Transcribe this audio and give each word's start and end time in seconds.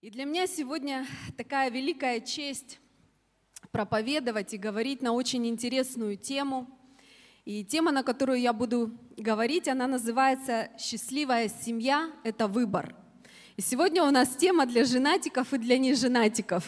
И 0.00 0.10
для 0.10 0.24
меня 0.24 0.46
сегодня 0.46 1.06
такая 1.36 1.70
великая 1.70 2.20
честь 2.20 2.80
проповедовать 3.72 4.54
и 4.54 4.56
говорить 4.56 5.02
на 5.02 5.12
очень 5.12 5.46
интересную 5.46 6.16
тему. 6.16 6.66
И 7.44 7.64
тема, 7.64 7.92
на 7.92 8.02
которую 8.02 8.40
я 8.40 8.52
буду 8.52 8.90
говорить, 9.16 9.68
она 9.68 9.86
называется 9.86 10.70
«Счастливая 10.78 11.48
семья– 11.48 12.10
это 12.24 12.46
выбор». 12.46 12.97
И 13.58 13.60
сегодня 13.60 14.04
у 14.04 14.10
нас 14.12 14.28
тема 14.36 14.66
для 14.66 14.84
женатиков 14.84 15.52
и 15.52 15.58
для 15.58 15.78
неженатиков. 15.78 16.62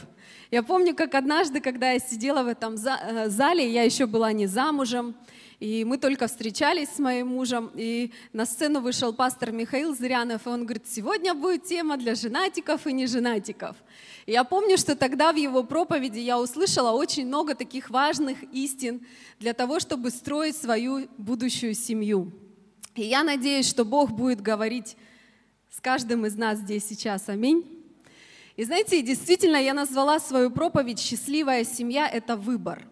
Я 0.50 0.64
помню, 0.64 0.92
как 0.92 1.14
однажды, 1.14 1.60
когда 1.60 1.92
я 1.92 2.00
сидела 2.00 2.42
в 2.42 2.48
этом 2.48 2.74
э, 2.74 3.28
зале, 3.28 3.72
я 3.72 3.84
еще 3.84 4.06
была 4.06 4.32
не 4.32 4.48
замужем, 4.48 5.14
и 5.60 5.84
мы 5.84 5.98
только 5.98 6.26
встречались 6.26 6.88
с 6.88 6.98
моим 6.98 7.28
мужем, 7.28 7.70
и 7.76 8.10
на 8.32 8.44
сцену 8.44 8.80
вышел 8.80 9.14
пастор 9.14 9.52
Михаил 9.52 9.94
Зырянов, 9.94 10.48
и 10.48 10.50
он 10.50 10.64
говорит, 10.64 10.88
сегодня 10.88 11.32
будет 11.32 11.62
тема 11.62 11.96
для 11.96 12.16
женатиков 12.16 12.84
и 12.88 12.92
неженатиков. 12.92 13.76
И 14.26 14.32
я 14.32 14.42
помню, 14.42 14.76
что 14.76 14.96
тогда 14.96 15.32
в 15.32 15.36
его 15.36 15.62
проповеди 15.62 16.18
я 16.18 16.40
услышала 16.40 16.90
очень 16.90 17.24
много 17.24 17.54
таких 17.54 17.90
важных 17.90 18.42
истин 18.52 19.06
для 19.38 19.52
того, 19.52 19.78
чтобы 19.78 20.10
строить 20.10 20.56
свою 20.56 21.06
будущую 21.18 21.74
семью. 21.74 22.32
И 22.96 23.04
я 23.04 23.22
надеюсь, 23.22 23.68
что 23.68 23.84
Бог 23.84 24.10
будет 24.10 24.40
говорить 24.40 24.96
с 25.70 25.80
каждым 25.80 26.26
из 26.26 26.36
нас 26.36 26.58
здесь 26.58 26.84
сейчас. 26.84 27.28
Аминь. 27.28 27.64
И 28.56 28.64
знаете, 28.64 29.00
действительно, 29.02 29.56
я 29.56 29.72
назвала 29.72 30.18
свою 30.18 30.50
проповедь 30.50 30.98
«Счастливая 30.98 31.64
семья– 31.64 32.08
это 32.12 32.36
выбор». 32.36 32.86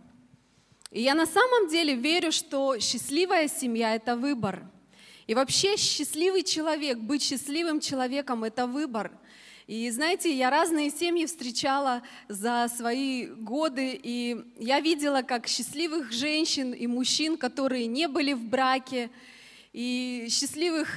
И 0.93 1.03
я 1.03 1.15
на 1.15 1.27
самом 1.27 1.69
деле 1.69 1.95
верю, 1.95 2.31
что 2.31 2.79
счастливая 2.79 3.49
семья– 3.49 3.95
это 3.97 4.17
выбор. 4.17 4.65
И 5.27 5.35
вообще 5.35 5.77
счастливый 5.77 6.45
человек, 6.45 6.99
быть 6.99 7.23
счастливым 7.23 7.81
человеком– 7.81 8.45
это 8.45 8.67
выбор. 8.67 9.11
И 9.67 9.91
знаете, 9.91 10.33
я 10.33 10.49
разные 10.49 10.91
семьи 10.91 11.27
встречала 11.27 12.03
за 12.29 12.71
свои 12.75 13.27
годы, 13.27 14.01
и 14.03 14.41
я 14.59 14.81
видела, 14.81 15.23
как 15.23 15.49
счастливых 15.49 16.13
женщин 16.13 16.73
и 16.73 16.87
мужчин, 16.87 17.37
которые 17.37 17.87
не 17.87 18.07
были 18.07 18.33
в 18.33 18.45
браке, 18.45 19.11
и 19.73 20.29
счастливых 20.31 20.89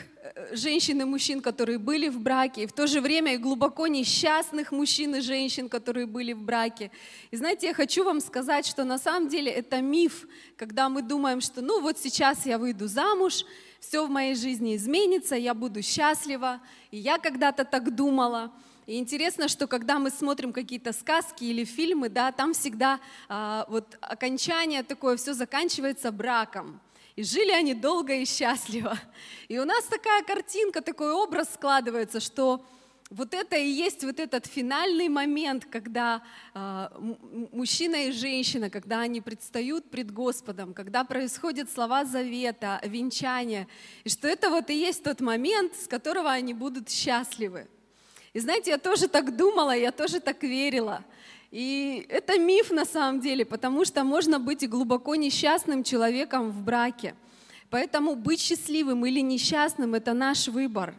женщин 0.52 1.02
и 1.02 1.04
мужчин, 1.04 1.42
которые 1.42 1.78
были 1.78 2.10
в 2.10 2.20
браке, 2.20 2.64
и 2.64 2.68
в 2.68 2.74
то 2.74 2.88
же 2.88 3.02
время 3.02 3.34
и 3.34 3.38
глубоко 3.38 3.88
несчастных 3.88 4.72
мужчин 4.72 5.16
и 5.16 5.22
женщин, 5.22 5.70
которые 5.70 6.06
были 6.06 6.34
в 6.34 6.42
браке. 6.42 6.92
И 7.32 7.38
знаете, 7.38 7.68
я 7.68 7.74
хочу 7.74 8.04
вам 8.04 8.22
сказать, 8.22 8.66
что 8.66 8.84
на 8.84 8.98
самом 8.98 9.30
деле 9.30 9.52
это 9.52 9.82
миф, 9.82 10.28
когда 10.58 10.90
мы 10.90 11.02
думаем, 11.02 11.42
что 11.42 11.62
ну 11.62 11.82
вот 11.82 11.98
сейчас 11.98 12.46
я 12.46 12.58
выйду 12.58 12.88
замуж, 12.88 13.46
все 13.80 14.06
в 14.06 14.10
моей 14.10 14.36
жизни 14.36 14.76
изменится, 14.76 15.36
я 15.36 15.54
буду 15.54 15.82
счастлива. 15.82 16.62
И 16.92 16.98
я 16.98 17.18
когда-то 17.18 17.66
так 17.66 17.96
думала. 17.96 18.52
И 18.86 18.98
интересно, 18.98 19.48
что 19.48 19.68
когда 19.68 20.00
мы 20.00 20.12
смотрим 20.12 20.54
какие-то 20.54 20.94
сказки 20.94 21.44
или 21.44 21.64
фильмы, 21.64 22.10
да, 22.10 22.32
там 22.32 22.54
всегда 22.54 23.00
а, 23.28 23.66
вот 23.70 23.98
окончание 24.02 24.84
такое, 24.84 25.18
все 25.18 25.34
заканчивается 25.34 26.12
браком. 26.12 26.80
И 27.16 27.24
жили 27.24 27.52
они 27.52 27.74
долго 27.74 28.14
и 28.14 28.26
счастливо. 28.26 28.98
И 29.48 29.60
у 29.60 29.66
нас 29.66 29.84
такая 29.86 30.24
картинка, 30.24 30.82
такой 30.82 31.12
образ 31.12 31.54
складывается, 31.54 32.20
что 32.20 32.66
вот 33.12 33.34
это 33.34 33.58
и 33.58 33.68
есть 33.68 34.04
вот 34.06 34.20
этот 34.22 34.48
финальный 34.48 35.10
момент, 35.10 35.66
когда 35.66 36.24
э, 36.54 36.88
мужчина 37.52 38.08
и 38.08 38.12
женщина, 38.12 38.70
когда 38.70 39.02
они 39.02 39.20
предстают 39.20 39.92
пред 39.92 40.12
Господом, 40.12 40.74
когда 40.74 41.04
происходят 41.04 41.70
слова 41.70 42.06
завета, 42.06 42.80
венчания, 42.86 43.68
и 44.06 44.10
что 44.10 44.30
это 44.30 44.50
вот 44.50 44.70
и 44.70 44.80
есть 44.80 45.04
тот 45.04 45.20
момент, 45.20 45.76
с 45.76 45.88
которого 45.88 46.32
они 46.32 46.54
будут 46.54 46.90
счастливы. 46.90 47.68
И 48.32 48.40
знаете, 48.40 48.72
я 48.72 48.78
тоже 48.78 49.10
так 49.10 49.36
думала, 49.36 49.76
я 49.76 49.92
тоже 49.92 50.22
так 50.22 50.42
верила. 50.42 51.04
И 51.52 52.06
это 52.08 52.40
миф 52.40 52.72
на 52.72 52.86
самом 52.86 53.20
деле, 53.20 53.44
потому 53.44 53.84
что 53.84 54.04
можно 54.06 54.40
быть 54.40 54.64
и 54.64 54.68
глубоко 54.68 55.16
несчастным 55.16 55.84
человеком 55.84 56.50
в 56.50 56.64
браке. 56.64 57.14
Поэтому 57.70 58.16
быть 58.16 58.40
счастливым 58.40 59.06
или 59.06 59.20
несчастным– 59.20 59.94
это 59.96 60.14
наш 60.14 60.48
выбор. 60.48 60.96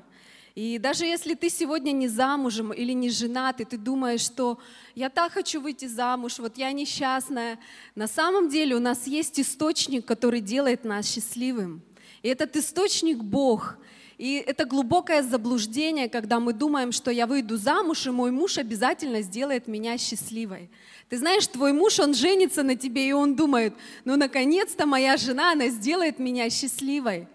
И 0.55 0.79
даже 0.79 1.07
если 1.07 1.33
ты 1.33 1.49
сегодня 1.49 1.93
не 1.93 2.09
замужем 2.09 2.73
или 2.73 2.93
не 2.93 3.09
женат, 3.09 3.63
и 3.63 3.65
ты 3.65 3.79
думаешь, 3.79 4.21
что 4.21 4.59
я 4.95 5.09
так 5.09 5.33
хочу 5.33 5.63
выйти 5.63 5.87
замуж, 5.87 6.39
вот 6.39 6.59
я 6.59 6.71
несчастная, 6.73 7.59
на 7.95 8.07
самом 8.07 8.51
деле 8.51 8.77
у 8.77 8.81
нас 8.81 9.07
есть 9.07 9.41
источник, 9.41 10.05
который 10.05 10.43
делает 10.43 10.85
нас 10.85 11.11
счастливым. 11.11 11.81
И 12.23 12.29
этот 12.29 12.55
источник– 12.57 13.19
Бог. 13.23 13.77
И 14.23 14.35
это 14.37 14.67
глубокое 14.67 15.25
заблуждение, 15.25 16.09
когда 16.09 16.39
мы 16.39 16.53
думаем, 16.53 16.93
что 16.93 17.11
я 17.11 17.27
выйду 17.27 17.57
замуж, 17.57 18.07
и 18.07 18.11
мой 18.11 18.31
муж 18.31 18.57
обязательно 18.57 19.21
сделает 19.21 19.67
меня 19.67 19.99
счастливой. 19.99 20.71
Ты 21.09 21.19
знаешь, 21.19 21.45
твой 21.49 21.73
муж, 21.73 21.99
он 21.99 22.15
женится 22.15 22.63
на 22.63 22.77
тебе, 22.77 23.09
и 23.09 23.13
он 23.13 23.35
думает, 23.35 23.75
ну, 24.05 24.15
наконец-то 24.15 24.87
моя 24.87 25.17
жена, 25.17 25.51
она 25.51 25.67
сделает 25.71 26.21
меня 26.21 26.49
счастливой. 26.51 27.27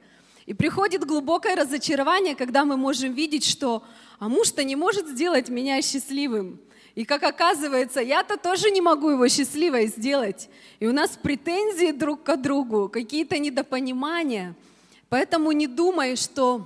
И 0.46 0.54
приходит 0.54 1.04
глубокое 1.04 1.58
разочарование, 1.58 2.36
когда 2.36 2.64
мы 2.64 2.78
можем 2.78 3.12
видеть, 3.12 3.44
что 3.44 3.84
а 4.18 4.30
муж-то 4.30 4.64
не 4.64 4.78
может 4.78 5.10
сделать 5.10 5.50
меня 5.50 5.82
счастливым. 5.82 6.58
И 6.96 7.04
как 7.04 7.24
оказывается, 7.24 8.00
я-то 8.00 8.38
тоже 8.38 8.72
не 8.72 8.80
могу 8.80 9.10
его 9.10 9.28
счастливой 9.28 9.88
сделать. 9.88 10.48
И 10.80 10.88
у 10.88 10.94
нас 10.94 11.20
претензии 11.22 11.92
друг 11.92 12.24
к 12.24 12.38
другу, 12.38 12.88
какие-то 12.88 13.38
недопонимания. 13.40 14.56
Поэтому 15.10 15.52
не 15.52 15.68
думай, 15.68 16.16
что 16.16 16.66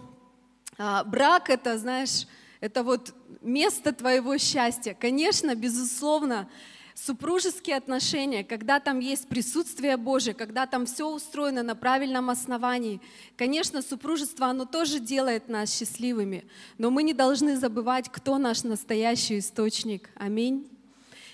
брак 0.78 1.50
это, 1.50 1.78
знаешь, 1.78 2.28
это 2.60 2.84
вот 2.84 3.14
место 3.42 3.92
твоего 3.92 4.38
счастья. 4.38 4.94
Конечно, 4.94 5.56
безусловно, 5.56 6.48
супружеские 6.94 7.78
отношения, 7.78 8.44
когда 8.44 8.80
там 8.80 9.00
есть 9.00 9.28
присутствие 9.28 9.98
Божие, 9.98 10.34
когда 10.34 10.68
там 10.68 10.86
все 10.86 11.08
устроено 11.08 11.64
на 11.64 11.76
правильном 11.76 12.30
основании, 12.30 13.02
конечно, 13.38 13.82
супружество, 13.82 14.48
оно 14.48 14.66
тоже 14.66 15.00
делает 15.00 15.50
нас 15.50 15.76
счастливыми, 15.76 16.46
но 16.78 16.92
мы 16.92 17.04
не 17.04 17.14
должны 17.14 17.58
забывать, 17.58 18.10
кто 18.10 18.38
наш 18.38 18.64
настоящий 18.64 19.40
источник. 19.40 20.10
Аминь. 20.16 20.70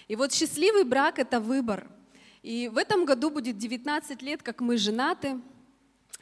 И 0.07 0.15
вот 0.15 0.31
счастливый 0.31 0.85
брак— 0.85 1.19
это 1.19 1.39
выбор. 1.41 1.87
И 2.43 2.69
в 2.69 2.77
этом 2.77 3.03
году 3.03 3.29
будет 3.29 3.57
19 3.57 4.21
лет, 4.21 4.41
как 4.41 4.61
мы 4.61 4.77
женаты. 4.77 5.41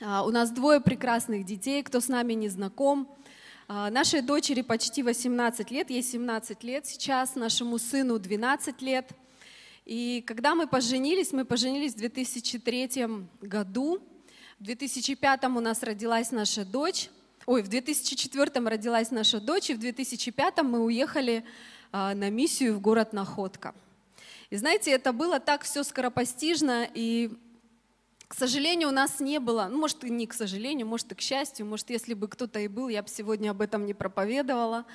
А, 0.01 0.25
у 0.25 0.29
нас 0.29 0.51
двое 0.51 0.81
прекрасных 0.81 1.45
детей, 1.45 1.81
кто 1.81 2.01
с 2.01 2.09
нами 2.09 2.33
не 2.33 2.49
знаком. 2.49 3.07
А, 3.69 3.89
нашей 3.89 4.21
дочери 4.21 4.61
почти 4.61 5.03
18 5.03 5.71
лет, 5.71 5.89
ей 5.89 6.03
17 6.03 6.63
лет 6.63 6.85
сейчас, 6.85 7.35
нашему 7.35 7.77
сыну 7.77 8.19
12 8.19 8.81
лет. 8.81 9.09
И 9.85 10.21
когда 10.27 10.53
мы 10.53 10.67
поженились, 10.67 11.31
мы 11.31 11.45
поженились 11.45 11.93
в 11.93 11.97
2003 11.97 13.07
году. 13.39 14.01
В 14.59 14.63
2005 14.63 15.45
у 15.45 15.59
нас 15.61 15.81
родилась 15.81 16.31
наша 16.31 16.65
дочь. 16.65 17.09
Ой, 17.45 17.61
в 17.61 17.69
2004 17.69 18.67
родилась 18.67 19.11
наша 19.11 19.39
дочь, 19.39 19.69
и 19.69 19.75
в 19.75 19.79
2005 19.79 20.61
мы 20.63 20.83
уехали 20.83 21.45
а, 21.93 22.13
на 22.13 22.29
миссию 22.29 22.75
в 22.75 22.81
город 22.81 23.13
Находка. 23.13 23.73
И 24.49 24.57
знаете, 24.57 24.91
это 24.91 25.13
было 25.13 25.39
так 25.39 25.63
все 25.63 25.83
скоропостижно, 25.83 26.85
и 26.93 27.31
сожалению, 28.35 28.89
у 28.89 28.91
нас 28.91 29.19
не 29.19 29.39
было, 29.39 29.67
ну, 29.71 29.79
может, 29.79 30.03
и 30.03 30.09
не 30.09 30.27
к 30.27 30.33
сожалению, 30.33 30.87
может, 30.87 31.11
и 31.11 31.15
к 31.15 31.21
счастью, 31.21 31.65
может, 31.65 31.89
если 31.89 32.13
бы 32.13 32.27
кто-то 32.27 32.59
и 32.59 32.67
был, 32.67 32.89
я 32.89 33.01
бы 33.01 33.09
сегодня 33.09 33.51
об 33.51 33.61
этом 33.61 33.85
не 33.85 33.93
проповедовала. 33.93 34.85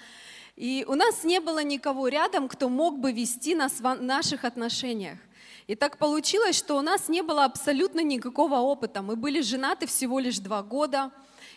И 0.57 0.85
у 0.87 0.95
нас 0.95 1.25
не 1.25 1.41
было 1.41 1.63
никого 1.63 2.09
рядом, 2.09 2.49
кто 2.49 2.69
мог 2.69 2.99
бы 2.99 3.13
вести 3.13 3.55
нас 3.55 3.81
в 3.81 3.95
наших 3.95 4.45
отношениях. 4.45 5.19
И 5.67 5.75
так 5.75 5.99
получилось, 5.99 6.57
что 6.57 6.77
у 6.77 6.83
нас 6.83 7.09
не 7.09 7.23
было 7.23 7.45
абсолютно 7.45 8.01
никакого 8.01 8.57
опыта. 8.57 9.03
Мы 9.03 9.17
были 9.17 9.41
женаты 9.41 9.87
всего 9.87 10.19
лишь 10.19 10.39
два 10.39 10.63
года. 10.63 11.11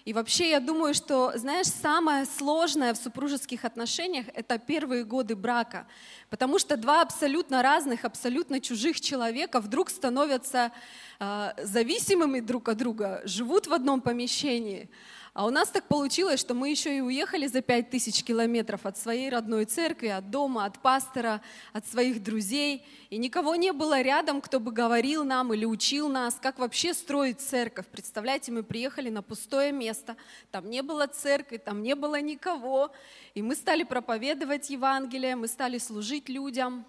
И 0.06 0.12
вообще 0.12 0.50
я 0.50 0.60
думаю, 0.60 0.94
что, 0.94 1.32
знаешь, 1.36 1.68
самое 1.68 2.26
сложное 2.26 2.94
в 2.94 2.98
супружеских 2.98 3.64
отношениях– 3.64 4.26
это 4.34 4.58
первые 4.58 5.06
годы 5.06 5.34
брака. 5.36 5.88
Потому 6.30 6.60
что 6.60 6.76
два 6.76 7.02
абсолютно 7.02 7.62
разных, 7.62 8.04
абсолютно 8.04 8.60
чужих 8.60 9.00
человека 9.00 9.62
вдруг 9.62 9.90
становятся 9.90 10.74
а, 11.20 11.54
зависимыми 11.58 12.42
друг 12.42 12.68
от 12.68 12.78
друга, 12.78 13.22
живут 13.24 13.68
в 13.68 13.74
одном 13.74 14.02
помещении. 14.02 14.90
А 15.34 15.48
у 15.48 15.50
нас 15.50 15.70
так 15.70 15.88
получилось, 15.88 16.40
что 16.40 16.54
мы 16.54 16.70
еще 16.70 16.96
и 16.96 17.02
уехали 17.02 17.48
за 17.48 17.62
пять 17.62 17.90
тысяч 17.90 18.24
километров 18.24 18.86
от 18.86 19.00
своей 19.00 19.32
родной 19.32 19.66
церкви, 19.66 20.10
от 20.10 20.30
дома, 20.30 20.66
от 20.66 20.78
пастора, 20.78 21.42
от 21.72 21.88
своих 21.88 22.22
друзей. 22.22 22.86
И 23.10 23.18
никого 23.18 23.56
не 23.56 23.74
было 23.74 24.00
рядом, 24.02 24.42
кто 24.42 24.60
бы 24.60 24.72
говорил 24.72 25.24
нам 25.24 25.52
или 25.52 25.66
учил 25.66 26.08
нас, 26.08 26.36
как 26.40 26.60
вообще 26.60 26.94
строить 26.94 27.42
церковь. 27.42 27.88
Представляете, 27.88 28.52
мы 28.52 28.62
приехали 28.62 29.10
на 29.10 29.24
пустое 29.24 29.72
место, 29.72 30.18
там 30.52 30.70
не 30.70 30.84
было 30.84 31.08
церкви, 31.08 31.58
там 31.58 31.82
не 31.82 31.96
было 31.96 32.22
никого. 32.22 32.92
И 33.34 33.42
мы 33.42 33.56
стали 33.56 33.82
проповедовать 33.82 34.70
Евангелие, 34.70 35.36
мы 35.36 35.48
стали 35.48 35.80
служить 35.80 36.30
людям. 36.30 36.86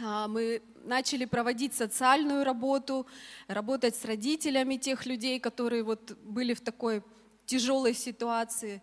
а, 0.00 0.28
мы 0.28 0.62
начали 0.84 1.24
проводить 1.24 1.74
социальную 1.74 2.44
работу, 2.44 3.06
работать 3.48 3.96
с 3.96 4.04
родителями 4.04 4.76
тех 4.76 5.06
людей, 5.06 5.40
которые 5.40 5.82
вот 5.82 6.16
были 6.22 6.54
в 6.54 6.60
такой 6.60 7.02
тяжелой 7.46 7.94
ситуации. 7.94 8.82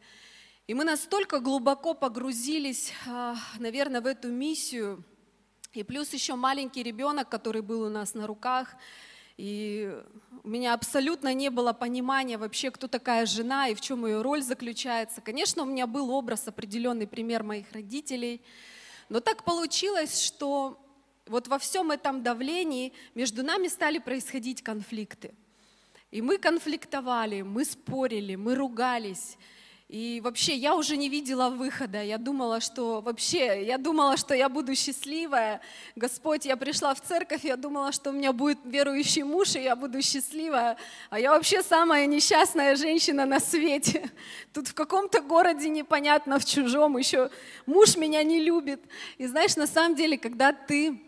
И 0.67 0.73
мы 0.73 0.83
настолько 0.83 1.39
глубоко 1.39 1.93
погрузились, 1.93 2.93
а, 3.07 3.35
наверное, 3.59 4.01
в 4.01 4.05
эту 4.05 4.29
миссию. 4.29 5.03
И 5.73 5.83
плюс 5.83 6.13
еще 6.13 6.35
маленький 6.35 6.83
ребенок, 6.83 7.29
который 7.29 7.61
был 7.61 7.81
у 7.81 7.89
нас 7.89 8.13
на 8.13 8.27
руках. 8.27 8.75
И 9.37 9.91
у 10.43 10.47
меня 10.47 10.73
абсолютно 10.73 11.33
не 11.33 11.49
было 11.49 11.73
понимания 11.73 12.37
вообще, 12.37 12.71
кто 12.71 12.87
такая 12.87 13.25
жена 13.25 13.69
и 13.69 13.75
в 13.75 13.81
чем 13.81 14.05
ее 14.05 14.21
роль 14.21 14.43
заключается. 14.43 15.21
Конечно, 15.21 15.63
у 15.63 15.65
меня 15.65 15.87
был 15.87 16.11
образ, 16.11 16.47
определенный 16.47 17.07
пример 17.07 17.43
моих 17.43 17.71
родителей. 17.71 18.41
Но 19.09 19.19
так 19.19 19.43
получилось, 19.43 20.21
что 20.21 20.79
вот 21.25 21.47
во 21.47 21.57
всем 21.59 21.91
этом 21.91 22.23
давлении 22.23 22.93
между 23.15 23.43
нами 23.43 23.67
стали 23.67 23.99
происходить 23.99 24.61
конфликты. 24.61 25.33
И 26.11 26.21
мы 26.21 26.37
конфликтовали, 26.37 27.41
мы 27.41 27.63
спорили, 27.63 28.35
мы 28.35 28.55
ругались. 28.55 29.37
И 29.87 30.21
вообще 30.23 30.55
я 30.55 30.75
уже 30.75 30.95
не 30.95 31.09
видела 31.09 31.49
выхода. 31.49 32.01
Я 32.01 32.17
думала, 32.17 32.61
что 32.61 33.01
вообще, 33.01 33.65
я 33.65 33.77
думала, 33.77 34.15
что 34.15 34.33
я 34.33 34.47
буду 34.47 34.73
счастливая. 34.73 35.59
Господь, 35.97 36.45
я 36.45 36.55
пришла 36.55 36.93
в 36.93 37.01
церковь, 37.01 37.43
я 37.43 37.57
думала, 37.57 37.91
что 37.91 38.09
у 38.09 38.13
меня 38.13 38.31
будет 38.31 38.59
верующий 38.63 39.23
муж, 39.23 39.55
и 39.55 39.61
я 39.61 39.75
буду 39.75 40.01
счастливая. 40.01 40.77
А 41.09 41.19
я 41.19 41.31
вообще 41.31 41.61
самая 41.61 42.05
несчастная 42.05 42.77
женщина 42.77 43.25
на 43.25 43.41
свете. 43.41 44.09
Тут 44.53 44.69
в 44.69 44.73
каком-то 44.73 45.21
городе 45.21 45.67
непонятно, 45.67 46.39
в 46.39 46.45
чужом 46.45 46.97
еще 46.97 47.29
муж 47.65 47.97
меня 47.97 48.23
не 48.23 48.41
любит. 48.41 48.81
И 49.17 49.27
знаешь, 49.27 49.57
на 49.57 49.67
самом 49.67 49.95
деле, 49.95 50.17
когда 50.17 50.53
ты 50.53 51.01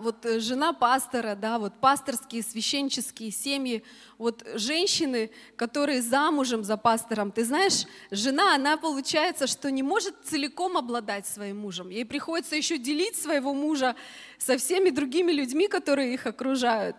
вот 0.00 0.26
э, 0.26 0.40
жена 0.40 0.72
пастора, 0.72 1.34
да, 1.34 1.58
вот 1.58 1.74
пасторские, 1.80 2.42
священческие 2.42 3.30
семьи, 3.30 3.84
вот 4.18 4.44
женщины, 4.54 5.30
которые 5.56 6.02
замужем 6.02 6.64
за 6.64 6.76
пастором, 6.76 7.30
ты 7.30 7.44
знаешь, 7.44 7.86
жена, 8.10 8.54
она 8.54 8.76
получается, 8.76 9.46
что 9.46 9.70
не 9.70 9.82
может 9.82 10.14
целиком 10.24 10.76
обладать 10.76 11.26
своим 11.26 11.58
мужем. 11.58 11.90
Ей 11.90 12.04
приходится 12.04 12.56
еще 12.56 12.78
делить 12.78 13.16
своего 13.16 13.54
мужа 13.54 13.94
со 14.38 14.58
всеми 14.58 14.90
другими 14.90 15.32
людьми, 15.32 15.68
которые 15.68 16.14
их 16.14 16.26
окружают. 16.26 16.96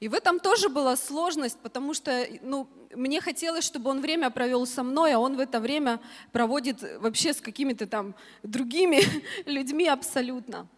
И 0.00 0.08
в 0.08 0.14
этом 0.14 0.38
тоже 0.38 0.68
была 0.68 0.96
сложность, 0.96 1.58
потому 1.58 1.92
что 1.92 2.26
ну, 2.42 2.68
мне 2.94 3.20
хотелось, 3.20 3.64
чтобы 3.64 3.90
он 3.90 4.00
время 4.00 4.30
провел 4.30 4.66
со 4.66 4.82
мной, 4.82 5.12
а 5.12 5.18
он 5.18 5.36
в 5.36 5.40
это 5.40 5.60
время 5.60 6.00
проводит 6.32 6.82
вообще 7.00 7.32
с 7.32 7.40
какими-то 7.40 7.86
там 7.86 8.14
другими 8.42 9.02
людьми 9.46 9.88
абсолютно. 9.88 10.68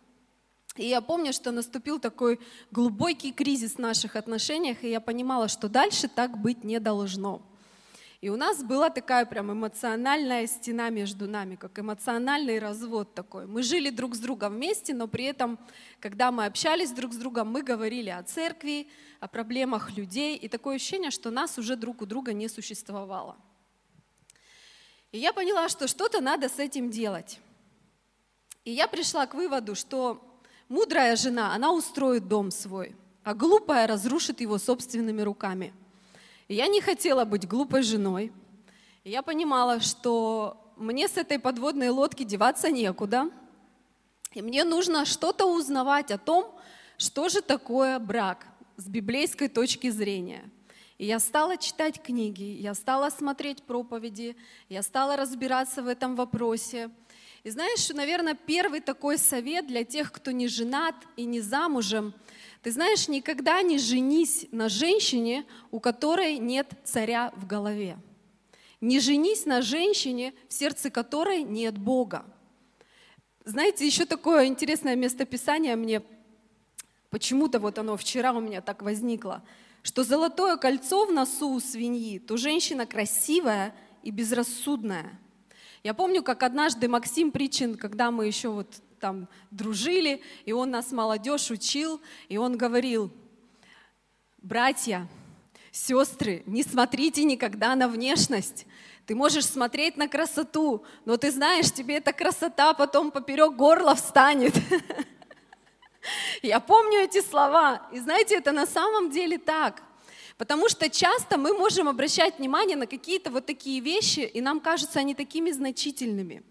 И 0.80 0.86
я 0.86 1.02
помню, 1.02 1.34
что 1.34 1.50
наступил 1.52 2.00
такой 2.00 2.40
глубокий 2.70 3.32
кризис 3.32 3.74
в 3.74 3.78
наших 3.80 4.16
отношениях, 4.16 4.82
и 4.82 4.88
я 4.88 5.02
понимала, 5.02 5.46
что 5.46 5.68
дальше 5.68 6.08
так 6.08 6.38
быть 6.38 6.64
не 6.64 6.80
должно. 6.80 7.42
И 8.22 8.30
у 8.30 8.36
нас 8.36 8.64
была 8.64 8.88
такая 8.88 9.26
прям 9.26 9.52
эмоциональная 9.52 10.46
стена 10.46 10.88
между 10.88 11.28
нами, 11.28 11.56
как 11.56 11.78
эмоциональный 11.78 12.58
развод 12.58 13.12
такой. 13.14 13.46
Мы 13.46 13.62
жили 13.62 13.90
друг 13.90 14.14
с 14.14 14.20
другом 14.20 14.54
вместе, 14.54 14.94
но 14.94 15.06
при 15.06 15.24
этом, 15.24 15.58
когда 16.00 16.32
мы 16.32 16.46
общались 16.46 16.92
друг 16.92 17.12
с 17.12 17.16
другом, 17.18 17.50
мы 17.50 17.60
говорили 17.60 18.08
о 18.08 18.22
церкви, 18.22 18.88
о 19.20 19.28
проблемах 19.28 19.94
людей, 19.98 20.34
и 20.34 20.48
такое 20.48 20.76
ощущение, 20.76 21.10
что 21.10 21.30
нас 21.30 21.58
уже 21.58 21.76
друг 21.76 22.00
у 22.00 22.06
друга 22.06 22.32
не 22.32 22.48
существовало. 22.48 23.36
И 25.12 25.18
я 25.18 25.34
поняла, 25.34 25.68
что 25.68 25.86
что-то 25.88 26.22
надо 26.22 26.48
с 26.48 26.58
этим 26.58 26.88
делать. 26.88 27.38
И 28.64 28.70
я 28.70 28.88
пришла 28.88 29.26
к 29.26 29.34
выводу, 29.34 29.74
что 29.74 30.26
Мудрая 30.70 31.16
жена, 31.16 31.52
она 31.52 31.72
устроит 31.72 32.28
дом 32.28 32.52
свой, 32.52 32.94
а 33.24 33.34
глупая 33.34 33.88
разрушит 33.88 34.40
его 34.40 34.56
собственными 34.56 35.20
руками. 35.20 35.74
И 36.46 36.54
я 36.54 36.68
не 36.68 36.80
хотела 36.80 37.24
быть 37.24 37.48
глупой 37.48 37.82
женой. 37.82 38.32
И 39.02 39.10
я 39.10 39.22
понимала, 39.22 39.80
что 39.80 40.72
мне 40.76 41.08
с 41.08 41.16
этой 41.16 41.40
подводной 41.40 41.88
лодки 41.88 42.22
деваться 42.22 42.70
некуда. 42.70 43.30
И 44.32 44.42
мне 44.42 44.62
нужно 44.62 45.06
что-то 45.06 45.46
узнавать 45.46 46.12
о 46.12 46.18
том, 46.18 46.54
что 46.98 47.28
же 47.28 47.40
такое 47.40 47.98
брак 47.98 48.46
с 48.76 48.86
библейской 48.86 49.48
точки 49.48 49.90
зрения. 49.90 50.48
И 50.98 51.06
я 51.06 51.18
стала 51.18 51.56
читать 51.56 52.00
книги, 52.00 52.44
я 52.44 52.74
стала 52.74 53.10
смотреть 53.10 53.64
проповеди, 53.64 54.36
я 54.68 54.84
стала 54.84 55.16
разбираться 55.16 55.82
в 55.82 55.88
этом 55.88 56.14
вопросе. 56.14 56.90
И 57.42 57.48
знаешь, 57.48 57.88
наверное, 57.88 58.34
первый 58.34 58.80
такой 58.80 59.16
совет 59.16 59.66
для 59.66 59.82
тех, 59.84 60.12
кто 60.12 60.30
не 60.30 60.46
женат 60.46 60.94
и 61.16 61.24
не 61.24 61.40
замужем, 61.40 62.12
ты 62.62 62.70
знаешь, 62.70 63.08
никогда 63.08 63.62
не 63.62 63.78
женись 63.78 64.46
на 64.52 64.68
женщине, 64.68 65.46
у 65.70 65.80
которой 65.80 66.36
нет 66.36 66.68
царя 66.84 67.32
в 67.34 67.46
голове. 67.46 67.96
Не 68.82 69.00
женись 69.00 69.46
на 69.46 69.62
женщине, 69.62 70.34
в 70.48 70.52
сердце 70.52 70.90
которой 70.90 71.42
нет 71.42 71.78
Бога. 71.78 72.26
Знаете, 73.46 73.86
еще 73.86 74.04
такое 74.04 74.44
интересное 74.44 74.94
местописание 74.94 75.76
мне, 75.76 76.02
почему-то 77.08 77.58
вот 77.58 77.78
оно 77.78 77.96
вчера 77.96 78.32
у 78.32 78.40
меня 78.40 78.60
так 78.60 78.82
возникло, 78.82 79.42
что 79.82 80.04
золотое 80.04 80.58
кольцо 80.58 81.06
в 81.06 81.12
носу 81.12 81.48
у 81.48 81.60
свиньи, 81.60 82.18
то 82.18 82.36
женщина 82.36 82.84
красивая 82.84 83.74
и 84.02 84.10
безрассудная– 84.10 85.18
я 85.82 85.94
помню, 85.94 86.22
как 86.22 86.42
однажды 86.42 86.88
Максим 86.88 87.30
Причин, 87.30 87.76
когда 87.76 88.10
мы 88.10 88.26
еще 88.26 88.50
вот 88.50 88.82
там 89.00 89.28
дружили, 89.50 90.22
и 90.44 90.52
он 90.52 90.70
нас 90.70 90.92
молодежь 90.92 91.50
учил, 91.50 92.00
и 92.28 92.36
он 92.36 92.58
говорил, 92.58 93.10
братья, 94.38 95.08
сестры, 95.72 96.42
не 96.46 96.62
смотрите 96.62 97.24
никогда 97.24 97.74
на 97.74 97.88
внешность. 97.88 98.66
Ты 99.06 99.14
можешь 99.14 99.46
смотреть 99.46 99.96
на 99.96 100.06
красоту, 100.06 100.84
но 101.04 101.16
ты 101.16 101.30
знаешь, 101.30 101.72
тебе 101.72 101.96
эта 101.96 102.12
красота 102.12 102.74
потом 102.74 103.10
поперек 103.10 103.54
горла 103.54 103.94
встанет. 103.94 104.54
Я 106.42 106.60
помню 106.60 107.00
эти 107.00 107.20
слова. 107.22 107.88
И 107.92 107.98
знаете, 107.98 108.36
это 108.36 108.52
на 108.52 108.66
самом 108.66 109.10
деле 109.10 109.38
так. 109.38 109.82
Потому 110.40 110.70
что 110.70 110.88
часто 110.88 111.36
мы 111.36 111.52
можем 111.52 111.86
обращать 111.86 112.38
внимание 112.38 112.74
на 112.74 112.86
какие-то 112.86 113.30
вот 113.30 113.44
такие 113.44 113.78
вещи, 113.80 114.20
и 114.20 114.40
нам 114.40 114.58
кажутся 114.58 115.00
они 115.00 115.14
такими 115.14 115.50
значительными. 115.50 116.42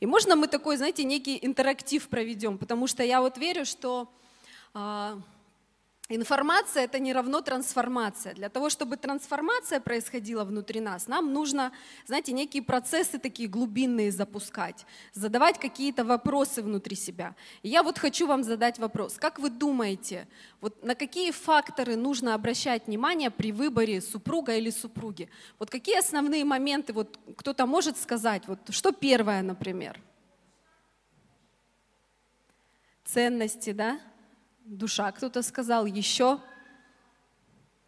И 0.00 0.06
можно 0.06 0.34
мы 0.34 0.48
такой, 0.48 0.76
знаете, 0.76 1.04
некий 1.04 1.38
интерактив 1.40 2.08
проведем, 2.08 2.58
потому 2.58 2.88
что 2.88 3.04
я 3.04 3.20
вот 3.20 3.38
верю, 3.38 3.64
что 3.64 4.12
а, 4.74 5.20
Информация– 6.08 6.84
это 6.84 7.00
не 7.00 7.12
равно 7.12 7.40
трансформация. 7.40 8.32
Для 8.32 8.48
того, 8.48 8.70
чтобы 8.70 8.96
трансформация 8.96 9.80
происходила 9.80 10.44
внутри 10.44 10.78
нас, 10.80 11.08
нам 11.08 11.32
нужно, 11.32 11.72
знаете, 12.06 12.30
некие 12.30 12.62
процессы 12.62 13.18
такие 13.18 13.48
глубинные 13.48 14.12
запускать, 14.12 14.86
задавать 15.12 15.58
какие-то 15.58 16.04
вопросы 16.04 16.62
внутри 16.62 16.94
себя. 16.94 17.34
И 17.64 17.68
я 17.68 17.82
вот 17.82 17.98
хочу 17.98 18.28
вам 18.28 18.44
задать 18.44 18.78
вопрос. 18.78 19.16
Как 19.18 19.40
вы 19.40 19.50
думаете, 19.50 20.28
вот 20.60 20.80
на 20.84 20.94
какие 20.94 21.32
факторы 21.32 21.96
нужно 21.96 22.34
обращать 22.34 22.86
внимание 22.86 23.32
при 23.32 23.50
выборе 23.50 24.00
супруга 24.00 24.54
или 24.54 24.70
супруги? 24.70 25.28
Вот 25.58 25.70
какие 25.70 25.98
основные 25.98 26.44
моменты, 26.44 26.92
вот 26.92 27.18
кто-то 27.36 27.66
может 27.66 27.98
сказать, 27.98 28.46
вот 28.46 28.60
что 28.70 28.92
первое, 28.92 29.42
например? 29.42 30.00
Ценности, 33.04 33.72
да? 33.72 33.98
Душа, 34.66 35.10
кто-то 35.12 35.42
сказал, 35.42 35.86
еще 35.86 36.40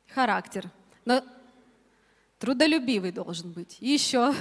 характер. 0.09 0.71
Но 1.05 1.25
трудолюбивый 2.39 3.13
должен 3.13 3.53
быть. 3.53 3.77
Еще 3.81 4.33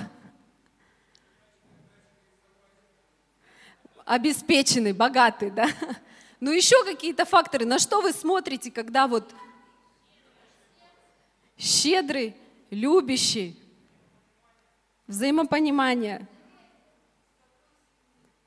обеспеченный, 4.05 4.93
богатый, 4.93 5.51
да? 5.51 5.67
Ну 6.39 6.51
еще 6.51 6.83
какие-то 6.85 7.25
факторы. 7.25 7.65
На 7.65 7.79
что 7.79 8.01
вы 8.01 8.13
смотрите, 8.13 8.69
когда 8.71 9.07
вот 9.07 9.33
щедрый, 11.57 12.37
любящий, 12.69 13.59
взаимопонимание– 15.07 16.27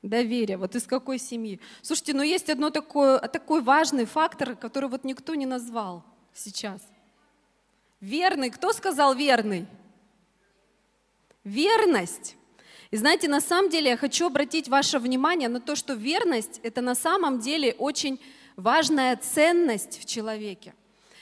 Доверие. 0.01 0.57
Вот 0.57 0.75
из 0.75 0.87
какой 0.87 1.19
семьи? 1.19 1.59
Слушайте, 1.81 2.13
но 2.13 2.23
есть 2.23 2.49
одно 2.49 2.71
такое, 2.71 3.19
такой 3.19 3.61
важный 3.61 4.05
фактор, 4.05 4.55
который 4.55 4.89
вот 4.89 5.03
никто 5.03 5.35
не 5.35 5.45
назвал 5.45 6.03
сейчас. 6.33 6.81
Верный. 7.99 8.49
Кто 8.49 8.73
сказал 8.73 9.13
верный? 9.13 9.67
Верность. 11.43 12.35
И 12.89 12.97
знаете, 12.97 13.29
на 13.29 13.41
самом 13.41 13.69
деле 13.69 13.91
я 13.91 13.97
хочу 13.97 14.25
обратить 14.25 14.67
ваше 14.67 14.97
внимание 14.97 15.49
на 15.49 15.61
то, 15.61 15.75
что 15.75 15.93
верность– 15.93 16.59
это 16.63 16.81
на 16.81 16.95
самом 16.95 17.39
деле 17.39 17.73
очень 17.77 18.19
важная 18.55 19.15
ценность 19.17 19.99
в 19.99 20.05
человеке. 20.05 20.73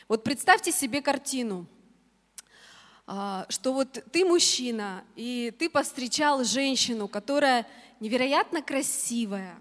Вот 0.07 0.23
представьте 0.23 0.71
себе 0.71 1.01
картину, 1.01 1.67
а, 3.05 3.45
что 3.49 3.73
вот 3.73 4.03
ты 4.11 4.25
мужчина, 4.25 5.03
и 5.15 5.53
ты 5.59 5.69
повстречал 5.69 6.43
женщину, 6.43 7.07
которая 7.07 7.67
невероятно 7.99 8.61
красивая, 8.61 9.55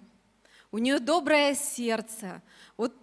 у 0.70 0.78
нее 0.78 0.98
доброе 0.98 1.54
сердце, 1.54 2.42
вот 2.76 2.94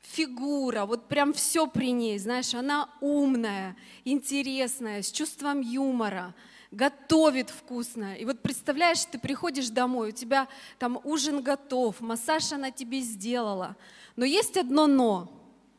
фигура, 0.00 0.86
вот 0.86 1.08
прям 1.08 1.32
все 1.32 1.66
при 1.66 1.92
ней, 1.92 2.18
знаешь, 2.18 2.54
она 2.54 2.90
умная, 3.00 3.76
интересная, 4.04 5.02
с 5.02 5.10
чувством 5.10 5.60
юмора, 5.60 6.34
готовит 6.70 7.50
вкусно. 7.50 8.14
И 8.16 8.24
вот 8.24 8.42
представляешь, 8.42 9.04
ты 9.04 9.18
приходишь 9.18 9.68
домой, 9.68 10.08
у 10.08 10.12
тебя 10.12 10.48
там 10.78 11.00
ужин 11.04 11.42
готов, 11.42 12.00
массаж 12.00 12.52
она 12.52 12.70
тебе 12.70 13.00
сделала. 13.00 13.76
Но 14.16 14.24
есть 14.24 14.56
одно 14.56 14.86
но. 14.86 15.32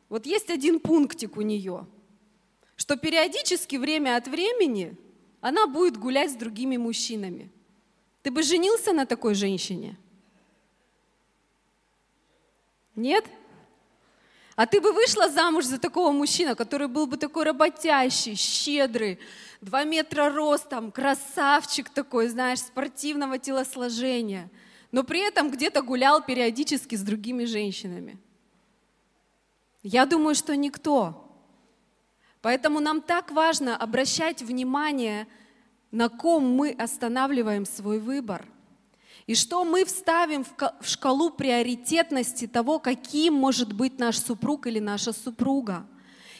Вот 0.08 0.24
есть 0.24 0.48
один 0.48 0.80
пунктик 0.80 1.36
у 1.36 1.42
нее, 1.42 1.86
что 2.76 2.96
периодически, 2.96 3.76
время 3.76 4.16
от 4.16 4.26
времени, 4.26 4.96
она 5.40 5.66
будет 5.66 5.98
гулять 5.98 6.32
с 6.32 6.36
другими 6.36 6.78
мужчинами. 6.78 7.50
Ты 8.22 8.30
бы 8.30 8.42
женился 8.42 8.92
на 8.92 9.06
такой 9.06 9.34
женщине? 9.34 9.96
Нет? 12.96 13.24
А 14.56 14.66
ты 14.66 14.80
бы 14.80 14.92
вышла 14.92 15.28
замуж 15.28 15.66
за 15.66 15.78
такого 15.78 16.10
мужчину, 16.10 16.56
который 16.56 16.88
был 16.88 17.06
бы 17.06 17.16
такой 17.16 17.44
работящий, 17.44 18.34
щедрый, 18.34 19.20
два 19.60 19.84
метра 19.84 20.30
ростом, 20.30 20.90
красавчик 20.90 21.88
такой, 21.90 22.26
знаешь, 22.26 22.58
спортивного 22.58 23.38
телосложения, 23.38 24.50
но 24.90 25.04
при 25.04 25.20
этом 25.20 25.50
где-то 25.50 25.80
гулял 25.82 26.24
периодически 26.24 26.96
с 26.96 27.02
другими 27.02 27.44
женщинами. 27.44 28.18
Я 29.84 30.06
думаю, 30.06 30.34
что 30.34 30.56
никто. 30.56 31.24
Поэтому 32.42 32.80
нам 32.80 33.00
так 33.00 33.30
важно 33.30 33.76
обращать 33.76 34.42
внимание, 34.42 35.22
на 35.22 35.28
ком 36.08 36.44
мы 36.44 36.70
останавливаем 36.70 37.64
свой 37.64 37.98
выбор– 37.98 38.46
и 39.28 39.34
что 39.34 39.62
мы 39.62 39.84
вставим 39.84 40.42
в 40.42 40.88
шкалу 40.88 41.28
приоритетности 41.28 42.46
того, 42.46 42.78
каким 42.78 43.34
может 43.34 43.74
быть 43.74 43.98
наш 43.98 44.18
супруг 44.18 44.66
или 44.66 44.78
наша 44.78 45.12
супруга. 45.12 45.86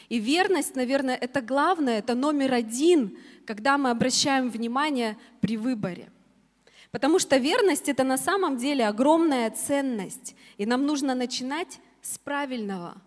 И 0.09 0.17
верность, 0.17 0.75
наверное, 0.75 1.15
это 1.15 1.41
главное, 1.41 1.99
это 1.99 2.15
номер 2.15 2.51
один, 2.55 3.15
когда 3.45 3.77
мы 3.77 3.91
обращаем 3.91 4.49
внимание 4.49 5.19
при 5.39 5.55
выборе. 5.55 6.11
Потому 6.89 7.19
что 7.19 7.37
верность 7.37 7.89
это 7.89 8.03
на 8.03 8.17
самом 8.17 8.57
деле 8.57 8.87
огромная 8.87 9.51
ценность. 9.51 10.35
И 10.57 10.65
нам 10.65 10.87
нужно 10.87 11.13
начинать 11.13 11.79
с 12.01 12.17
правильного. 12.17 12.99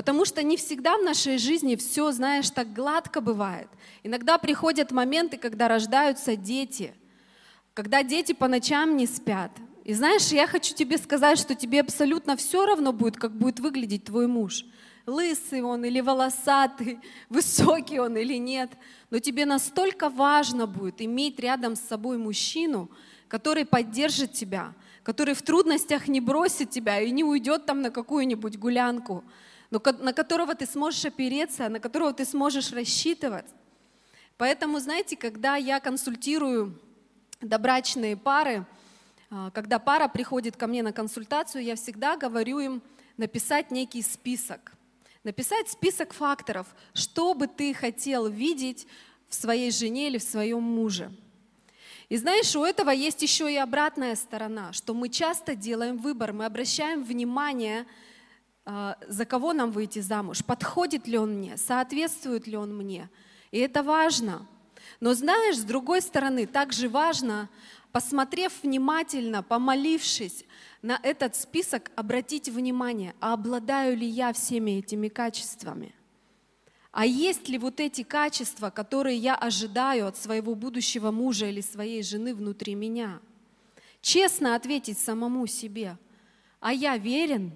Потому 0.00 0.24
что 0.24 0.42
не 0.42 0.56
всегда 0.56 0.96
в 0.96 1.02
нашей 1.02 1.36
жизни 1.36 1.76
все, 1.76 2.10
знаешь, 2.10 2.48
так 2.48 2.72
гладко 2.72 3.20
бывает. 3.20 3.68
Иногда 4.02 4.38
приходят 4.38 4.92
моменты, 4.92 5.36
когда 5.36 5.68
рождаются 5.68 6.36
дети– 6.36 6.94
когда 7.74 8.02
дети 8.02 8.32
по 8.32 8.48
ночам 8.48 8.96
не 8.96 9.06
спят. 9.06 9.52
И 9.84 9.94
знаешь, 9.94 10.28
я 10.28 10.46
хочу 10.46 10.74
тебе 10.74 10.98
сказать, 10.98 11.38
что 11.38 11.54
тебе 11.54 11.80
абсолютно 11.80 12.36
все 12.36 12.66
равно 12.66 12.92
будет, 12.92 13.16
как 13.16 13.32
будет 13.32 13.60
выглядеть 13.60 14.04
твой 14.04 14.26
муж. 14.26 14.64
Лысый 15.06 15.62
он 15.62 15.84
или 15.84 16.00
волосатый, 16.00 16.98
высокий 17.28 17.98
он 17.98 18.16
или 18.16 18.34
нет. 18.34 18.70
Но 19.10 19.18
тебе 19.18 19.46
настолько 19.46 20.10
важно 20.10 20.66
будет 20.66 21.00
иметь 21.00 21.40
рядом 21.40 21.74
с 21.74 21.80
собой 21.80 22.18
мужчину, 22.18 22.90
который 23.28 23.64
поддержит 23.64 24.32
тебя, 24.32 24.74
который 25.02 25.34
в 25.34 25.42
трудностях 25.42 26.08
не 26.08 26.20
бросит 26.20 26.70
тебя 26.70 27.00
и 27.00 27.10
не 27.10 27.24
уйдет 27.24 27.64
там 27.64 27.80
на 27.80 27.90
какую-нибудь 27.90 28.58
гулянку, 28.58 29.24
но 29.70 29.80
на 29.98 30.12
которого 30.12 30.54
ты 30.54 30.66
сможешь 30.66 31.04
опереться, 31.04 31.68
на 31.68 31.80
которого 31.80 32.12
ты 32.12 32.24
сможешь 32.24 32.72
рассчитывать. 32.72 33.46
Поэтому, 34.36 34.80
знаете, 34.80 35.16
когда 35.16 35.56
я 35.56 35.80
консультирую 35.80 36.78
добрачные 37.40 38.16
пары, 38.16 38.66
а, 39.30 39.50
когда 39.50 39.78
пара 39.78 40.08
приходит 40.08 40.56
ко 40.56 40.66
мне 40.66 40.82
на 40.82 40.92
консультацию, 40.92 41.62
я 41.62 41.76
всегда 41.76 42.16
говорю 42.16 42.58
им 42.58 42.82
написать 43.16 43.70
некий 43.70 44.02
список. 44.02 44.72
Написать 45.22 45.68
список 45.68 46.14
факторов, 46.14 46.66
что 46.94 47.34
бы 47.34 47.46
ты 47.46 47.74
хотел 47.74 48.26
видеть 48.26 48.86
в 49.28 49.34
своей 49.34 49.70
жене 49.70 50.08
или 50.08 50.18
в 50.18 50.22
своем 50.22 50.62
муже. 50.62 51.12
И 52.08 52.16
знаешь, 52.16 52.56
у 52.56 52.64
этого 52.64 52.90
есть 52.90 53.22
еще 53.22 53.52
и 53.52 53.56
обратная 53.56 54.16
сторона, 54.16 54.72
что 54.72 54.94
мы 54.94 55.08
часто 55.08 55.54
делаем 55.54 55.96
выбор, 55.96 56.32
мы 56.32 56.44
обращаем 56.44 57.04
внимание, 57.04 57.86
за 58.64 59.24
кого 59.24 59.52
нам 59.52 59.70
выйти 59.70 60.00
замуж, 60.00 60.44
подходит 60.44 61.06
ли 61.06 61.18
он 61.18 61.38
мне, 61.38 61.56
соответствует 61.56 62.46
ли 62.46 62.56
он 62.56 62.76
мне. 62.76 63.08
И 63.50 63.58
это 63.58 63.82
важно– 63.82 64.46
но 65.00 65.14
знаешь, 65.14 65.56
с 65.56 65.64
другой 65.64 66.02
стороны, 66.02 66.46
также 66.46 66.88
важно, 66.88 67.48
посмотрев 67.92 68.52
внимательно, 68.62 69.42
помолившись 69.42 70.44
на 70.82 70.98
этот 71.02 71.36
список, 71.36 71.90
обратить 71.96 72.48
внимание, 72.48 73.14
а 73.20 73.34
обладаю 73.34 73.96
ли 73.96 74.06
я 74.06 74.32
всеми 74.32 74.78
этими 74.78 75.08
качествами? 75.08 75.94
А 76.92 77.06
есть 77.06 77.48
ли 77.48 77.56
вот 77.56 77.78
эти 77.78 78.02
качества, 78.02 78.70
которые 78.70 79.16
я 79.16 79.36
ожидаю 79.36 80.08
от 80.08 80.16
своего 80.16 80.54
будущего 80.56 81.12
мужа 81.12 81.46
или 81.46 81.60
своей 81.60 82.02
жены 82.02 82.34
внутри 82.34 82.74
меня? 82.74 83.20
Честно 84.00 84.56
ответить 84.56 84.98
самому 84.98 85.46
себе, 85.46 85.96
а 86.58 86.72
я 86.72 86.96
верен, 86.96 87.52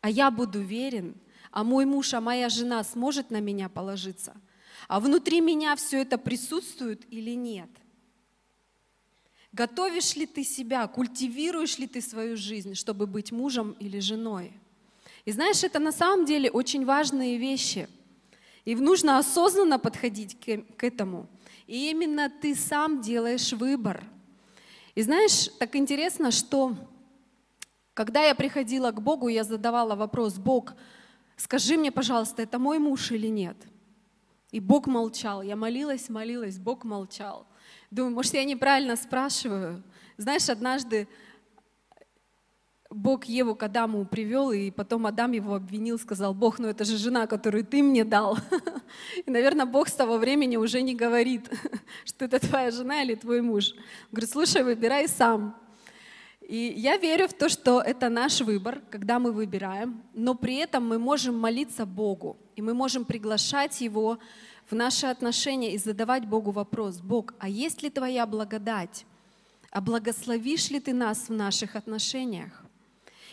а 0.00 0.10
я 0.10 0.30
буду 0.30 0.60
верен, 0.60 1.14
а 1.50 1.64
мой 1.64 1.84
муж, 1.84 2.14
а 2.14 2.20
моя 2.20 2.48
жена 2.48 2.84
сможет 2.84 3.30
на 3.30 3.40
меня 3.40 3.68
положиться– 3.68 4.34
а 4.86 5.00
внутри 5.00 5.40
меня 5.40 5.74
все 5.76 6.02
это 6.02 6.18
присутствует 6.18 7.02
или 7.10 7.32
нет? 7.32 7.68
Готовишь 9.52 10.14
ли 10.14 10.26
ты 10.26 10.44
себя, 10.44 10.86
культивируешь 10.86 11.78
ли 11.78 11.86
ты 11.86 12.00
свою 12.00 12.36
жизнь, 12.36 12.74
чтобы 12.74 13.06
быть 13.06 13.32
мужем 13.32 13.76
или 13.80 13.98
женой? 13.98 14.52
И 15.24 15.32
знаешь, 15.32 15.64
это 15.64 15.78
на 15.78 15.90
самом 15.90 16.26
деле 16.26 16.50
очень 16.50 16.84
важные 16.84 17.38
вещи. 17.38 17.88
И 18.64 18.74
нужно 18.74 19.18
осознанно 19.18 19.78
подходить 19.78 20.38
к 20.40 20.84
этому. 20.84 21.26
И 21.66 21.90
именно 21.90 22.30
ты 22.30 22.54
сам 22.54 23.00
делаешь 23.00 23.52
выбор. 23.52 24.04
И 24.94 25.02
знаешь, 25.02 25.48
так 25.58 25.76
интересно, 25.76 26.30
что 26.30 26.76
когда 27.98 28.22
я 28.22 28.36
приходила 28.36 28.92
к 28.92 29.02
Богу, 29.02 29.26
я 29.26 29.42
задавала 29.42 29.96
вопрос, 29.96 30.38
Бог, 30.38 30.74
скажи 31.36 31.76
мне, 31.76 31.90
пожалуйста, 31.90 32.42
это 32.42 32.60
мой 32.60 32.78
муж 32.78 33.10
или 33.10 33.26
нет? 33.26 33.56
И 34.52 34.60
Бог 34.60 34.86
молчал. 34.86 35.42
Я 35.42 35.56
молилась, 35.56 36.08
молилась, 36.08 36.58
Бог 36.60 36.84
молчал. 36.84 37.44
Думаю, 37.90 38.14
может, 38.14 38.34
я 38.34 38.44
неправильно 38.44 38.94
спрашиваю. 38.94 39.82
Знаешь, 40.16 40.48
однажды 40.48 41.08
Бог 42.88 43.24
Еву 43.24 43.56
к 43.56 43.64
Адаму 43.64 44.04
привел, 44.04 44.52
и 44.52 44.70
потом 44.70 45.04
Адам 45.04 45.32
его 45.32 45.56
обвинил, 45.56 45.98
сказал, 45.98 46.34
Бог, 46.34 46.60
ну 46.60 46.68
это 46.68 46.84
же 46.84 46.98
жена, 46.98 47.26
которую 47.26 47.64
ты 47.64 47.82
мне 47.82 48.04
дал. 48.04 48.38
И, 49.26 49.28
наверное, 49.28 49.66
Бог 49.66 49.88
с 49.88 49.94
того 49.94 50.18
времени 50.18 50.56
уже 50.56 50.82
не 50.82 50.94
говорит, 50.94 51.50
что 52.04 52.26
это 52.26 52.38
твоя 52.38 52.70
жена 52.70 53.02
или 53.02 53.16
твой 53.16 53.42
муж. 53.42 53.74
Говорит, 54.12 54.30
слушай, 54.30 54.62
выбирай 54.62 55.08
сам. 55.08 55.56
И 56.48 56.72
я 56.76 56.96
верю 56.96 57.28
в 57.28 57.34
то, 57.34 57.50
что 57.50 57.82
это 57.82 58.08
наш 58.08 58.40
выбор, 58.40 58.80
когда 58.90 59.18
мы 59.18 59.32
выбираем, 59.32 60.02
но 60.14 60.34
при 60.34 60.56
этом 60.56 60.88
мы 60.88 60.98
можем 60.98 61.38
молиться 61.38 61.84
Богу, 61.84 62.38
и 62.56 62.62
мы 62.62 62.72
можем 62.72 63.04
приглашать 63.04 63.82
Его 63.82 64.18
в 64.70 64.74
наши 64.74 65.06
отношения 65.06 65.74
и 65.74 65.78
задавать 65.78 66.24
Богу 66.24 66.50
вопрос, 66.50 67.00
Бог, 67.00 67.34
а 67.38 67.50
есть 67.50 67.82
ли 67.82 67.90
Твоя 67.90 68.26
благодать? 68.26 69.04
А 69.70 69.82
благословишь 69.82 70.70
ли 70.70 70.80
Ты 70.80 70.94
нас 70.94 71.28
в 71.28 71.32
наших 71.34 71.76
отношениях? 71.76 72.62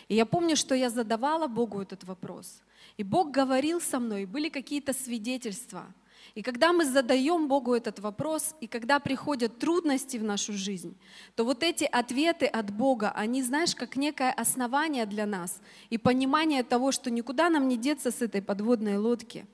И 0.09 0.15
я 0.15 0.25
помню, 0.25 0.57
что 0.57 0.75
я 0.75 0.89
задавала 0.89 1.47
Богу 1.47 1.81
этот 1.81 2.03
вопрос. 2.03 2.61
И 2.97 3.03
Бог 3.03 3.31
говорил 3.31 3.79
со 3.79 3.99
мной, 3.99 4.25
были 4.25 4.49
какие-то 4.49 4.91
свидетельства– 4.91 5.85
и 6.35 6.41
когда 6.41 6.73
мы 6.73 6.83
задаем 6.83 7.47
Богу 7.47 7.73
этот 7.73 7.99
вопрос, 7.99 8.55
и 8.59 8.67
когда 8.67 8.99
приходят 8.99 9.57
трудности 9.57 10.17
в 10.17 10.23
нашу 10.23 10.51
жизнь, 10.51 10.97
то 11.35 11.45
вот 11.45 11.63
эти 11.63 11.85
ответы 11.85 12.45
от 12.45 12.71
Бога, 12.71 13.11
они, 13.15 13.41
знаешь, 13.41 13.73
как 13.73 13.95
некое 13.95 14.31
основание 14.31 15.05
для 15.05 15.25
нас 15.25 15.61
и 15.89 15.97
понимание 15.97 16.63
того, 16.63 16.91
что 16.91 17.09
никуда 17.09 17.49
нам 17.49 17.69
не 17.69 17.77
деться 17.77 18.11
с 18.11 18.21
этой 18.21 18.41
подводной 18.41 18.97
лодки. 18.97 19.45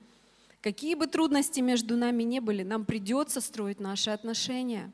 Какие 0.60 0.96
бы 0.96 1.06
трудности 1.06 1.60
между 1.60 1.96
нами 1.96 2.24
не 2.24 2.40
были, 2.40 2.64
нам 2.64 2.84
придется 2.84 3.40
строить 3.40 3.78
наши 3.78 4.10
отношения. 4.10 4.92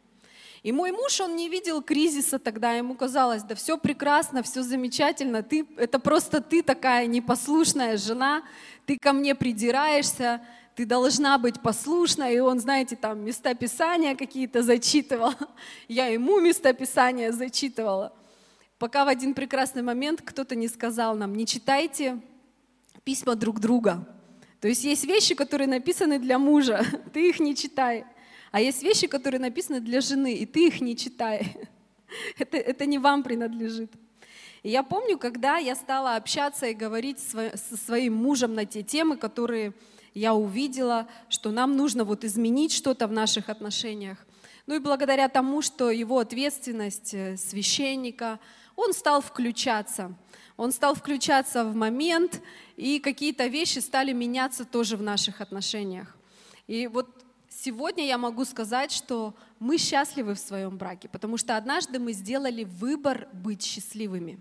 И 0.62 0.72
мой 0.72 0.92
муж, 0.92 1.20
он 1.20 1.36
не 1.36 1.48
видел 1.48 1.80
кризиса 1.80 2.38
тогда, 2.38 2.72
ему 2.72 2.96
казалось, 2.96 3.44
да 3.44 3.54
все 3.54 3.78
прекрасно, 3.78 4.42
все 4.42 4.62
замечательно, 4.62 5.42
ты, 5.42 5.66
это 5.78 5.98
просто 5.98 6.42
ты 6.42 6.62
такая 6.62 7.06
непослушная 7.06 7.96
жена, 7.96 8.42
ты 8.84 8.98
ко 8.98 9.14
мне 9.14 9.34
придираешься, 9.34 10.42
ты 10.78 10.86
должна 10.86 11.38
быть 11.38 11.60
послушна, 11.60 12.32
и 12.32 12.38
он, 12.38 12.60
знаете, 12.60 12.94
там 12.94 13.24
места 13.24 13.52
Писания 13.52 14.14
какие-то 14.14 14.62
зачитывал. 14.62 15.32
Я 15.88 16.06
ему 16.06 16.38
места 16.38 16.72
Писания 16.72 17.32
зачитывала. 17.32 18.12
Пока 18.78 19.04
в 19.04 19.08
один 19.08 19.34
прекрасный 19.34 19.82
момент 19.82 20.22
кто-то 20.24 20.54
не 20.54 20.68
сказал 20.68 21.16
нам, 21.16 21.34
не 21.34 21.46
читайте 21.46 22.20
письма 23.02 23.34
друг 23.34 23.58
друга. 23.58 24.06
То 24.60 24.68
есть 24.68 24.84
есть 24.84 25.04
вещи, 25.04 25.34
которые 25.34 25.66
написаны 25.66 26.20
для 26.20 26.38
мужа, 26.38 26.86
ты 27.12 27.28
их 27.28 27.40
не 27.40 27.56
читай. 27.56 28.04
А 28.52 28.60
есть 28.60 28.84
вещи, 28.84 29.08
которые 29.08 29.40
написаны 29.40 29.80
для 29.80 30.00
жены, 30.00 30.32
и 30.32 30.46
ты 30.46 30.68
их 30.68 30.80
не 30.80 30.96
читай. 30.96 31.56
Это, 32.38 32.56
это 32.56 32.86
не 32.86 32.98
вам 32.98 33.24
принадлежит. 33.24 33.90
И 34.62 34.70
я 34.70 34.84
помню, 34.84 35.18
когда 35.18 35.56
я 35.56 35.74
стала 35.74 36.14
общаться 36.14 36.66
и 36.66 36.72
говорить 36.72 37.18
со 37.18 37.76
своим 37.84 38.14
мужем 38.14 38.54
на 38.54 38.64
те 38.64 38.84
темы, 38.84 39.16
которые 39.16 39.74
я 40.18 40.34
увидела, 40.34 41.06
что 41.28 41.50
нам 41.50 41.76
нужно 41.76 42.04
вот 42.04 42.24
изменить 42.24 42.72
что-то 42.72 43.06
в 43.06 43.12
наших 43.12 43.48
отношениях. 43.48 44.18
Ну 44.66 44.74
и 44.74 44.80
благодаря 44.80 45.28
тому, 45.28 45.62
что 45.62 45.90
его 45.90 46.18
ответственность 46.18 47.14
э, 47.14 47.36
священника, 47.36 48.38
он 48.76 48.92
стал 48.92 49.22
включаться. 49.22 50.14
Он 50.56 50.72
стал 50.72 50.94
включаться 50.94 51.64
в 51.64 51.74
момент, 51.74 52.42
и 52.76 52.98
какие-то 52.98 53.46
вещи 53.46 53.78
стали 53.78 54.12
меняться 54.12 54.64
тоже 54.64 54.96
в 54.96 55.02
наших 55.02 55.40
отношениях. 55.40 56.16
И 56.66 56.86
вот 56.86 57.08
сегодня 57.48 58.06
я 58.06 58.18
могу 58.18 58.44
сказать, 58.44 58.92
что 58.92 59.34
мы 59.58 59.78
счастливы 59.78 60.34
в 60.34 60.38
своем 60.38 60.76
браке, 60.76 61.08
потому 61.08 61.36
что 61.36 61.56
однажды 61.56 61.98
мы 61.98 62.12
сделали 62.12 62.64
выбор 62.64 63.28
быть 63.32 63.62
счастливыми. 63.62 64.38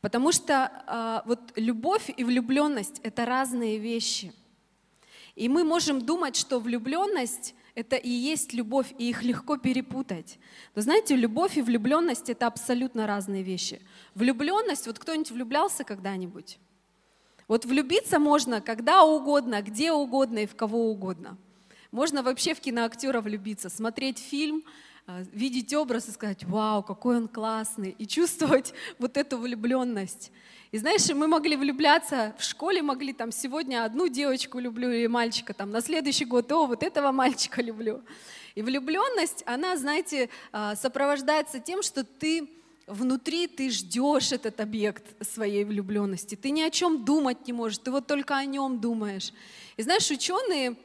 Потому 0.00 0.32
что 0.32 0.70
э, 0.86 1.28
вот 1.28 1.52
любовь 1.56 2.10
и 2.16 2.24
влюбленность— 2.24 3.00
это 3.02 3.24
разные 3.24 3.78
вещи. 3.78 4.32
И 5.34 5.48
мы 5.48 5.64
можем 5.64 6.00
думать, 6.00 6.36
что 6.36 6.60
влюбленность— 6.60 7.54
это 7.74 7.96
и 7.96 8.10
есть 8.10 8.52
любовь, 8.52 8.92
и 8.98 9.08
их 9.08 9.22
легко 9.22 9.56
перепутать. 9.56 10.38
Но 10.74 10.82
знаете, 10.82 11.16
любовь 11.16 11.56
и 11.56 11.62
влюбленность— 11.62 12.28
это 12.30 12.46
абсолютно 12.46 13.06
разные 13.06 13.42
вещи. 13.42 13.80
Влюбленность, 14.14 14.86
вот 14.86 14.98
кто-нибудь 14.98 15.30
влюблялся 15.30 15.84
когда-нибудь? 15.84 16.58
Вот 17.48 17.64
влюбиться 17.64 18.18
можно 18.18 18.60
когда 18.60 19.04
угодно, 19.04 19.62
где 19.62 19.92
угодно 19.92 20.40
и 20.40 20.46
в 20.46 20.54
кого 20.54 20.90
угодно. 20.90 21.38
Можно 21.90 22.22
вообще 22.22 22.54
в 22.54 22.60
киноактера 22.60 23.20
влюбиться, 23.20 23.68
смотреть 23.68 24.18
фильм, 24.18 24.62
а, 25.06 25.22
видеть 25.32 25.74
образ 25.74 26.08
и 26.08 26.12
сказать, 26.12 26.44
вау, 26.44 26.82
какой 26.82 27.16
он 27.16 27.28
классный, 27.28 27.90
и 27.98 28.06
чувствовать 28.06 28.72
вот 28.98 29.16
эту 29.16 29.38
влюбленность. 29.38 30.30
И 30.72 30.78
знаешь, 30.78 31.06
мы 31.10 31.28
могли 31.28 31.54
влюбляться, 31.54 32.34
в 32.38 32.42
школе 32.42 32.80
могли 32.80 33.12
там 33.12 33.30
сегодня 33.30 33.84
одну 33.84 34.08
девочку 34.08 34.58
люблю 34.58 34.90
или 34.90 35.06
мальчика, 35.06 35.52
там 35.52 35.70
на 35.70 35.82
следующий 35.82 36.24
год, 36.24 36.50
о, 36.50 36.66
вот 36.66 36.82
этого 36.82 37.12
мальчика 37.12 37.60
люблю. 37.60 38.00
И 38.54 38.62
влюбленность, 38.62 39.42
она, 39.44 39.76
знаете, 39.76 40.30
а, 40.50 40.74
сопровождается 40.74 41.60
тем, 41.60 41.82
что 41.82 42.04
ты 42.04 42.48
внутри 42.86 43.48
ты 43.48 43.68
ждешь 43.68 44.32
этот 44.32 44.60
объект 44.60 45.04
своей 45.22 45.64
влюбленности. 45.64 46.36
Ты 46.36 46.50
ни 46.50 46.62
о 46.62 46.70
чем 46.70 47.04
думать 47.04 47.46
не 47.46 47.52
можешь, 47.52 47.76
ты 47.76 47.90
вот 47.90 48.06
только 48.06 48.34
о 48.34 48.44
нем 48.46 48.80
думаешь. 48.80 49.34
И 49.76 49.82
знаешь, 49.82 50.10
ученые 50.10 50.76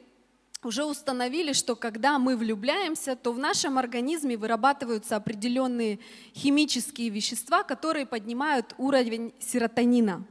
уже 0.64 0.84
установили, 0.84 1.52
что 1.52 1.76
когда 1.76 2.18
мы 2.18 2.36
влюбляемся, 2.36 3.14
то 3.14 3.32
в 3.32 3.38
нашем 3.38 3.78
организме 3.78 4.36
вырабатываются 4.36 5.14
определенные 5.16 6.00
химические 6.34 7.10
вещества, 7.10 7.62
которые 7.62 8.06
поднимают 8.06 8.74
уровень 8.76 9.32
серотонина. 9.38 10.24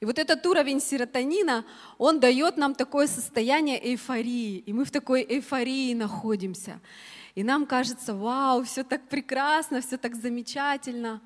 И 0.00 0.06
вот 0.06 0.18
этот 0.18 0.44
уровень 0.46 0.80
серотонина, 0.80 1.64
он 1.98 2.20
дает 2.20 2.56
нам 2.56 2.74
такое 2.74 3.06
состояние 3.06 3.78
эйфории, 3.92 4.58
и 4.58 4.72
мы 4.72 4.84
в 4.84 4.90
такой 4.90 5.22
эйфории 5.22 5.94
находимся. 5.94 6.80
И 7.34 7.42
нам 7.42 7.66
кажется, 7.66 8.14
вау, 8.14 8.64
все 8.64 8.82
так 8.82 9.08
прекрасно, 9.08 9.80
все 9.82 9.98
так 9.98 10.14
замечательно. 10.14 11.20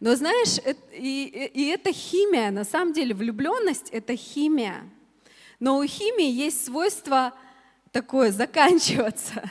Но 0.00 0.14
знаешь, 0.16 0.58
и, 0.92 1.50
и 1.54 1.66
это 1.66 1.92
химия, 1.92 2.50
на 2.50 2.64
самом 2.64 2.92
деле 2.92 3.14
влюбленность— 3.14 3.88
это 3.92 4.16
химия. 4.16 4.84
Но 5.62 5.78
у 5.78 5.86
химии 5.86 6.28
есть 6.28 6.64
свойство 6.64 7.32
такое 7.92 8.32
заканчиваться. 8.32 9.48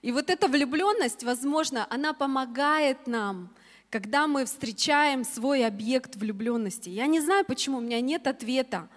И 0.00 0.12
вот 0.12 0.30
эта 0.30 0.46
влюбленность, 0.46 1.24
возможно, 1.24 1.84
она 1.90 2.12
помогает 2.12 3.08
нам, 3.08 3.52
когда 3.90 4.28
мы 4.28 4.44
встречаем 4.44 5.24
свой 5.24 5.66
объект 5.66 6.14
влюбленности. 6.14 6.90
Я 6.90 7.08
не 7.08 7.18
знаю, 7.18 7.44
почему, 7.44 7.78
у 7.78 7.80
меня 7.80 8.00
нет 8.00 8.28
ответа, 8.28 8.88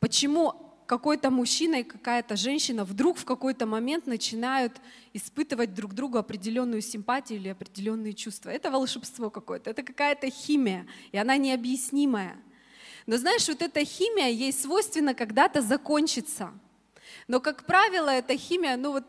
почему 0.00 0.54
какой-то 0.86 1.30
мужчина 1.30 1.76
и 1.76 1.84
какая-то 1.84 2.34
женщина 2.34 2.84
вдруг 2.84 3.16
в 3.18 3.24
какой-то 3.24 3.64
момент 3.64 4.08
начинают 4.08 4.80
испытывать 5.12 5.72
друг 5.72 5.94
другу 5.94 6.18
определенную 6.18 6.82
симпатию 6.82 7.38
или 7.38 7.50
определенные 7.50 8.12
чувства. 8.12 8.50
Это 8.50 8.72
волшебство 8.72 9.30
какое-то, 9.30 9.70
это 9.70 9.84
какая-то 9.84 10.30
химия, 10.30 10.84
и 11.12 11.16
она 11.16 11.36
необъяснимая. 11.36 12.38
Но 13.06 13.16
знаешь, 13.16 13.48
вот 13.48 13.62
эта 13.62 13.84
химия, 13.84 14.28
ей 14.28 14.52
свойственно 14.52 15.14
когда-то 15.14 15.62
закончиться. 15.62 16.50
Но, 17.28 17.40
как 17.40 17.64
правило, 17.64 18.10
эта 18.10 18.36
химия, 18.36 18.76
ну 18.76 18.92
вот, 18.92 19.04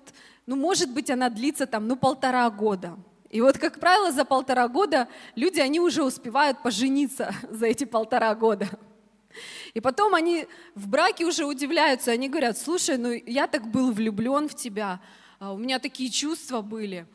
ну, 0.45 0.55
может 0.55 0.91
быть, 0.91 1.10
она 1.10 1.29
длится 1.29 1.65
там, 1.65 1.88
ну, 1.88 1.95
полтора 1.95 2.49
года. 2.49 2.97
И 3.29 3.41
вот, 3.41 3.57
как 3.57 3.79
правило, 3.79 4.12
за 4.12 4.23
полтора 4.23 4.67
года 4.67 5.07
люди, 5.36 5.60
они 5.60 5.79
уже 5.79 6.03
успевают 6.03 6.62
пожениться 6.63 7.33
за 7.49 7.65
эти 7.65 7.83
полтора 7.83 8.33
года. 8.36 8.69
И 9.73 9.81
потом 9.81 10.15
они 10.15 10.47
в 10.73 10.88
браке 10.88 11.25
уже 11.25 11.45
удивляются, 11.45 12.12
они 12.12 12.29
говорят, 12.29 12.57
слушай, 12.57 12.97
ну 12.97 13.12
я 13.12 13.47
так 13.47 13.69
был 13.69 13.91
влюблен 13.91 14.49
в 14.49 14.55
тебя, 14.55 14.99
а 15.39 15.53
у 15.53 15.57
меня 15.57 15.77
такие 15.77 16.10
чувства 16.10 16.62
были, 16.62 17.05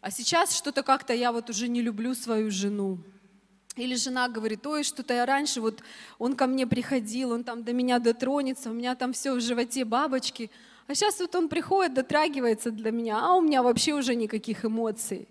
а 0.00 0.10
сейчас 0.10 0.56
что-то 0.56 0.84
как-то 0.84 1.12
я 1.12 1.32
вот 1.32 1.50
уже 1.50 1.66
не 1.66 1.82
люблю 1.82 2.14
свою 2.14 2.50
жену. 2.50 2.98
Или 3.76 3.94
жена 3.94 4.28
говорит, 4.28 4.66
ой, 4.66 4.82
что-то 4.84 5.14
я 5.14 5.24
раньше, 5.24 5.60
вот 5.60 5.82
он 6.18 6.36
ко 6.36 6.46
мне 6.46 6.66
приходил, 6.66 7.30
он 7.30 7.42
там 7.42 7.64
до 7.64 7.72
меня 7.72 7.98
дотронется, 7.98 8.70
у 8.70 8.74
меня 8.74 8.94
там 8.94 9.14
все 9.14 9.32
в 9.34 9.40
животе 9.40 9.84
бабочки, 9.84 10.50
а 10.86 10.94
сейчас 10.94 11.20
вот 11.20 11.34
он 11.34 11.48
приходит, 11.48 11.94
дотрагивается 11.94 12.70
для 12.70 12.90
меня, 12.90 13.20
а 13.20 13.34
у 13.34 13.40
меня 13.40 13.62
вообще 13.62 13.94
уже 13.94 14.14
никаких 14.14 14.66
эмоций. 14.66 15.26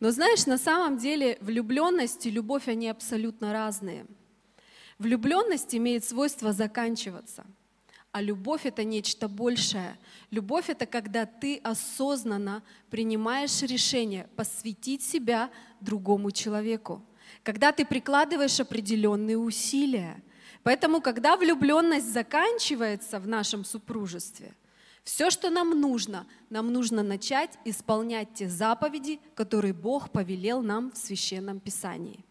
Но 0.00 0.10
знаешь, 0.10 0.46
на 0.46 0.58
самом 0.58 0.98
деле 0.98 1.38
влюбленность 1.40 2.26
и 2.26 2.30
любовь, 2.30 2.66
они 2.66 2.88
абсолютно 2.88 3.52
разные. 3.52 4.04
Влюбленность 4.98 5.74
имеет 5.76 6.04
свойство 6.04 6.52
заканчиваться, 6.52 7.44
а 8.10 8.20
любовь 8.20 8.66
это 8.66 8.82
нечто 8.82 9.28
большее. 9.28 9.96
Любовь 10.32 10.70
это 10.70 10.86
когда 10.86 11.24
ты 11.24 11.58
осознанно 11.58 12.64
принимаешь 12.90 13.62
решение 13.62 14.28
посвятить 14.34 15.02
себя 15.02 15.50
другому 15.80 16.32
человеку 16.32 17.00
когда 17.44 17.72
ты 17.72 17.84
прикладываешь 17.84 18.58
определенные 18.58 19.38
усилия. 19.38 20.22
Поэтому, 20.62 21.00
когда 21.00 21.36
влюбленность 21.36 22.10
заканчивается 22.10 23.20
в 23.20 23.28
нашем 23.28 23.64
супружестве, 23.64 24.54
все, 25.04 25.28
что 25.28 25.50
нам 25.50 25.78
нужно, 25.78 26.26
нам 26.48 26.72
нужно 26.72 27.02
начать 27.02 27.58
исполнять 27.66 28.32
те 28.34 28.48
заповеди, 28.48 29.20
которые 29.34 29.74
Бог 29.74 30.10
повелел 30.10 30.62
нам 30.62 30.90
в 30.90 30.96
Священном 30.96 31.60
Писании. 31.60 32.24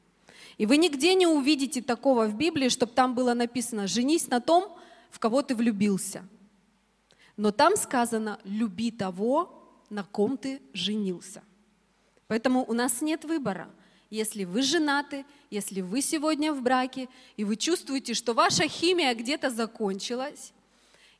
И 0.57 0.65
вы 0.65 0.77
нигде 0.77 1.13
не 1.13 1.27
увидите 1.27 1.83
такого 1.83 2.25
в 2.25 2.35
Библии, 2.35 2.69
чтобы 2.69 2.93
там 2.93 3.13
было 3.13 3.35
написано 3.35 3.85
«женись 3.85 4.27
на 4.27 4.39
том, 4.39 4.75
в 5.11 5.19
кого 5.19 5.43
ты 5.43 5.55
влюбился». 5.55 6.23
Но 7.37 7.51
там 7.51 7.75
сказано 7.75 8.39
«люби 8.43 8.89
того, 8.89 9.77
на 9.91 10.03
ком 10.03 10.37
ты 10.37 10.59
женился». 10.73 11.43
Поэтому 12.27 12.65
у 12.67 12.73
нас 12.73 13.01
нет 13.01 13.25
выбора– 13.25 13.69
если 14.13 14.43
вы 14.43 14.61
женаты, 14.61 15.25
если 15.49 15.81
вы 15.81 16.01
сегодня 16.01 16.53
в 16.53 16.61
браке, 16.61 17.09
и 17.35 17.43
вы 17.43 17.55
чувствуете, 17.55 18.13
что 18.13 18.33
ваша 18.33 18.67
химия 18.67 19.15
где-то 19.15 19.49
закончилась, 19.49 20.53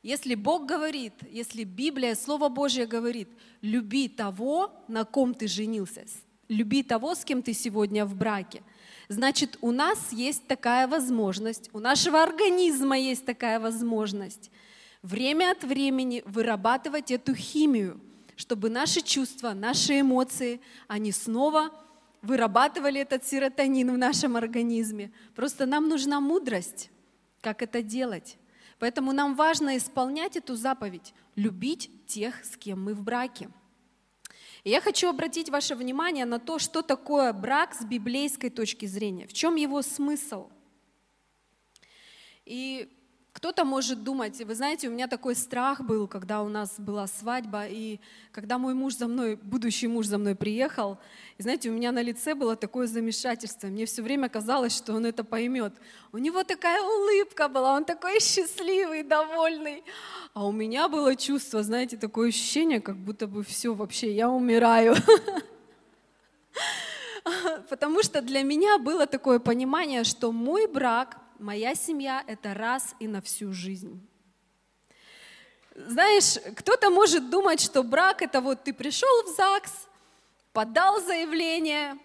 если 0.04 0.36
Бог 0.36 0.66
говорит, 0.66 1.14
если 1.28 1.64
Библия, 1.64 2.14
Слово 2.14 2.48
Божье 2.48 2.86
говорит, 2.86 3.28
люби 3.62 4.08
того, 4.08 4.70
на 4.86 5.04
ком 5.04 5.34
ты 5.34 5.48
женился, 5.48 6.04
люби 6.48 6.84
того, 6.84 7.16
с 7.16 7.24
кем 7.24 7.42
ты 7.42 7.52
сегодня 7.52 8.06
в 8.06 8.14
браке, 8.14 8.62
значит, 9.08 9.58
у 9.60 9.72
нас 9.72 10.12
есть 10.12 10.46
такая 10.46 10.86
возможность, 10.86 11.70
у 11.72 11.80
нашего 11.80 12.22
организма 12.22 12.96
есть 12.96 13.26
такая 13.26 13.58
возможность 13.58 14.52
время 15.02 15.50
от 15.50 15.64
времени 15.64 16.22
вырабатывать 16.26 17.10
эту 17.10 17.34
химию, 17.34 18.00
чтобы 18.36 18.70
наши 18.70 19.00
чувства, 19.00 19.52
наши 19.52 20.00
эмоции, 20.00 20.60
они 20.86 21.10
снова 21.10 21.70
вырабатывали 22.24 23.00
этот 23.00 23.24
серотонин 23.24 23.92
в 23.92 23.98
нашем 23.98 24.36
организме. 24.36 25.12
Просто 25.34 25.66
нам 25.66 25.88
нужна 25.88 26.20
мудрость, 26.20 26.90
как 27.40 27.62
это 27.62 27.82
делать. 27.82 28.36
Поэтому 28.78 29.12
нам 29.12 29.34
важно 29.34 29.76
исполнять 29.76 30.36
эту 30.36 30.56
заповедь, 30.56 31.14
любить 31.36 31.90
тех, 32.06 32.44
с 32.44 32.56
кем 32.56 32.82
мы 32.82 32.94
в 32.94 33.02
браке. 33.02 33.48
И 34.64 34.70
я 34.70 34.80
хочу 34.80 35.08
обратить 35.08 35.50
ваше 35.50 35.74
внимание 35.74 36.24
на 36.24 36.38
то, 36.38 36.58
что 36.58 36.82
такое 36.82 37.32
брак 37.32 37.74
с 37.74 37.84
библейской 37.84 38.48
точки 38.48 38.86
зрения, 38.86 39.26
в 39.26 39.32
чем 39.32 39.56
его 39.56 39.82
смысл. 39.82 40.48
И 42.46 42.90
кто-то 43.34 43.64
может 43.64 44.04
думать, 44.04 44.40
вы 44.40 44.54
знаете, 44.54 44.88
у 44.88 44.92
меня 44.92 45.08
такой 45.08 45.34
страх 45.34 45.80
был, 45.80 46.06
когда 46.06 46.40
у 46.42 46.48
нас 46.48 46.78
была 46.78 47.08
свадьба, 47.08 47.66
и 47.66 47.98
когда 48.30 48.58
мой 48.58 48.74
муж 48.74 48.94
за 48.94 49.08
мной, 49.08 49.34
будущий 49.34 49.88
муж 49.88 50.06
за 50.06 50.18
мной 50.18 50.36
приехал, 50.36 50.98
и 51.36 51.42
знаете, 51.42 51.68
у 51.68 51.72
меня 51.72 51.90
на 51.90 52.00
лице 52.00 52.36
было 52.36 52.54
такое 52.54 52.86
замешательство. 52.86 53.66
Мне 53.66 53.86
все 53.86 54.02
время 54.02 54.28
казалось, 54.28 54.76
что 54.76 54.94
он 54.94 55.04
это 55.04 55.24
поймет. 55.24 55.74
У 56.12 56.18
него 56.18 56.44
такая 56.44 56.80
улыбка 56.80 57.48
была, 57.48 57.74
он 57.74 57.84
такой 57.84 58.20
счастливый, 58.20 59.02
довольный. 59.02 59.82
А 60.32 60.46
у 60.46 60.52
меня 60.52 60.88
было 60.88 61.16
чувство, 61.16 61.64
знаете, 61.64 61.96
такое 61.96 62.28
ощущение, 62.28 62.80
как 62.80 62.96
будто 62.96 63.26
бы 63.26 63.42
все 63.42 63.74
вообще, 63.74 64.14
я 64.14 64.30
умираю. 64.30 64.94
потому 67.68 68.02
что 68.02 68.22
для 68.22 68.42
меня 68.42 68.78
было 68.78 69.06
такое 69.06 69.38
понимание, 69.38 70.04
что 70.04 70.30
мой 70.30 70.66
брак, 70.66 71.18
моя 71.38 71.74
семья— 71.74 72.24
это 72.26 72.54
раз 72.54 72.94
и 73.00 73.08
на 73.08 73.20
всю 73.20 73.52
жизнь. 73.52 74.06
Знаешь, 75.74 76.38
кто-то 76.56 76.90
может 76.90 77.30
думать, 77.30 77.60
что 77.60 77.82
брак— 77.82 78.22
это 78.22 78.40
вот 78.40 78.64
ты 78.64 78.72
пришел 78.72 79.24
в 79.24 79.36
ЗАГС, 79.36 79.88
подал 80.52 81.00
заявление, 81.00 81.98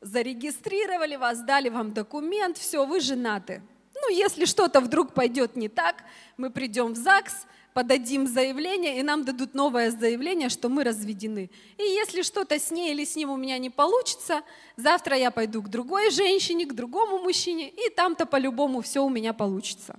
зарегистрировали 0.00 1.16
вас, 1.16 1.40
дали 1.42 1.68
вам 1.68 1.92
документ, 1.92 2.58
все, 2.58 2.84
вы 2.84 3.00
женаты. 3.00 3.62
Ну, 3.94 4.10
если 4.10 4.44
что-то 4.44 4.80
вдруг 4.80 5.14
пойдет 5.14 5.56
не 5.56 5.68
так, 5.68 6.04
мы 6.36 6.50
придем 6.50 6.92
в 6.92 6.96
ЗАГС, 6.96 7.46
подадим 7.74 8.26
заявление, 8.28 9.00
и 9.00 9.02
нам 9.02 9.24
дадут 9.24 9.52
новое 9.52 9.90
заявление, 9.90 10.48
что 10.48 10.68
мы 10.68 10.84
разведены. 10.84 11.50
И 11.76 11.82
если 11.82 12.22
что-то 12.22 12.58
с 12.58 12.70
ней 12.70 12.92
или 12.92 13.04
с 13.04 13.16
ним 13.16 13.30
у 13.30 13.36
меня 13.36 13.58
не 13.58 13.68
получится, 13.68 14.42
завтра 14.76 15.16
я 15.18 15.32
пойду 15.32 15.60
к 15.60 15.68
другой 15.68 16.10
женщине, 16.10 16.66
к 16.66 16.72
другому 16.72 17.18
мужчине, 17.18 17.68
и 17.68 17.90
там-то 17.90 18.26
по-любому 18.26 18.80
все 18.80 19.04
у 19.04 19.10
меня 19.10 19.32
получится. 19.32 19.98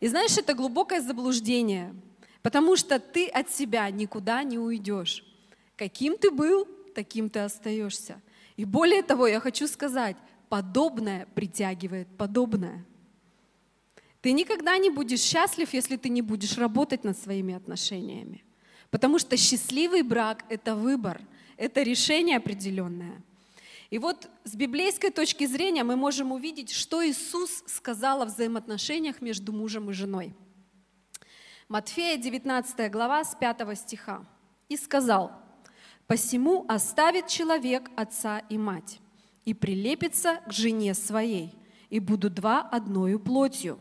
И 0.00 0.08
знаешь, 0.08 0.36
это 0.36 0.54
глубокое 0.54 1.00
заблуждение, 1.00 1.94
потому 2.42 2.76
что 2.76 2.98
ты 2.98 3.28
от 3.28 3.48
себя 3.50 3.88
никуда 3.90 4.42
не 4.42 4.58
уйдешь. 4.58 5.24
Каким 5.76 6.18
ты 6.18 6.32
был, 6.32 6.66
таким 6.96 7.30
ты 7.30 7.38
остаешься. 7.40 8.20
И 8.56 8.64
более 8.64 9.04
того, 9.04 9.28
я 9.28 9.38
хочу 9.38 9.68
сказать, 9.68 10.16
подобное 10.48 11.28
притягивает 11.36 12.08
подобное. 12.16 12.84
Ты 14.28 14.32
никогда 14.32 14.76
не 14.76 14.90
будешь 14.90 15.20
счастлив, 15.20 15.72
если 15.72 15.96
ты 15.96 16.10
не 16.10 16.20
будешь 16.20 16.58
работать 16.58 17.02
над 17.02 17.18
своими 17.18 17.54
отношениями. 17.54 18.44
Потому 18.90 19.18
что 19.18 19.38
счастливый 19.38 20.02
брак— 20.02 20.44
это 20.50 20.76
выбор, 20.76 21.22
это 21.56 21.82
решение 21.82 22.36
определенное. 22.36 23.22
И 23.88 23.98
вот 23.98 24.28
с 24.44 24.54
библейской 24.54 25.08
точки 25.08 25.46
зрения 25.46 25.82
мы 25.82 25.96
можем 25.96 26.30
увидеть, 26.30 26.72
что 26.72 27.02
Иисус 27.02 27.64
сказал 27.66 28.20
о 28.20 28.26
взаимоотношениях 28.26 29.22
между 29.22 29.50
мужем 29.54 29.88
и 29.88 29.94
женой. 29.94 30.34
Матфея 31.66 32.18
19 32.18 32.90
глава 32.90 33.24
с 33.24 33.34
5 33.34 33.78
стиха. 33.78 34.26
«И 34.68 34.76
сказал, 34.76 35.32
Посему 36.06 36.66
оставит 36.68 37.28
человек 37.28 37.90
отца 37.96 38.40
и 38.50 38.58
мать, 38.58 39.00
и 39.46 39.54
прилепится 39.54 40.42
к 40.46 40.52
жене 40.52 40.92
своей, 40.92 41.54
и 41.88 41.98
будут 41.98 42.34
два 42.34 42.60
одною 42.60 43.18
плотью. 43.18 43.78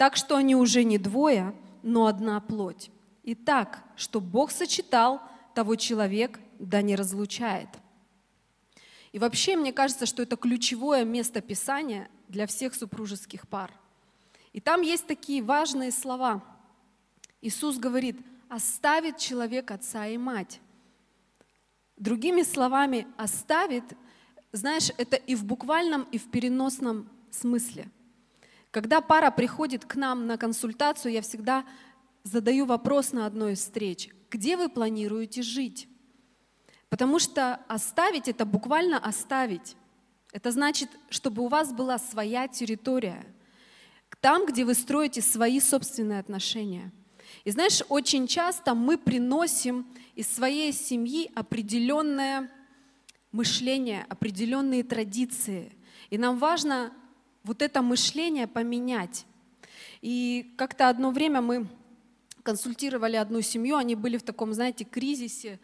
Так 0.00 0.16
что 0.16 0.36
они 0.36 0.56
уже 0.56 0.82
не 0.82 0.96
двое, 0.96 1.54
но 1.82 2.06
одна 2.06 2.40
плоть. 2.40 2.90
И 3.22 3.34
так, 3.34 3.84
что 3.96 4.22
Бог 4.22 4.50
сочетал, 4.50 5.20
того 5.54 5.76
человек 5.76 6.40
да 6.58 6.80
не 6.80 6.96
разлучает. 6.96 7.68
И 9.12 9.18
вообще, 9.18 9.56
мне 9.56 9.74
кажется, 9.74 10.06
что 10.06 10.22
это 10.22 10.38
ключевое 10.38 11.04
место 11.04 11.42
Писания 11.42 12.08
для 12.28 12.46
всех 12.46 12.74
супружеских 12.74 13.46
пар. 13.46 13.74
И 14.54 14.60
там 14.60 14.80
есть 14.80 15.06
такие 15.06 15.42
важные 15.42 15.92
слова. 15.92 16.42
Иисус 17.42 17.76
говорит, 17.76 18.16
оставит 18.48 19.18
человек 19.18 19.70
отца 19.70 20.06
и 20.06 20.16
мать 20.16 20.62
Другими 21.98 22.40
словами, 22.40 23.06
оставит, 23.18 23.84
знаешь, 24.52 24.90
это 24.96 25.16
и 25.16 25.34
в 25.34 25.44
буквальном, 25.44 26.04
и 26.10 26.16
в 26.16 26.30
переносном 26.30 27.06
смысле. 27.30 27.90
Когда 28.70 29.00
пара 29.00 29.30
приходит 29.30 29.84
к 29.84 29.96
нам 29.96 30.26
на 30.26 30.36
консультацию, 30.36 31.12
я 31.12 31.22
всегда 31.22 31.64
задаю 32.22 32.66
вопрос 32.66 33.12
на 33.12 33.26
одной 33.26 33.52
из 33.52 33.60
встреч. 33.60 34.10
Где 34.30 34.56
вы 34.56 34.68
планируете 34.68 35.42
жить? 35.42 35.88
Потому 36.88 37.18
что 37.18 37.56
оставить– 37.68 38.28
это 38.28 38.44
буквально 38.44 38.98
оставить. 38.98 39.76
Это 40.32 40.50
значит, 40.50 40.90
чтобы 41.08 41.42
у 41.42 41.48
вас 41.48 41.72
была 41.72 41.98
своя 41.98 42.46
территория, 42.46 43.24
там, 44.20 44.46
где 44.46 44.64
вы 44.64 44.74
строите 44.74 45.22
свои 45.22 45.60
собственные 45.60 46.20
отношения– 46.20 46.92
и 47.44 47.50
знаешь, 47.50 47.82
очень 47.88 48.26
часто 48.26 48.74
мы 48.74 48.98
приносим 48.98 49.86
из 50.14 50.28
своей 50.28 50.72
семьи 50.72 51.30
определенное 51.34 52.50
мышление, 53.32 54.04
определенные 54.08 54.82
традиции. 54.82 55.72
И 56.10 56.18
нам 56.18 56.38
важно 56.38 56.92
вот 57.42 57.62
это 57.62 57.82
мышление 57.82 58.46
поменять. 58.46 59.26
И 60.02 60.54
как-то 60.56 60.88
одно 60.88 61.10
время 61.10 61.40
мы 61.40 61.66
консультировали 62.42 63.16
одну 63.16 63.42
семью, 63.42 63.76
они 63.76 63.94
были 63.94 64.16
в 64.16 64.22
таком, 64.22 64.52
знаете, 64.52 64.84
кризисе. 64.84 65.60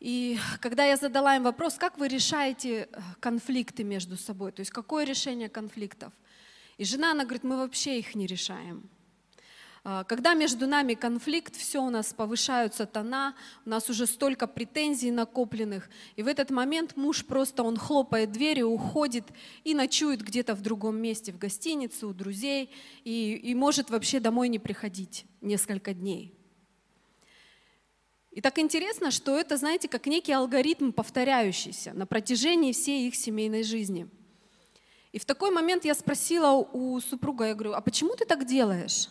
И 0.00 0.38
когда 0.60 0.84
я 0.84 0.96
задала 0.96 1.36
им 1.36 1.44
вопрос, 1.44 1.74
как 1.74 1.98
вы 1.98 2.08
решаете 2.08 2.88
э, 2.90 3.00
конфликты 3.20 3.84
между 3.84 4.16
собой, 4.16 4.52
то 4.52 4.60
есть 4.60 4.70
какое 4.70 5.04
решение 5.04 5.48
конфликтов? 5.48 6.12
И 6.76 6.84
жена, 6.84 7.12
она 7.12 7.24
говорит, 7.24 7.44
мы 7.44 7.56
вообще 7.56 7.98
их 7.98 8.14
не 8.14 8.26
решаем. 8.26 8.88
А, 9.84 10.04
когда 10.04 10.34
между 10.34 10.68
нами 10.68 10.94
конфликт, 10.94 11.56
все 11.56 11.82
у 11.82 11.90
нас 11.90 12.12
повышаются 12.12 12.86
тона, 12.86 13.34
у 13.66 13.70
нас 13.70 13.90
уже 13.90 14.06
столько 14.06 14.46
претензий 14.46 15.10
накопленных, 15.10 15.90
и 16.14 16.22
в 16.22 16.28
этот 16.28 16.50
момент 16.50 16.96
муж 16.96 17.24
просто, 17.24 17.64
он 17.64 17.76
хлопает 17.76 18.30
дверью, 18.30 18.68
уходит 18.68 19.24
и 19.64 19.74
ночует 19.74 20.22
где-то 20.22 20.54
в 20.54 20.60
другом 20.60 20.96
месте, 20.98 21.32
в 21.32 21.38
гостинице, 21.38 22.06
у 22.06 22.14
друзей, 22.14 22.70
и, 23.02 23.34
и 23.34 23.54
может 23.56 23.90
вообще 23.90 24.20
домой 24.20 24.48
не 24.48 24.60
приходить 24.60 25.24
несколько 25.40 25.94
дней. 25.94 26.32
И 28.30 28.40
так 28.40 28.60
интересно, 28.60 29.10
что 29.10 29.36
это, 29.36 29.56
знаете, 29.56 29.88
как 29.88 30.06
некий 30.06 30.32
алгоритм, 30.32 30.92
повторяющийся 30.92 31.92
на 31.92 32.06
протяжении 32.06 32.72
всей 32.72 33.08
их 33.08 33.16
семейной 33.16 33.64
жизни. 33.64 34.08
И 35.10 35.18
в 35.18 35.24
такой 35.24 35.50
момент 35.50 35.84
я 35.84 35.94
спросила 35.94 36.52
у 36.52 37.00
супруга, 37.00 37.46
я 37.46 37.54
говорю, 37.54 37.72
а 37.74 37.80
почему 37.80 38.14
ты 38.14 38.24
так 38.24 38.46
делаешь? 38.46 39.08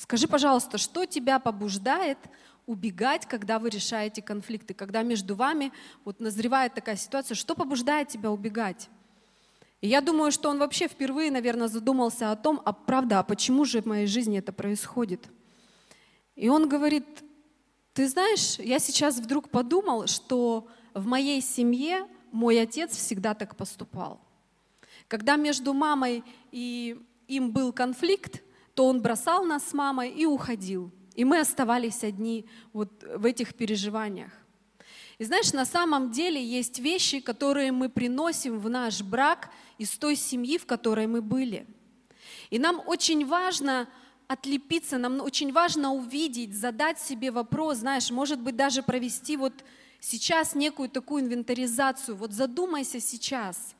Скажи, 0.00 0.26
пожалуйста, 0.26 0.78
что 0.78 1.04
тебя 1.04 1.38
побуждает 1.38 2.16
убегать, 2.64 3.26
когда 3.26 3.58
вы 3.58 3.68
решаете 3.68 4.22
конфликты, 4.22 4.72
когда 4.72 5.02
между 5.02 5.34
вами 5.34 5.72
вот 6.06 6.20
назревает 6.20 6.72
такая 6.72 6.96
ситуация, 6.96 7.34
что 7.34 7.54
побуждает 7.54 8.08
тебя 8.08 8.30
убегать? 8.30 8.88
И 9.82 9.88
я 9.88 10.00
думаю, 10.00 10.32
что 10.32 10.48
он 10.48 10.58
вообще 10.58 10.88
впервые, 10.88 11.30
наверное, 11.30 11.68
задумался 11.68 12.32
о 12.32 12.36
том, 12.36 12.62
а 12.64 12.72
правда, 12.72 13.18
а 13.18 13.22
почему 13.22 13.66
же 13.66 13.82
в 13.82 13.84
моей 13.84 14.06
жизни 14.06 14.38
это 14.38 14.54
происходит? 14.54 15.28
И 16.34 16.48
он 16.48 16.66
говорит, 16.66 17.04
ты 17.92 18.08
знаешь, 18.08 18.58
я 18.58 18.78
сейчас 18.78 19.18
вдруг 19.18 19.50
подумал, 19.50 20.06
что 20.06 20.66
в 20.94 21.04
моей 21.04 21.42
семье 21.42 22.08
мой 22.32 22.58
отец 22.58 22.96
всегда 22.96 23.34
так 23.34 23.54
поступал. 23.54 24.18
Когда 25.08 25.36
между 25.36 25.74
мамой 25.74 26.24
и 26.52 26.98
им 27.28 27.50
был 27.50 27.74
конфликт, 27.74 28.42
то 28.80 28.86
он 28.86 29.02
бросал 29.02 29.44
нас 29.44 29.68
с 29.68 29.74
мамой 29.74 30.08
и 30.08 30.24
уходил. 30.24 30.90
И 31.14 31.22
мы 31.22 31.40
оставались 31.40 32.02
одни 32.02 32.46
вот 32.72 33.04
в 33.14 33.26
этих 33.26 33.54
переживаниях. 33.54 34.32
И 35.18 35.24
знаешь, 35.24 35.52
на 35.52 35.66
самом 35.66 36.10
деле 36.10 36.42
есть 36.42 36.78
вещи, 36.78 37.20
которые 37.20 37.72
мы 37.72 37.90
приносим 37.90 38.58
в 38.58 38.70
наш 38.70 39.02
брак 39.02 39.50
из 39.76 39.90
той 39.98 40.16
семьи, 40.16 40.56
в 40.56 40.64
которой 40.64 41.06
мы 41.06 41.20
были. 41.20 41.66
И 42.48 42.58
нам 42.58 42.80
очень 42.86 43.26
важно 43.26 43.86
отлепиться, 44.28 44.96
нам 44.96 45.20
очень 45.20 45.52
важно 45.52 45.92
увидеть, 45.92 46.54
задать 46.54 46.98
себе 46.98 47.30
вопрос, 47.30 47.80
знаешь, 47.80 48.10
может 48.10 48.40
быть, 48.40 48.56
даже 48.56 48.82
провести 48.82 49.36
вот 49.36 49.52
сейчас 50.00 50.54
некую 50.54 50.88
такую 50.88 51.24
инвентаризацию. 51.24 52.16
Вот 52.16 52.32
задумайся 52.32 52.98
сейчас 52.98 53.74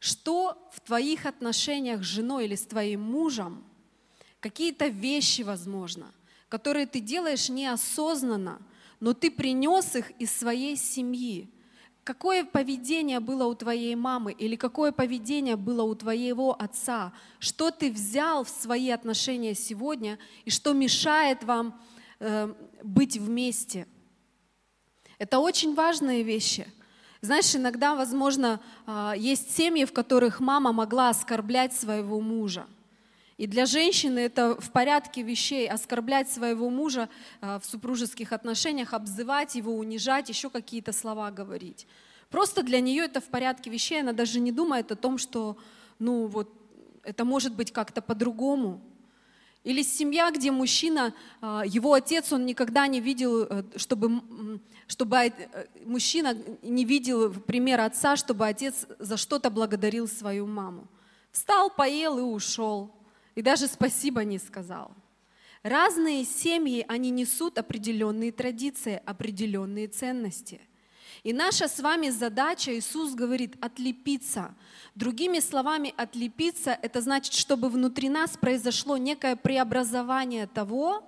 что 0.00 0.58
в 0.72 0.80
твоих 0.80 1.26
отношениях 1.26 2.02
с 2.02 2.06
женой 2.06 2.46
или 2.46 2.56
с 2.56 2.64
твоим 2.64 3.02
мужем, 3.02 3.62
какие-то 4.40 4.88
вещи, 4.88 5.42
возможно, 5.42 6.12
которые 6.48 6.86
ты 6.86 7.00
делаешь 7.00 7.50
неосознанно, 7.50 8.60
но 8.98 9.12
ты 9.12 9.30
принес 9.30 9.94
их 9.94 10.10
из 10.18 10.32
своей 10.32 10.76
семьи. 10.76 11.48
Какое 12.02 12.44
поведение 12.44 13.20
было 13.20 13.44
у 13.44 13.54
твоей 13.54 13.94
мамы 13.94 14.32
или 14.32 14.56
какое 14.56 14.90
поведение 14.90 15.56
было 15.56 15.82
у 15.82 15.94
твоего 15.94 16.60
отца? 16.60 17.12
Что 17.38 17.70
ты 17.70 17.92
взял 17.92 18.44
в 18.44 18.48
свои 18.48 18.88
отношения 18.88 19.54
сегодня 19.54 20.18
и 20.46 20.50
что 20.50 20.72
мешает 20.72 21.44
вам 21.44 21.78
э, 22.20 22.52
быть 22.82 23.18
вместе? 23.18 23.86
Это 25.18 25.40
очень 25.40 25.74
важные 25.74 26.22
вещи– 26.22 26.66
знаешь, 27.22 27.54
иногда, 27.54 27.94
возможно, 27.94 28.60
а, 28.86 29.14
есть 29.16 29.54
семьи, 29.54 29.84
в 29.84 29.92
которых 29.92 30.40
мама 30.40 30.72
могла 30.72 31.10
оскорблять 31.10 31.74
своего 31.74 32.20
мужа. 32.20 32.66
И 33.36 33.46
для 33.46 33.66
женщины 33.66 34.18
это 34.18 34.60
в 34.60 34.70
порядке 34.70 35.22
вещей 35.22 35.68
оскорблять 35.68 36.30
своего 36.30 36.70
мужа 36.70 37.08
а, 37.40 37.58
в 37.58 37.66
супружеских 37.66 38.32
отношениях, 38.32 38.94
обзывать 38.94 39.54
его, 39.54 39.74
унижать, 39.74 40.28
еще 40.28 40.48
какие-то 40.48 40.92
слова 40.92 41.30
говорить. 41.30 41.86
Просто 42.30 42.62
для 42.62 42.80
нее 42.80 43.04
это 43.04 43.20
в 43.20 43.28
порядке 43.28 43.70
вещей, 43.70 44.00
она 44.00 44.12
даже 44.12 44.40
не 44.40 44.52
думает 44.52 44.90
о 44.92 44.96
том, 44.96 45.18
что 45.18 45.58
ну, 45.98 46.26
вот, 46.26 46.50
это 47.02 47.24
может 47.24 47.54
быть 47.54 47.72
как-то 47.72 48.00
по-другому. 48.00 48.80
Или 49.62 49.82
семья, 49.82 50.30
где 50.30 50.50
мужчина, 50.50 51.14
а, 51.42 51.62
его 51.66 51.92
отец, 51.92 52.32
он 52.32 52.46
никогда 52.46 52.86
не 52.86 53.00
видел, 53.00 53.42
э, 53.42 53.62
чтобы, 53.76 54.22
чтобы 54.86 55.16
э, 55.16 55.32
мужчина 55.84 56.34
не 56.62 56.86
видел 56.86 57.30
пример 57.30 57.80
отца, 57.80 58.16
чтобы 58.16 58.46
отец 58.46 58.86
за 58.98 59.18
что-то 59.18 59.50
благодарил 59.50 60.08
свою 60.08 60.46
маму. 60.46 60.88
Встал, 61.30 61.68
поел 61.68 62.18
и 62.18 62.22
ушел. 62.22 62.90
И 63.34 63.42
даже 63.42 63.66
спасибо 63.66 64.24
не 64.24 64.38
сказал. 64.38 64.92
Разные 65.62 66.24
семьи, 66.24 66.86
они 66.88 67.10
несут 67.10 67.58
определенные 67.58 68.32
традиции, 68.32 69.02
определенные 69.04 69.88
ценности. 69.88 70.62
И 71.22 71.32
наша 71.34 71.68
с 71.68 71.80
вами 71.80 72.08
задача, 72.08 72.76
Иисус 72.78 73.14
говорит, 73.14 73.54
отлепиться. 73.60 74.54
Другими 74.94 75.40
словами, 75.40 75.92
отлепиться– 75.96 76.78
это 76.82 77.02
значит, 77.02 77.34
чтобы 77.34 77.68
внутри 77.68 78.08
нас 78.08 78.38
произошло 78.38 78.96
некое 78.96 79.36
преобразование 79.36 80.46
того, 80.46 81.04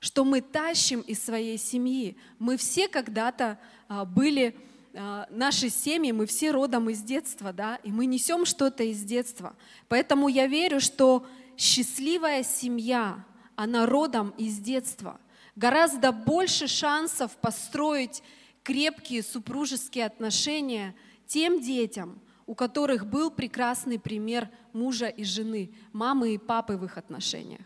что 0.00 0.24
мы 0.24 0.40
тащим 0.40 1.00
из 1.00 1.22
своей 1.22 1.58
семьи. 1.58 2.16
Мы 2.38 2.56
все 2.56 2.88
когда-то 2.88 3.58
а, 3.88 4.06
были, 4.06 4.56
а, 4.94 5.26
наши 5.30 5.68
семьи, 5.68 6.12
мы 6.12 6.26
все 6.26 6.50
родом 6.50 6.88
из 6.88 7.02
детства, 7.02 7.52
да, 7.52 7.76
и 7.76 7.90
мы 7.90 8.06
несем 8.06 8.46
что-то 8.46 8.82
из 8.82 9.02
детства. 9.02 9.54
Поэтому 9.88 10.28
я 10.28 10.46
верю, 10.46 10.80
что 10.80 11.26
счастливая 11.56 12.42
семья, 12.42 13.24
она 13.56 13.84
родом 13.84 14.30
из 14.38 14.58
детства. 14.58 15.20
Гораздо 15.54 16.12
больше 16.12 16.66
шансов 16.66 17.36
построить 17.36 18.22
крепкие 18.64 19.22
супружеские 19.22 20.06
отношения 20.06 20.96
тем 21.26 21.60
детям, 21.60 22.20
у 22.46 22.54
которых 22.54 23.06
был 23.06 23.30
прекрасный 23.30 23.98
пример 23.98 24.48
мужа 24.72 25.06
и 25.06 25.22
жены, 25.22 25.70
мамы 25.92 26.34
и 26.34 26.38
папы 26.38 26.76
в 26.76 26.84
их 26.84 26.98
отношениях. 26.98 27.62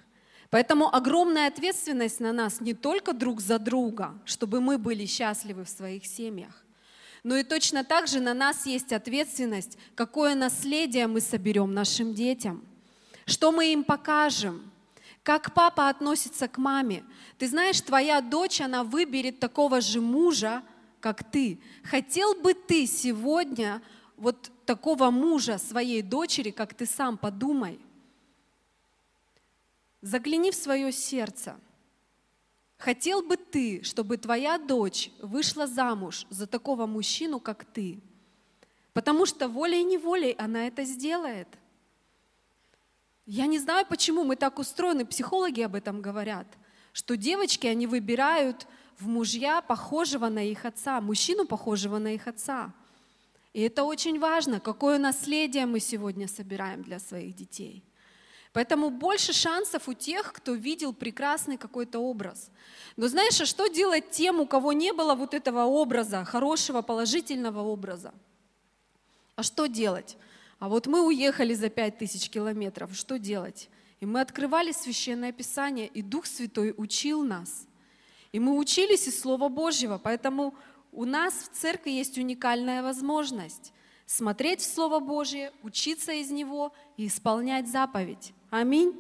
Поэтому 0.51 0.95
огромная 0.95 1.49
ответственность 1.49 2.21
на 2.21 2.33
нас 2.33 2.61
не 2.61 2.75
только 2.75 3.13
друг 3.13 3.41
за 3.41 3.59
друга, 3.59 4.15
чтобы 4.25 4.61
мы 4.61 4.79
были 4.79 5.07
счастливы 5.07 5.65
в 5.65 5.69
своих 5.69 6.07
семьях, 6.07 6.65
но 7.23 7.37
и 7.37 7.43
точно 7.43 7.85
так 7.85 8.07
же 8.07 8.21
на 8.21 8.35
нас 8.35 8.67
есть 8.67 8.93
ответственность, 8.93 9.79
какое 9.95 10.35
наследие 10.35 11.07
мы 11.07 11.21
соберем 11.21 11.75
нашим 11.75 12.15
детям, 12.15 12.65
что 13.27 13.53
мы 13.53 13.73
им 13.73 13.85
покажем, 13.85 14.71
как 15.23 15.53
папа 15.53 15.91
относится 15.91 16.49
к 16.49 16.57
маме. 16.57 17.05
Ты 17.37 17.49
знаешь, 17.49 17.81
твоя 17.83 18.23
дочь, 18.23 18.63
она 18.63 18.83
выберет 18.85 19.41
такого 19.41 19.83
же 19.83 20.01
мужа, 20.01 20.63
как 21.01 21.31
ты. 21.31 21.61
Хотел 21.85 22.35
бы 22.35 22.55
ты 22.55 22.87
сегодня 22.87 23.83
вот 24.17 24.51
такого 24.67 25.11
мужа 25.11 25.59
своей 25.59 26.03
дочери, 26.03 26.51
как 26.51 26.75
ты 26.75 26.87
сам, 26.87 27.17
подумай. 27.17 27.81
Загляни 30.03 30.51
в 30.51 30.55
свое 30.55 30.93
сердце. 30.93 31.59
Хотел 32.77 33.23
бы 33.23 33.37
ты, 33.37 33.83
чтобы 33.83 34.17
твоя 34.17 34.57
дочь 34.59 35.11
вышла 35.21 35.67
замуж 35.67 36.27
за 36.31 36.47
такого 36.47 36.87
мужчину, 36.87 37.41
как 37.41 37.65
ты? 37.65 38.01
Потому 38.93 39.27
что 39.27 39.49
волей-неволей 39.49 40.33
она 40.39 40.69
это 40.69 40.85
сделает. 40.85 41.49
Я 43.27 43.47
не 43.47 43.59
знаю, 43.59 43.85
почему 43.87 44.25
мы 44.25 44.37
так 44.37 44.59
устроены, 44.59 45.05
психологи 45.05 45.61
об 45.61 45.75
этом 45.75 46.01
говорят, 46.01 46.47
что 46.93 47.17
девочки, 47.17 47.67
они 47.67 47.87
выбирают 47.87 48.67
в 48.99 49.07
мужья 49.07 49.61
похожего 49.61 50.29
на 50.29 50.45
их 50.45 50.65
отца, 50.65 51.01
мужчину 51.01 51.47
похожего 51.47 51.99
на 51.99 52.15
их 52.15 52.27
отца. 52.27 52.73
И 53.53 53.63
это 53.63 53.85
очень 53.85 54.19
важно, 54.19 54.61
какое 54.61 54.99
наследие 54.99 55.67
мы 55.67 55.81
сегодня 55.81 56.29
собираем 56.29 56.83
для 56.83 56.99
своих 56.99 57.35
детей. 57.35 57.85
Поэтому 58.53 58.91
больше 58.91 59.33
шансов 59.33 59.89
у 59.89 59.95
тех, 59.95 60.33
кто 60.33 60.55
видел 60.55 60.93
прекрасный 60.93 61.57
какой-то 61.57 62.01
образ. 62.01 62.51
Но 62.97 63.07
знаешь, 63.07 63.41
а 63.41 63.47
что 63.47 63.69
делать 63.69 64.11
тем, 64.11 64.41
у 64.41 64.47
кого 64.47 64.73
не 64.73 64.93
было 64.93 65.15
вот 65.15 65.35
этого 65.35 65.65
образа, 65.65 66.25
хорошего, 66.25 66.83
положительного 66.83 67.61
образа? 67.61 68.13
А 69.37 69.43
что 69.43 69.67
делать? 69.67 70.17
А 70.59 70.69
вот 70.69 70.89
мы 70.89 71.07
уехали 71.07 71.55
за 71.55 71.69
пять 71.69 71.99
тысяч 71.99 72.29
километров, 72.31 72.97
что 72.97 73.19
делать? 73.19 73.69
И 74.01 74.07
мы 74.07 74.21
открывали 74.21 74.73
Священное 74.73 75.31
Писание, 75.31 75.87
и 75.87 76.03
Дух 76.03 76.27
Святой 76.27 76.75
учил 76.77 77.23
нас. 77.23 77.68
И 78.33 78.41
мы 78.41 78.59
учились 78.59 79.07
из 79.09 79.21
Слова 79.21 79.49
Божьего, 79.49 79.99
поэтому 79.99 80.55
у 80.93 81.05
нас 81.05 81.35
в 81.35 81.57
церкви 81.57 81.91
есть 81.91 82.19
уникальная 82.19 82.83
возможность 82.83 83.73
смотреть 84.09 84.61
в 84.61 84.73
Слово 84.73 85.01
Божье, 85.01 85.53
учиться 85.63 86.13
из 86.13 86.31
него 86.31 86.73
и 86.97 87.07
исполнять 87.07 87.71
заповедь. 87.71 88.33
Аминь. 88.51 88.99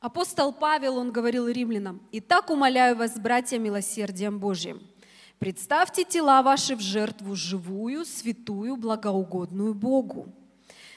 Апостол 0.00 0.50
Павел, 0.50 0.96
он 0.96 1.12
говорил 1.12 1.46
римлянам, 1.46 2.00
«Итак 2.10 2.48
умоляю 2.48 2.96
вас, 2.96 3.18
братья, 3.18 3.58
милосердием 3.58 4.38
Божьим, 4.38 4.80
представьте 5.38 6.04
тела 6.04 6.42
ваши 6.42 6.74
в 6.74 6.80
жертву 6.80 7.36
живую, 7.36 8.06
святую, 8.06 8.76
благоугодную 8.76 9.74
Богу, 9.74 10.32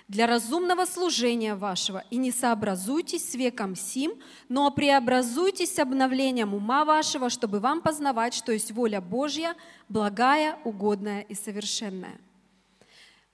для 0.07 0.27
разумного 0.27 0.85
служения 0.85 1.55
вашего, 1.55 2.03
и 2.09 2.17
не 2.17 2.31
сообразуйтесь 2.31 3.29
с 3.29 3.35
веком 3.35 3.75
сим, 3.75 4.13
но 4.49 4.69
преобразуйтесь 4.71 5.79
обновлением 5.79 6.53
ума 6.53 6.85
вашего, 6.85 7.29
чтобы 7.29 7.59
вам 7.59 7.81
познавать, 7.81 8.33
что 8.33 8.51
есть 8.51 8.71
воля 8.71 9.01
Божья, 9.01 9.55
благая, 9.89 10.57
угодная 10.63 11.21
и 11.21 11.33
совершенная. 11.33 12.19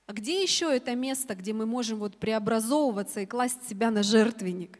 А 0.05 0.13
где 0.13 0.41
еще 0.41 0.75
это 0.75 0.95
место, 0.95 1.35
где 1.35 1.53
мы 1.53 1.65
можем 1.65 1.99
вот 1.99 2.17
преобразовываться 2.17 3.21
и 3.21 3.25
класть 3.25 3.67
себя 3.69 3.91
на 3.91 4.01
жертвенник? 4.01 4.79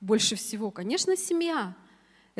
Больше 0.00 0.36
всего, 0.36 0.70
конечно, 0.70 1.16
семья– 1.16 1.74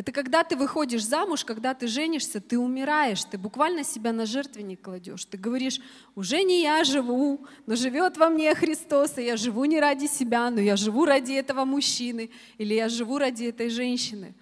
это 0.00 0.12
когда 0.12 0.44
ты 0.44 0.56
выходишь 0.56 1.04
замуж, 1.04 1.44
когда 1.44 1.74
ты 1.74 1.86
женишься, 1.86 2.40
ты 2.40 2.58
умираешь, 2.58 3.22
ты 3.22 3.36
буквально 3.36 3.84
себя 3.84 4.12
на 4.12 4.24
жертвенник 4.24 4.80
кладешь. 4.80 5.26
Ты 5.26 5.36
говоришь, 5.36 5.78
уже 6.14 6.42
не 6.42 6.62
я 6.62 6.84
живу, 6.84 7.46
но 7.66 7.76
живет 7.76 8.16
во 8.16 8.30
мне 8.30 8.54
Христос, 8.54 9.18
и 9.18 9.24
я 9.24 9.36
живу 9.36 9.66
не 9.66 9.78
ради 9.78 10.06
себя, 10.06 10.48
но 10.48 10.58
я 10.58 10.76
живу 10.76 11.04
ради 11.04 11.34
этого 11.34 11.66
мужчины, 11.66 12.30
или 12.56 12.72
я 12.72 12.88
живу 12.88 13.18
ради 13.18 13.44
этой 13.44 13.68
женщины. 13.68 14.32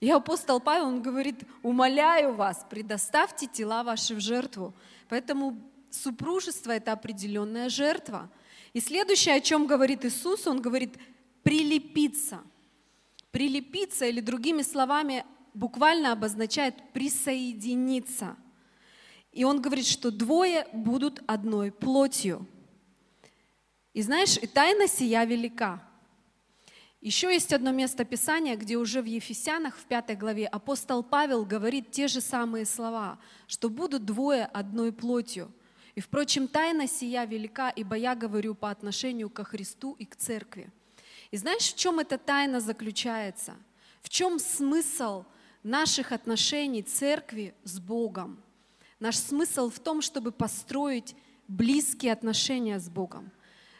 И 0.00 0.10
апостол 0.10 0.58
Павел, 0.58 0.86
он 0.86 1.02
говорит, 1.02 1.42
умоляю 1.62 2.32
вас, 2.32 2.64
предоставьте 2.70 3.46
тела 3.46 3.82
ваши 3.82 4.14
в 4.14 4.20
жертву. 4.20 4.72
Поэтому 5.10 5.54
супружество– 5.90 6.70
это 6.72 6.92
определенная 6.92 7.68
жертва. 7.68 8.30
И 8.72 8.80
следующее, 8.80 9.34
о 9.34 9.40
чем 9.42 9.66
говорит 9.66 10.06
Иисус, 10.06 10.46
он 10.46 10.62
говорит, 10.62 10.94
прилепиться– 11.42 12.40
Прилепиться 13.34 14.06
или 14.06 14.20
другими 14.20 14.62
словами 14.62 15.24
буквально 15.54 16.12
обозначает 16.12 16.76
присоединиться. 16.92 18.36
И 19.32 19.42
он 19.42 19.60
говорит, 19.60 19.86
что 19.86 20.12
двое 20.12 20.68
будут 20.72 21.20
одной 21.26 21.72
плотью. 21.72 22.46
И 23.92 24.02
знаешь, 24.02 24.38
и 24.40 24.46
тайна 24.46 24.86
сия 24.86 25.24
велика. 25.24 25.82
Еще 27.00 27.32
есть 27.32 27.52
одно 27.52 27.72
место 27.72 28.04
Писания, 28.04 28.54
где 28.54 28.76
уже 28.76 29.02
в 29.02 29.06
Ефесянах, 29.06 29.78
в 29.78 29.84
пятой 29.86 30.14
главе, 30.14 30.46
апостол 30.46 31.02
Павел 31.02 31.44
говорит 31.44 31.90
те 31.90 32.06
же 32.06 32.20
самые 32.20 32.64
слова, 32.64 33.18
что 33.48 33.68
будут 33.68 34.04
двое 34.04 34.44
одной 34.44 34.92
плотью. 34.92 35.50
И, 35.96 36.00
впрочем, 36.00 36.46
тайна 36.46 36.86
сия 36.86 37.24
велика, 37.24 37.70
ибо 37.70 37.96
я 37.96 38.14
говорю 38.14 38.54
по 38.54 38.70
отношению 38.70 39.28
ко 39.28 39.42
Христу 39.42 39.96
и 39.98 40.04
к 40.04 40.14
церкви. 40.14 40.70
И 41.30 41.36
знаешь, 41.36 41.72
в 41.72 41.76
чем 41.76 41.98
эта 41.98 42.18
тайна 42.18 42.60
заключается? 42.60 43.54
В 44.02 44.08
чем 44.08 44.38
смысл 44.38 45.24
наших 45.62 46.12
отношений 46.12 46.82
церкви 46.82 47.54
с 47.64 47.78
Богом? 47.78 48.42
Наш 49.00 49.16
смысл 49.16 49.70
в 49.70 49.78
том, 49.80 50.02
чтобы 50.02 50.30
построить 50.30 51.16
близкие 51.48 52.12
отношения 52.12 52.78
с 52.78 52.88
Богом, 52.88 53.30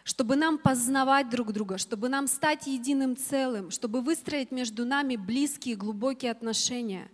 чтобы 0.03 0.37
нам 0.37 0.59
познавать 0.59 1.31
друг 1.31 1.53
друга, 1.53 1.79
чтобы 1.79 2.09
нам 2.09 2.27
стать 2.27 2.67
единым 2.67 3.17
целым, 3.17 3.71
чтобы 3.71 4.01
выстроить 4.01 4.51
между 4.51 4.85
нами 4.85 5.17
близкие, 5.17 5.77
глубокие 5.77 6.31
отношения. 6.31 7.11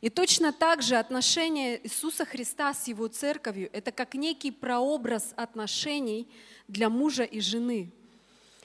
И 0.00 0.08
точно 0.08 0.52
так 0.52 0.82
же 0.82 0.96
отношения 0.96 1.80
Иисуса 1.82 2.24
Христа 2.24 2.74
с 2.74 2.88
Его 2.88 3.06
церковью– 3.08 3.70
это 3.72 3.92
как 3.92 4.14
некий 4.14 4.50
прообраз 4.50 5.32
отношений 5.36 6.28
для 6.68 6.88
мужа 6.88 7.22
и 7.22 7.40
жены– 7.40 7.92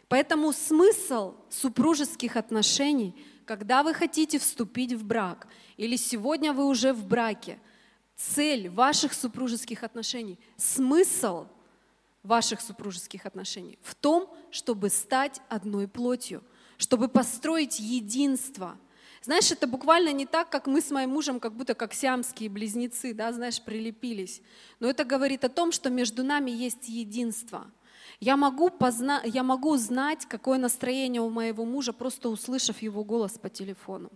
Поэтому 0.09 0.53
смысл 0.53 1.35
супружеских 1.49 2.37
отношений, 2.37 3.13
когда 3.45 3.83
вы 3.83 3.93
хотите 3.93 4.39
вступить 4.39 4.93
в 4.93 5.05
брак, 5.05 5.47
или 5.75 5.97
сегодня 5.97 6.53
вы 6.53 6.65
уже 6.65 6.93
в 6.93 7.05
браке, 7.05 7.59
цель 8.15 8.69
ваших 8.69 9.13
супружеских 9.13 9.83
отношений, 9.83 10.39
смысл 10.55 11.47
ваших 12.23 12.61
супружеских 12.61 13.25
отношений 13.25 13.77
в 13.81 13.95
том, 13.95 14.33
чтобы 14.49 14.89
стать 14.89 15.41
одной 15.49 15.87
плотью, 15.87 16.43
чтобы 16.77 17.09
построить 17.09 17.79
единство. 17.79 18.77
Знаешь, 19.21 19.51
это 19.51 19.67
буквально 19.67 20.13
не 20.13 20.25
так, 20.25 20.49
как 20.49 20.67
мы 20.67 20.79
с 20.79 20.89
моим 20.89 21.11
мужем, 21.11 21.39
как 21.41 21.53
будто 21.53 21.73
как 21.73 21.93
сиамские 21.93 22.49
близнецы, 22.49 23.13
да, 23.13 23.33
знаешь, 23.33 23.61
прилепились. 23.61 24.41
Но 24.79 24.89
это 24.89 25.03
говорит 25.03 25.43
о 25.43 25.49
том, 25.49 25.73
что 25.73 25.89
между 25.89 26.23
нами 26.23 26.49
есть 26.49 26.87
единство– 26.87 27.69
Я 28.19 28.35
могу, 28.35 28.69
позна... 28.69 29.21
я 29.25 29.43
могу 29.43 29.77
знать, 29.77 30.25
какое 30.25 30.57
настроение 30.57 31.21
у 31.21 31.29
моего 31.29 31.65
мужа, 31.65 31.93
просто 31.93 32.29
услышав 32.29 32.81
его 32.81 33.03
голос 33.03 33.37
по 33.37 33.49
телефону. 33.49 34.09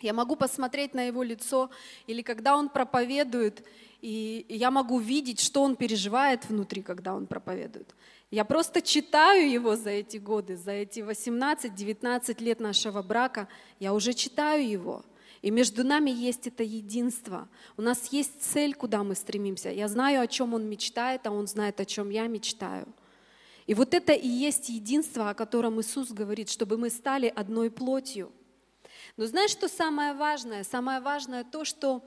Я 0.00 0.12
могу 0.12 0.36
посмотреть 0.36 0.94
на 0.94 1.02
его 1.02 1.22
лицо, 1.22 1.70
или 2.06 2.22
когда 2.22 2.56
он 2.56 2.68
проповедует, 2.68 3.66
и 4.02 4.44
я 4.48 4.70
могу 4.70 4.98
видеть, 4.98 5.40
что 5.40 5.62
он 5.62 5.74
переживает 5.74 6.48
внутри, 6.48 6.82
когда 6.82 7.14
он 7.14 7.26
проповедует. 7.26 7.94
Я 8.30 8.44
просто 8.44 8.82
читаю 8.82 9.50
его 9.50 9.74
за 9.74 9.90
эти 9.90 10.18
годы, 10.18 10.56
за 10.56 10.72
эти 10.72 11.00
18-19 11.00 12.42
лет 12.42 12.60
нашего 12.60 13.02
брака, 13.02 13.48
я 13.80 13.94
уже 13.94 14.12
читаю 14.12 14.68
его. 14.68 15.04
И 15.42 15.50
между 15.50 15.84
нами 15.84 16.10
есть 16.10 16.46
это 16.46 16.62
единство. 16.62 17.48
У 17.76 17.82
нас 17.82 18.08
есть 18.12 18.42
цель, 18.42 18.74
куда 18.74 19.02
мы 19.02 19.14
стремимся. 19.14 19.70
Я 19.70 19.88
знаю, 19.88 20.20
о 20.20 20.26
чем 20.26 20.54
он 20.54 20.68
мечтает, 20.68 21.26
а 21.26 21.30
он 21.30 21.46
знает, 21.46 21.80
о 21.80 21.84
чем 21.84 22.10
я 22.10 22.26
мечтаю. 22.26 22.86
И 23.66 23.74
вот 23.74 23.94
это 23.94 24.12
и 24.12 24.28
есть 24.28 24.68
единство, 24.68 25.30
о 25.30 25.34
котором 25.34 25.80
Иисус 25.80 26.12
говорит, 26.12 26.48
чтобы 26.48 26.78
мы 26.78 26.88
стали 26.88 27.26
одной 27.26 27.70
плотью. 27.70 28.32
Но 29.16 29.26
знаешь, 29.26 29.50
что 29.50 29.68
самое 29.68 30.14
важное? 30.14 30.62
Самое 30.62 31.00
важное 31.00 31.42
то, 31.42 31.64
что 31.64 32.04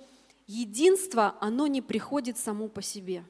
единство, 0.48 1.36
оно 1.42 1.68
не 1.68 1.82
приходит 1.82 2.38
само 2.38 2.70
по 2.70 2.82
себе. 2.82 3.26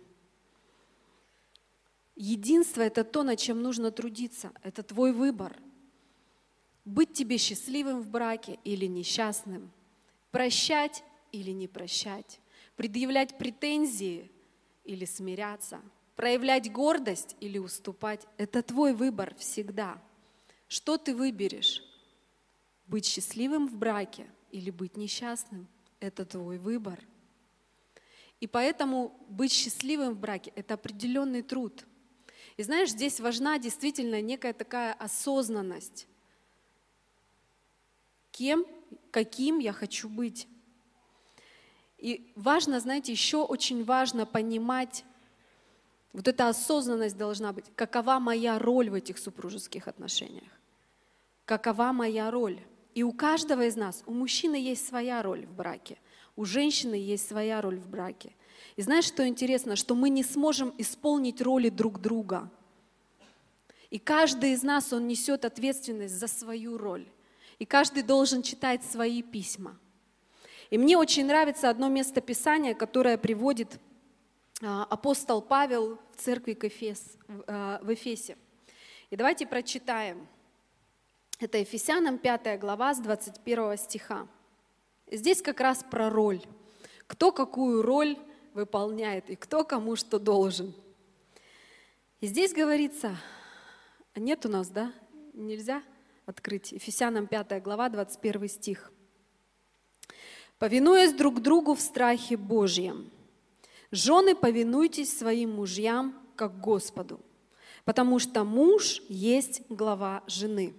Единство– 2.15 2.81
это 2.83 3.03
то, 3.03 3.23
над 3.23 3.39
чем 3.39 3.61
нужно 3.61 3.91
трудиться. 3.91 4.51
Это 4.61 4.83
твой 4.83 5.11
выбор. 5.11 5.57
Быть 6.85 7.13
тебе 7.13 7.37
счастливым 7.37 8.01
в 8.01 8.09
браке 8.09 8.59
или 8.63 8.85
несчастным. 8.85 9.71
Прощать 10.29 11.03
или 11.31 11.51
не 11.51 11.67
прощать. 11.67 12.39
Предъявлять 12.75 13.37
претензии 13.37 14.29
или 14.83 15.05
смиряться– 15.05 15.81
проявлять 16.19 16.69
гордость 16.69 17.37
или 17.39 17.57
уступать, 17.59 18.27
это 18.35 18.61
твой 18.61 18.93
выбор 18.93 19.33
всегда. 19.35 20.01
Что 20.67 20.97
ты 20.97 21.15
выберешь? 21.15 21.81
Быть 22.87 23.05
счастливым 23.05 23.69
в 23.69 23.77
браке 23.77 24.29
или 24.51 24.69
быть 24.69 24.97
несчастным? 24.97 25.65
Это 26.01 26.25
твой 26.25 26.57
выбор. 26.57 26.99
И 28.41 28.47
поэтому 28.47 29.17
быть 29.29 29.53
счастливым 29.53 30.13
в 30.13 30.19
браке– 30.19 30.51
это 30.57 30.73
определенный 30.73 31.41
труд. 31.41 31.85
И 32.57 32.63
знаешь, 32.63 32.89
здесь 32.89 33.21
важна 33.21 33.57
действительно 33.57 34.19
некая 34.21 34.51
такая 34.51 34.91
осознанность. 34.91 36.05
Кем, 38.31 38.65
каким 39.11 39.59
я 39.59 39.71
хочу 39.71 40.09
быть. 40.09 40.49
И 41.97 42.33
важно, 42.35 42.81
знаете, 42.81 43.13
еще 43.13 43.37
очень 43.45 43.85
важно 43.85 44.25
понимать 44.25 45.05
вот 46.13 46.27
эта 46.27 46.49
осознанность 46.49 47.17
должна 47.17 47.53
быть. 47.53 47.65
Какова 47.75 48.19
моя 48.19 48.57
роль 48.59 48.89
в 48.89 48.93
этих 48.93 49.17
супружеских 49.17 49.87
отношениях? 49.87 50.51
Какова 51.45 51.91
моя 51.93 52.31
роль? 52.31 52.59
И 52.95 53.03
у 53.03 53.11
каждого 53.11 53.65
из 53.65 53.75
нас, 53.75 54.03
у 54.05 54.13
мужчины 54.13 54.55
есть 54.55 54.87
своя 54.87 55.21
роль 55.21 55.45
в 55.45 55.53
браке, 55.53 55.97
у 56.35 56.45
женщины 56.45 56.95
есть 56.95 57.27
своя 57.27 57.61
роль 57.61 57.79
в 57.79 57.87
браке. 57.87 58.33
И 58.75 58.81
знаешь, 58.81 59.05
что 59.05 59.27
интересно? 59.27 59.75
Что 59.75 59.93
мы 59.95 60.09
не 60.09 60.23
сможем 60.23 60.73
исполнить 60.77 61.41
роли 61.41 61.69
друг 61.69 61.99
друга. 62.01 62.49
И 63.89 63.99
каждый 63.99 64.53
из 64.53 64.63
нас, 64.63 64.93
он 64.93 65.07
несет 65.07 65.45
ответственность 65.45 66.13
за 66.13 66.27
свою 66.27 66.77
роль. 66.77 67.07
И 67.57 67.65
каждый 67.65 68.03
должен 68.03 68.41
читать 68.41 68.83
свои 68.83 69.21
письма. 69.21 69.77
И 70.69 70.77
мне 70.77 70.97
очень 70.97 71.25
нравится 71.25 71.69
одно 71.69 71.89
место 71.89 72.21
Писания, 72.21 72.73
которое 72.73 73.17
приводит 73.17 73.79
апостол 74.61 75.41
Павел 75.41 75.97
в 76.11 76.21
церкви 76.21 76.57
Эфес, 76.61 77.17
а, 77.47 77.79
в 77.81 77.93
Эфесе. 77.93 78.37
И 79.09 79.15
давайте 79.15 79.47
прочитаем. 79.47 80.27
Это 81.39 81.57
Ефесянам 81.57 82.17
5 82.17 82.59
глава 82.59 82.93
с 82.93 82.99
21 82.99 83.77
стиха. 83.77 84.27
Здесь 85.09 85.41
как 85.41 85.61
раз 85.61 85.83
про 85.89 86.09
роль. 86.09 86.41
Кто 87.07 87.31
какую 87.31 87.81
роль 87.81 88.17
выполняет 88.53 89.29
и 89.29 89.35
кто 89.35 89.63
кому 89.63 89.95
что 89.95 90.19
должен. 90.19 90.73
И 92.19 92.27
здесь 92.27 92.53
говорится, 92.53 93.15
нет 94.15 94.45
у 94.45 94.49
нас, 94.49 94.67
да? 94.69 94.91
Нельзя 95.33 95.81
открыть. 96.25 96.73
Ефесянам 96.73 97.27
5 97.27 97.63
глава, 97.63 97.89
21 97.89 98.49
стих. 98.49 98.91
«Повинуясь 100.57 101.13
друг 101.13 101.41
другу 101.41 101.73
в 101.73 101.79
страхе 101.79 102.35
Божьем, 102.35 103.09
Жены, 103.91 104.35
повинуйтесь 104.35 105.17
своим 105.17 105.55
мужьям, 105.55 106.15
как 106.35 106.59
Господу, 106.61 107.19
потому 107.85 108.19
что 108.19 108.43
муж 108.43 109.01
есть 109.09 109.63
глава 109.67 110.23
жены, 110.27 110.75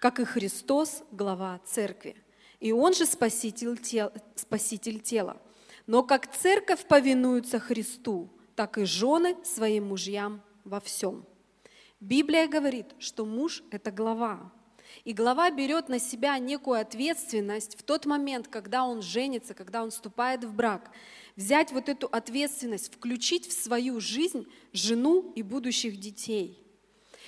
как 0.00 0.20
и 0.20 0.24
Христос 0.24 1.02
глава 1.10 1.60
церкви, 1.64 2.16
и 2.60 2.70
он 2.70 2.94
же 2.94 3.04
спаситель, 3.04 3.76
тел, 3.78 4.12
спаситель 4.36 5.00
тела. 5.00 5.36
Но 5.88 6.04
как 6.04 6.32
церковь 6.32 6.86
повинуется 6.86 7.58
Христу, 7.58 8.30
так 8.54 8.78
и 8.78 8.84
жены 8.84 9.36
своим 9.44 9.88
мужьям 9.88 10.40
во 10.64 10.80
всем. 10.80 11.24
Библия 11.98 12.46
говорит, 12.46 12.94
что 13.00 13.24
муж– 13.24 13.64
это 13.70 13.90
глава, 13.90 14.52
и 15.04 15.12
глава 15.12 15.50
берет 15.50 15.88
на 15.88 15.98
себя 15.98 16.38
некую 16.38 16.80
ответственность 16.80 17.78
в 17.78 17.82
тот 17.82 18.06
момент, 18.06 18.48
когда 18.48 18.84
он 18.84 19.02
женится, 19.02 19.54
когда 19.54 19.82
он 19.82 19.90
вступает 19.90 20.44
в 20.44 20.54
брак 20.54 20.90
взять 21.36 21.70
вот 21.72 21.88
эту 21.88 22.06
ответственность, 22.06 22.92
включить 22.92 23.46
в 23.46 23.52
свою 23.52 24.00
жизнь 24.00 24.46
жену 24.72 25.32
и 25.34 25.42
будущих 25.42 26.00
детей. 26.00 26.62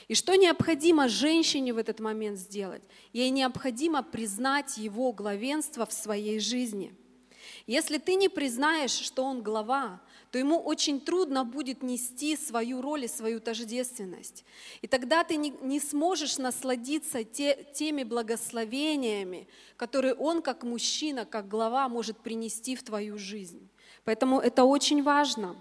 И 0.08 0.14
что 0.14 0.34
необходимо 0.34 1.08
женщине 1.08 1.74
в 1.74 1.78
этот 1.78 2.00
момент 2.00 2.38
сделать? 2.38 2.82
Ей 3.12 3.28
необходимо 3.30 4.02
признать 4.02 4.78
его 4.78 5.12
главенство 5.12 5.84
в 5.84 5.92
своей 5.92 6.40
жизни. 6.40 6.94
Если 7.66 7.98
ты 7.98 8.14
не 8.14 8.30
признаешь, 8.30 8.92
что 8.92 9.24
он 9.24 9.42
глава, 9.42 10.00
то 10.30 10.38
ему 10.38 10.58
очень 10.58 11.00
трудно 11.00 11.44
будет 11.44 11.82
нести 11.82 12.36
свою 12.36 12.80
роль 12.80 13.04
и 13.04 13.08
свою 13.08 13.40
тождественность. 13.40 14.44
И 14.82 14.86
тогда 14.86 15.24
ты 15.24 15.36
не, 15.36 15.50
не 15.62 15.80
сможешь 15.80 16.38
насладиться 16.38 17.24
те, 17.24 17.66
теми 17.74 18.04
благословениями, 18.04 19.48
которые 19.76 20.14
он 20.14 20.42
как 20.42 20.64
мужчина, 20.64 21.24
как 21.24 21.48
глава 21.48 21.88
может 21.88 22.18
принести 22.18 22.76
в 22.76 22.82
твою 22.82 23.18
жизнь. 23.18 23.68
Поэтому 24.08 24.40
это 24.40 24.64
очень 24.64 25.02
важно. 25.02 25.54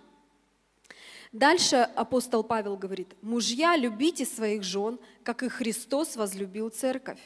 Дальше 1.34 1.76
апостол 1.76 2.46
Павел 2.46 2.78
говорит, 2.78 3.14
мужья, 3.22 3.76
любите 3.76 4.26
своих 4.26 4.64
жен, 4.64 5.00
как 5.24 5.44
и 5.44 5.50
Христос 5.50 6.16
возлюбил 6.16 6.70
церковь, 6.70 7.20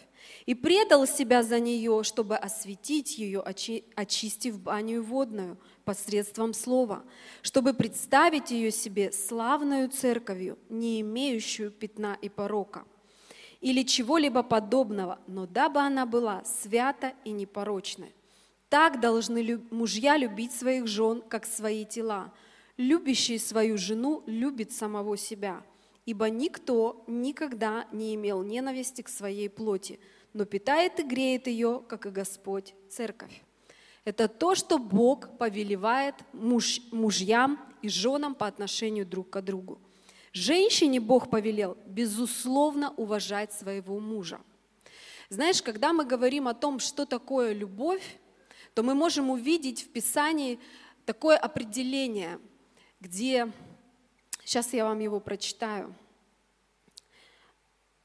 и 0.48 0.56
предал 0.56 1.06
себя 1.06 1.44
за 1.44 1.60
нее, 1.60 2.02
чтобы 2.04 2.38
осветить 2.38 3.20
ее, 3.20 3.42
очистив 3.96 4.60
баню 4.60 5.04
водную 5.04 5.60
посредством 5.86 6.56
слова, 6.56 7.04
чтобы 7.44 7.76
представить 7.76 8.50
ее 8.50 8.72
себе 8.72 9.12
славную 9.12 9.90
церковью, 9.90 10.58
не 10.70 11.02
имеющую 11.02 11.70
пятна 11.70 12.18
и 12.20 12.30
порока, 12.30 12.84
или 13.60 13.84
чего-либо 13.84 14.42
подобного, 14.42 15.20
но 15.28 15.46
дабы 15.46 15.82
она 15.82 16.08
была 16.08 16.44
свята 16.46 17.14
и 17.26 17.30
непорочной. 17.30 18.12
Так 18.72 19.02
должны 19.02 19.62
мужья 19.70 20.16
любить 20.16 20.54
своих 20.54 20.88
жен, 20.88 21.22
как 21.28 21.46
свои 21.46 21.84
тела. 21.84 22.34
Любящий 22.78 23.38
свою 23.38 23.78
жену 23.78 24.24
любит 24.28 24.72
самого 24.72 25.18
себя, 25.18 25.62
ибо 26.06 26.30
никто 26.30 27.04
никогда 27.06 27.86
не 27.92 28.16
имел 28.16 28.44
ненависти 28.44 29.02
к 29.02 29.10
своей 29.10 29.50
плоти, 29.50 30.00
но 30.32 30.46
питает 30.46 31.02
и 31.02 31.04
греет 31.04 31.48
ее, 31.48 31.84
как 31.86 32.06
и 32.06 32.12
Господь, 32.12 32.74
церковь. 32.90 33.44
Это 34.06 34.30
то, 34.30 34.56
что 34.56 34.78
Бог 34.78 35.38
повелевает 35.38 36.16
муж, 36.32 36.80
мужьям 36.94 37.60
и 37.82 37.90
женам 37.90 38.34
по 38.34 38.48
отношению 38.48 39.06
друг 39.06 39.32
к 39.32 39.42
другу. 39.42 39.82
Женщине 40.32 41.02
Бог 41.02 41.30
повелел, 41.30 41.76
безусловно, 41.88 42.94
уважать 42.96 43.52
своего 43.52 44.00
мужа. 44.00 44.40
Знаешь, 45.28 45.62
когда 45.62 45.92
мы 45.92 46.06
говорим 46.06 46.48
о 46.48 46.54
том, 46.54 46.80
что 46.80 47.06
такое 47.06 47.52
любовь, 47.52 48.18
то 48.74 48.84
мы 48.84 48.94
можем 48.96 49.30
увидеть 49.30 49.84
в 49.84 49.90
Писании 49.90 50.60
такое 51.06 51.38
определение, 51.38 52.40
где, 53.00 53.52
сейчас 54.44 54.74
я 54.74 54.86
вам 54.86 55.00
его 55.00 55.20
прочитаю, 55.20 55.96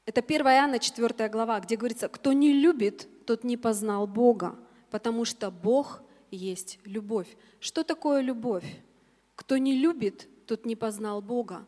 это 0.05 0.21
1 0.21 0.41
Иоанна 0.41 0.79
4 0.79 1.29
глава, 1.29 1.59
где 1.59 1.75
говорится, 1.75 2.07
кто 2.07 2.31
не 2.31 2.53
любит, 2.53 3.07
тот 3.25 3.43
не 3.43 3.57
познал 3.57 4.07
Бога, 4.07 4.57
потому 4.89 5.25
что 5.25 5.51
Бог 5.51 6.01
есть 6.31 6.79
любовь. 6.85 7.27
Что 7.59 7.83
такое 7.83 8.21
любовь? 8.21 8.65
Кто 9.35 9.57
не 9.57 9.77
любит, 9.77 10.29
тот 10.45 10.65
не 10.65 10.75
познал 10.77 11.21
Бога. 11.21 11.65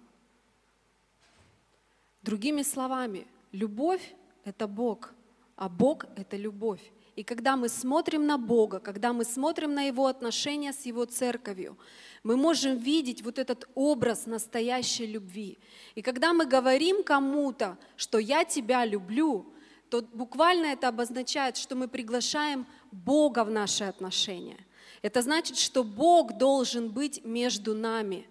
Другими 2.21 2.61
словами, 2.61 3.27
любовь– 3.51 4.15
это 4.45 4.67
Бог, 4.67 5.13
а 5.55 5.67
Бог– 5.67 6.05
это 6.15 6.37
любовь. 6.37 6.81
И 7.19 7.23
когда 7.23 7.57
мы 7.57 7.67
смотрим 7.67 8.25
на 8.25 8.37
Бога, 8.37 8.79
когда 8.79 9.11
мы 9.11 9.25
смотрим 9.25 9.73
на 9.73 9.81
Его 9.81 10.05
отношения 10.05 10.71
с 10.71 10.85
Его 10.85 11.03
церковью, 11.03 11.77
мы 12.23 12.37
можем 12.37 12.77
видеть 12.77 13.23
вот 13.23 13.39
этот 13.39 13.67
образ 13.75 14.25
настоящей 14.25 15.05
любви. 15.05 15.57
И 15.95 16.01
когда 16.01 16.31
мы 16.31 16.45
говорим 16.45 17.03
кому-то, 17.03 17.77
что 17.97 18.19
я 18.19 18.45
тебя 18.45 18.85
люблю, 18.85 19.45
то 19.89 20.01
буквально 20.13 20.67
это 20.67 20.87
обозначает, 20.87 21.57
что 21.57 21.75
мы 21.75 21.89
приглашаем 21.89 22.65
Бога 22.89 23.43
в 23.43 23.51
наши 23.51 23.83
отношения. 23.83 24.65
Это 25.01 25.21
значит, 25.21 25.57
что 25.57 25.83
Бог 25.83 26.37
должен 26.37 26.89
быть 26.89 27.25
между 27.25 27.75
нами. 27.75 28.27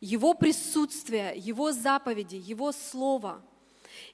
Его 0.00 0.34
присутствие, 0.34 1.34
Его 1.36 1.70
заповеди, 1.70 2.42
Его 2.44 2.72
Слово. 2.72 3.40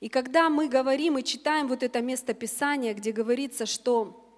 И 0.03 0.09
когда 0.09 0.51
мы 0.51 0.69
говорим 0.69 1.17
и 1.17 1.23
читаем 1.23 1.69
вот 1.69 1.85
это 1.85 2.01
место 2.01 2.35
Писания, 2.35 2.93
где 2.93 3.13
говорится, 3.13 3.67
что 3.67 4.29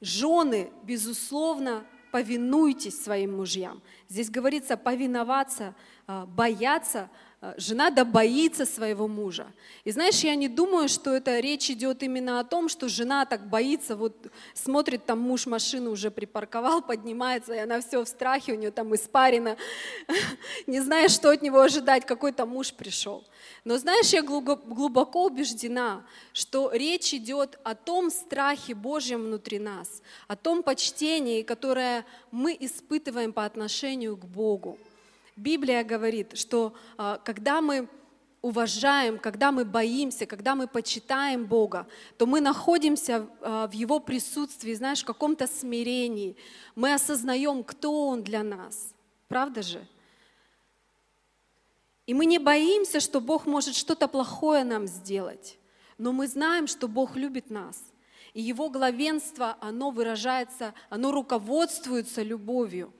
жены, 0.00 0.70
безусловно, 0.84 1.84
повинуйтесь 2.12 3.02
своим 3.02 3.38
мужьям. 3.38 3.82
Здесь 4.08 4.30
говорится 4.30 4.76
повиноваться, 4.76 5.74
бояться, 6.28 7.10
жена 7.56 7.90
да 7.90 8.04
боится 8.04 8.64
своего 8.64 9.08
мужа. 9.08 9.46
И 9.84 9.90
знаешь, 9.90 10.20
я 10.20 10.34
не 10.34 10.48
думаю, 10.48 10.88
что 10.88 11.14
это 11.14 11.38
речь 11.38 11.70
идет 11.70 12.02
именно 12.02 12.40
о 12.40 12.44
том, 12.44 12.68
что 12.68 12.88
жена 12.88 13.26
так 13.26 13.48
боится, 13.48 13.94
вот 13.94 14.32
смотрит, 14.54 15.04
там 15.04 15.20
муж 15.20 15.46
машину 15.46 15.90
уже 15.90 16.10
припарковал, 16.10 16.82
поднимается, 16.82 17.54
и 17.54 17.58
она 17.58 17.80
все 17.80 18.02
в 18.02 18.08
страхе, 18.08 18.52
у 18.52 18.56
нее 18.56 18.70
там 18.70 18.94
испарина, 18.94 19.56
не 20.66 20.80
знаешь, 20.80 21.12
что 21.12 21.30
от 21.30 21.42
него 21.42 21.60
ожидать, 21.60 22.06
какой 22.06 22.32
то 22.32 22.46
муж 22.46 22.72
пришел. 22.72 23.24
Но 23.64 23.76
знаешь, 23.76 24.12
я 24.12 24.22
глубоко 24.22 25.26
убеждена, 25.26 26.04
что 26.32 26.70
речь 26.72 27.12
идет 27.12 27.58
о 27.64 27.74
том 27.74 28.10
страхе 28.10 28.74
Божьем 28.74 29.24
внутри 29.24 29.58
нас, 29.58 30.02
о 30.26 30.36
том 30.36 30.62
почтении, 30.62 31.42
которое 31.42 32.06
мы 32.30 32.56
испытываем 32.58 33.32
по 33.32 33.44
отношению 33.44 34.16
к 34.16 34.24
Богу. 34.24 34.78
Библия 35.36 35.84
говорит, 35.84 36.36
что 36.36 36.72
а, 36.96 37.18
когда 37.18 37.60
мы 37.60 37.88
уважаем, 38.40 39.18
когда 39.18 39.52
мы 39.52 39.64
боимся, 39.64 40.24
когда 40.24 40.54
мы 40.54 40.66
почитаем 40.66 41.46
Бога, 41.46 41.86
то 42.16 42.26
мы 42.26 42.40
находимся 42.40 43.28
а, 43.40 43.66
в 43.66 43.72
Его 43.72 44.00
присутствии, 44.00 44.72
знаешь, 44.72 45.02
в 45.02 45.06
каком-то 45.06 45.46
смирении. 45.46 46.36
Мы 46.74 46.94
осознаем, 46.94 47.64
кто 47.64 48.08
Он 48.08 48.22
для 48.22 48.42
нас. 48.42 48.94
Правда 49.28 49.62
же? 49.62 49.86
И 52.06 52.14
мы 52.14 52.24
не 52.24 52.38
боимся, 52.38 53.00
что 53.00 53.20
Бог 53.20 53.46
может 53.46 53.74
что-то 53.74 54.06
плохое 54.06 54.64
нам 54.64 54.86
сделать, 54.86 55.58
но 55.98 56.12
мы 56.12 56.28
знаем, 56.28 56.68
что 56.68 56.86
Бог 56.88 57.16
любит 57.16 57.50
нас. 57.50 57.82
И 58.32 58.40
Его 58.40 58.70
главенство, 58.70 59.56
оно 59.60 59.90
выражается, 59.90 60.72
оно 60.88 61.10
руководствуется 61.10 62.22
любовью. 62.22 62.92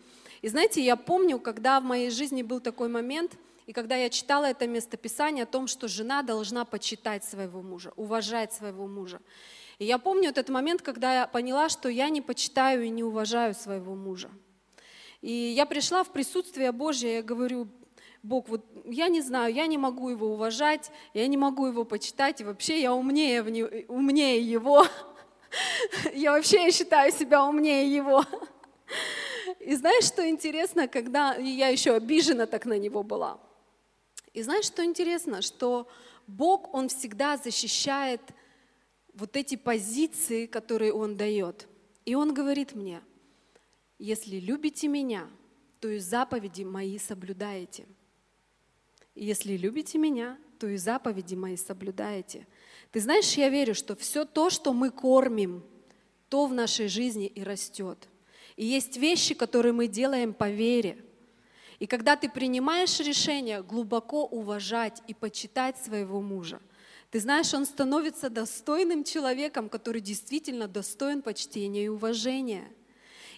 И 0.42 0.48
знаете, 0.48 0.82
я 0.82 0.96
помню, 0.96 1.38
когда 1.38 1.80
в 1.80 1.84
моей 1.84 2.10
жизни 2.10 2.42
был 2.42 2.60
такой 2.60 2.88
момент, 2.88 3.32
и 3.66 3.72
когда 3.72 3.96
я 3.96 4.10
читала 4.10 4.44
это 4.44 4.66
местописание 4.66 5.42
о 5.42 5.46
том, 5.46 5.66
что 5.66 5.88
жена 5.88 6.22
должна 6.22 6.64
почитать 6.64 7.24
своего 7.24 7.62
мужа, 7.62 7.92
уважать 7.96 8.52
своего 8.52 8.86
мужа. 8.86 9.20
И 9.78 9.84
я 9.84 9.98
помню 9.98 10.30
этот 10.30 10.48
момент, 10.48 10.82
когда 10.82 11.20
я 11.20 11.26
поняла, 11.26 11.68
что 11.68 11.88
я 11.88 12.08
не 12.08 12.22
почитаю 12.22 12.84
и 12.84 12.90
не 12.90 13.02
уважаю 13.02 13.54
своего 13.54 13.94
мужа. 13.94 14.30
И 15.20 15.32
я 15.32 15.66
пришла 15.66 16.04
в 16.04 16.12
присутствие 16.12 16.70
Божье, 16.72 17.16
я 17.16 17.22
говорю, 17.22 17.68
Бог, 18.22 18.48
вот 18.48 18.64
я 18.84 19.08
не 19.08 19.20
знаю, 19.20 19.54
я 19.54 19.66
не 19.66 19.78
могу 19.78 20.10
его 20.10 20.32
уважать, 20.32 20.90
я 21.14 21.26
не 21.26 21.36
могу 21.36 21.66
его 21.66 21.84
почитать, 21.84 22.40
и 22.40 22.44
вообще 22.44 22.80
я 22.80 22.94
умнее, 22.94 23.42
умнее 23.88 24.40
его. 24.40 24.86
Я 26.12 26.32
вообще 26.32 26.70
считаю 26.70 27.12
себя 27.12 27.44
умнее 27.44 27.94
его. 27.94 28.24
И 29.60 29.74
знаешь, 29.74 30.04
что 30.04 30.28
интересно, 30.28 30.88
когда 30.88 31.34
я 31.36 31.68
еще 31.68 31.92
обижена 31.92 32.46
так 32.46 32.66
на 32.66 32.78
него 32.78 33.02
была. 33.02 33.40
И 34.32 34.42
знаешь, 34.42 34.66
что 34.66 34.84
интересно, 34.84 35.42
что 35.42 35.88
Бог, 36.26 36.72
Он 36.74 36.88
всегда 36.88 37.36
защищает 37.36 38.20
вот 39.14 39.36
эти 39.36 39.56
позиции, 39.56 40.46
которые 40.46 40.92
Он 40.92 41.16
дает. 41.16 41.68
И 42.04 42.14
Он 42.14 42.34
говорит 42.34 42.74
мне, 42.74 43.00
если 43.98 44.36
любите 44.36 44.88
меня, 44.88 45.28
то 45.80 45.88
и 45.88 45.98
заповеди 45.98 46.64
мои 46.64 46.98
соблюдаете. 46.98 47.86
Если 49.14 49.56
любите 49.56 49.98
меня, 49.98 50.38
то 50.58 50.66
и 50.66 50.76
заповеди 50.76 51.34
мои 51.34 51.56
соблюдаете. 51.56 52.46
Ты 52.92 53.00
знаешь, 53.00 53.32
я 53.34 53.48
верю, 53.48 53.74
что 53.74 53.96
все 53.96 54.24
то, 54.24 54.50
что 54.50 54.72
мы 54.72 54.90
кормим, 54.90 55.64
то 56.28 56.46
в 56.46 56.52
нашей 56.52 56.88
жизни 56.88 57.26
и 57.26 57.42
растет. 57.42 58.08
И 58.56 58.64
есть 58.64 58.96
вещи, 58.96 59.34
которые 59.34 59.72
мы 59.72 59.86
делаем 59.86 60.32
по 60.32 60.50
вере. 60.50 60.98
И 61.78 61.86
когда 61.86 62.16
ты 62.16 62.28
принимаешь 62.28 62.98
решение 63.00 63.62
глубоко 63.62 64.24
уважать 64.24 65.02
и 65.06 65.14
почитать 65.14 65.76
своего 65.76 66.22
мужа, 66.22 66.60
ты 67.10 67.20
знаешь, 67.20 67.52
он 67.54 67.66
становится 67.66 68.30
достойным 68.30 69.04
человеком, 69.04 69.68
который 69.68 70.00
действительно 70.00 70.68
достоин 70.68 71.22
почтения 71.22 71.84
и 71.84 71.88
уважения. 71.88 72.72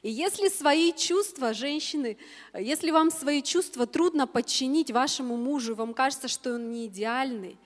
И 0.02 0.10
если 0.10 0.48
свои 0.48 0.92
чувства, 0.92 1.52
женщины, 1.52 2.16
если 2.54 2.92
вам 2.92 3.10
свои 3.10 3.42
чувства 3.42 3.86
трудно 3.86 4.28
подчинить 4.28 4.92
вашему 4.92 5.36
мужу, 5.36 5.74
вам 5.74 5.92
кажется, 5.92 6.28
что 6.28 6.54
он 6.54 6.70
не 6.70 6.86
идеальный, 6.86 7.58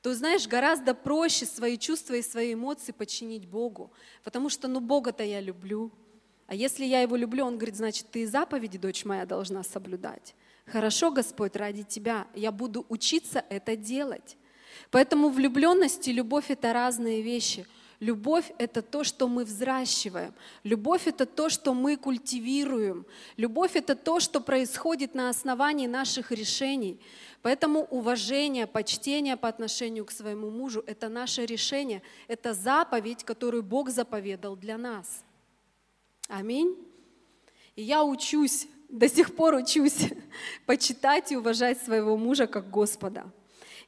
то, 0.00 0.14
знаешь, 0.14 0.46
гораздо 0.46 0.94
проще 0.94 1.46
свои 1.46 1.76
чувства 1.76 2.14
и 2.14 2.22
свои 2.22 2.54
эмоции 2.54 2.92
подчинить 2.92 3.46
Богу, 3.46 3.90
потому 4.22 4.48
что, 4.48 4.68
ну, 4.68 4.80
Бога-то 4.80 5.24
я 5.24 5.40
люблю, 5.40 5.90
а 6.46 6.54
если 6.54 6.84
я 6.84 7.00
его 7.00 7.16
люблю, 7.16 7.44
он 7.44 7.56
говорит, 7.56 7.76
значит, 7.76 8.06
ты 8.10 8.26
заповеди, 8.26 8.78
дочь 8.78 9.04
моя, 9.04 9.24
должна 9.24 9.62
соблюдать. 9.62 10.34
Хорошо, 10.66 11.10
Господь, 11.10 11.56
ради 11.56 11.82
тебя 11.82 12.26
я 12.34 12.52
буду 12.52 12.84
учиться 12.88 13.44
это 13.48 13.76
делать. 13.76 14.36
Поэтому 14.90 15.28
влюбленность 15.28 16.08
и 16.08 16.12
любовь— 16.12 16.46
это 16.48 16.72
разные 16.72 17.22
вещи. 17.22 17.66
Любовь— 18.00 18.52
это 18.58 18.82
то, 18.82 19.04
что 19.04 19.28
мы 19.28 19.44
взращиваем. 19.44 20.34
Любовь— 20.62 21.02
это 21.06 21.26
то, 21.26 21.48
что 21.48 21.74
мы 21.74 21.96
культивируем. 21.96 23.06
Любовь— 23.36 23.72
это 23.76 23.94
то, 23.94 24.20
что 24.20 24.40
происходит 24.40 25.14
на 25.14 25.30
основании 25.30 25.86
наших 25.86 26.32
решений. 26.32 27.00
Поэтому 27.40 27.84
уважение, 27.90 28.66
почтение 28.66 29.36
по 29.36 29.48
отношению 29.48 30.04
к 30.04 30.10
своему 30.10 30.50
мужу— 30.50 30.82
это 30.86 31.08
наше 31.08 31.46
решение. 31.46 32.02
Это 32.26 32.52
заповедь, 32.52 33.24
которую 33.24 33.62
Бог 33.62 33.90
заповедал 33.90 34.56
для 34.56 34.76
нас. 34.76 35.24
Аминь. 36.28 36.76
И 37.76 37.82
я 37.82 38.04
учусь, 38.04 38.66
до 38.88 39.08
сих 39.08 39.34
пор 39.34 39.54
учусь 39.54 40.10
почитать 40.66 41.32
и 41.32 41.36
уважать 41.36 41.80
своего 41.82 42.16
мужа 42.16 42.46
как 42.46 42.70
Господа. 42.70 43.30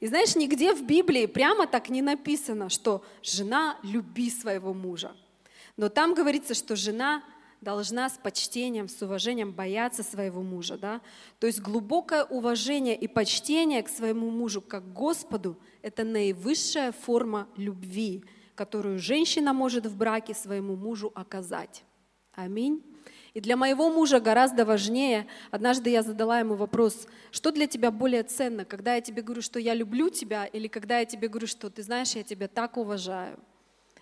И 0.01 0.07
знаешь, 0.07 0.37
нигде 0.37 0.75
в 0.75 0.85
Библии 0.85 1.27
прямо 1.27 1.67
так 1.67 1.89
не 1.89 2.03
написано, 2.03 2.69
что 2.69 3.03
жена 3.23 3.79
люби 3.83 4.31
своего 4.31 4.75
мужа. 4.75 5.17
Но 5.77 5.89
там 5.89 6.15
говорится, 6.15 6.55
что 6.55 6.77
жена 6.77 7.23
должна 7.61 8.11
с 8.11 8.19
почтением, 8.19 8.89
с 8.89 9.01
уважением 9.03 9.53
бояться 9.53 10.03
своего 10.03 10.43
мужа. 10.43 10.77
Да? 10.77 11.01
То 11.39 11.47
есть 11.47 11.61
глубокое 11.61 12.25
уважение 12.25 12.97
и 12.97 13.09
почтение 13.09 13.83
к 13.83 13.89
своему 13.89 14.31
мужу 14.31 14.61
как 14.61 14.93
Господу– 14.93 15.57
это 15.83 16.05
наивысшая 16.05 16.93
форма 16.93 17.49
любви, 17.57 18.25
которую 18.55 18.99
женщина 18.99 19.53
может 19.53 19.87
в 19.87 19.97
браке 19.97 20.35
своему 20.35 20.77
мужу 20.77 21.11
оказать. 21.15 21.85
Аминь. 22.37 22.83
И 23.33 23.41
для 23.41 23.57
моего 23.57 23.91
мужа 23.91 24.21
гораздо 24.21 24.65
важнее, 24.65 25.27
однажды 25.51 25.91
я 25.91 26.03
задала 26.03 26.39
ему 26.39 26.55
вопрос, 26.55 27.07
что 27.31 27.51
для 27.51 27.67
тебя 27.67 27.91
более 27.91 28.23
ценно, 28.23 28.65
когда 28.65 28.95
я 28.95 29.01
тебе 29.01 29.23
говорю, 29.23 29.43
что 29.43 29.59
я 29.59 29.75
люблю 29.75 30.11
тебя, 30.11 30.45
или 30.47 30.69
когда 30.69 31.01
я 31.01 31.07
тебе 31.07 31.29
говорю, 31.29 31.47
что 31.47 31.71
ты 31.71 31.83
знаешь, 31.83 32.13
я 32.13 32.23
тебя 32.23 32.47
так 32.49 32.77
уважаю. 32.77 33.39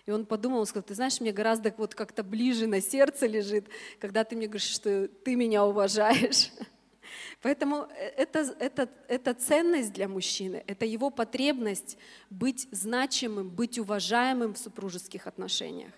И 0.05 0.11
он 0.11 0.25
подумал, 0.25 0.59
он 0.59 0.65
сказал, 0.65 0.83
ты 0.83 0.93
знаешь, 0.93 1.19
мне 1.19 1.31
гораздо 1.31 1.73
вот 1.77 1.95
как-то 1.95 2.23
ближе 2.23 2.67
на 2.67 2.81
сердце 2.81 3.25
лежит, 3.25 3.67
когда 3.99 4.23
ты 4.23 4.35
мне 4.35 4.47
говоришь, 4.47 4.69
что 4.69 5.07
ты 5.07 5.35
меня 5.35 5.65
уважаешь. 5.65 6.51
Поэтому 7.41 7.87
это, 8.17 8.55
это, 8.59 8.89
это 9.07 9.33
ценность 9.33 9.93
для 9.93 10.07
мужчины, 10.07 10.63
это 10.67 10.85
его 10.85 11.09
потребность 11.09 11.97
быть 12.29 12.67
значимым, 12.71 13.49
быть 13.49 13.79
уважаемым 13.79 14.53
в 14.53 14.57
супружеских 14.57 15.25
отношениях. 15.25 15.91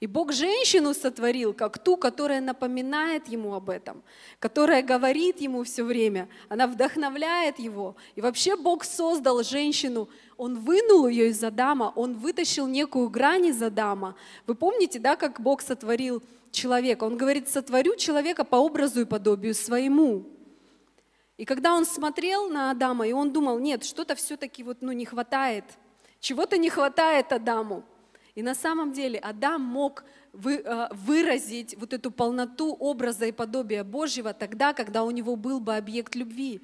И 0.00 0.06
Бог 0.06 0.32
женщину 0.32 0.94
сотворил, 0.94 1.52
как 1.52 1.78
ту, 1.78 1.98
которая 1.98 2.40
напоминает 2.40 3.28
ему 3.28 3.52
об 3.54 3.68
этом, 3.68 4.02
которая 4.38 4.82
говорит 4.82 5.42
ему 5.42 5.62
все 5.62 5.84
время, 5.84 6.30
она 6.48 6.66
вдохновляет 6.66 7.58
его. 7.58 7.96
И 8.14 8.22
вообще 8.22 8.56
Бог 8.56 8.84
создал 8.84 9.42
женщину, 9.42 10.08
Он 10.38 10.58
вынул 10.58 11.06
ее 11.06 11.28
из 11.28 11.44
Адама, 11.44 11.92
Он 11.94 12.14
вытащил 12.14 12.66
некую 12.66 13.10
грань 13.10 13.46
из 13.46 13.62
Адама. 13.62 14.16
Вы 14.46 14.54
помните, 14.54 14.98
да, 14.98 15.16
как 15.16 15.38
Бог 15.38 15.60
сотворил 15.60 16.22
человека? 16.50 17.04
Он 17.04 17.18
говорит, 17.18 17.50
сотворю 17.50 17.94
человека 17.96 18.44
по 18.44 18.56
образу 18.56 19.02
и 19.02 19.04
подобию 19.04 19.54
своему. 19.54 20.24
И 21.36 21.44
когда 21.44 21.74
он 21.74 21.84
смотрел 21.84 22.48
на 22.48 22.70
Адама, 22.70 23.06
и 23.06 23.12
он 23.12 23.32
думал, 23.32 23.58
нет, 23.58 23.84
что-то 23.84 24.14
все-таки 24.14 24.62
вот, 24.62 24.78
ну, 24.80 24.92
не 24.92 25.04
хватает, 25.04 25.64
чего-то 26.20 26.56
не 26.56 26.70
хватает 26.70 27.32
Адаму. 27.32 27.84
И 28.40 28.42
на 28.42 28.54
самом 28.54 28.92
деле 28.92 29.18
Адам 29.18 29.60
мог 29.60 30.02
э, 30.32 30.88
выразить 30.92 31.76
вот 31.78 31.92
эту 31.92 32.10
полноту 32.10 32.72
образа 32.72 33.26
и 33.26 33.32
подобия 33.32 33.84
Божьего 33.84 34.32
тогда, 34.32 34.72
когда 34.72 35.04
у 35.04 35.10
него 35.10 35.36
был 35.36 35.60
бы 35.60 35.76
объект 35.76 36.14
любви. 36.14 36.62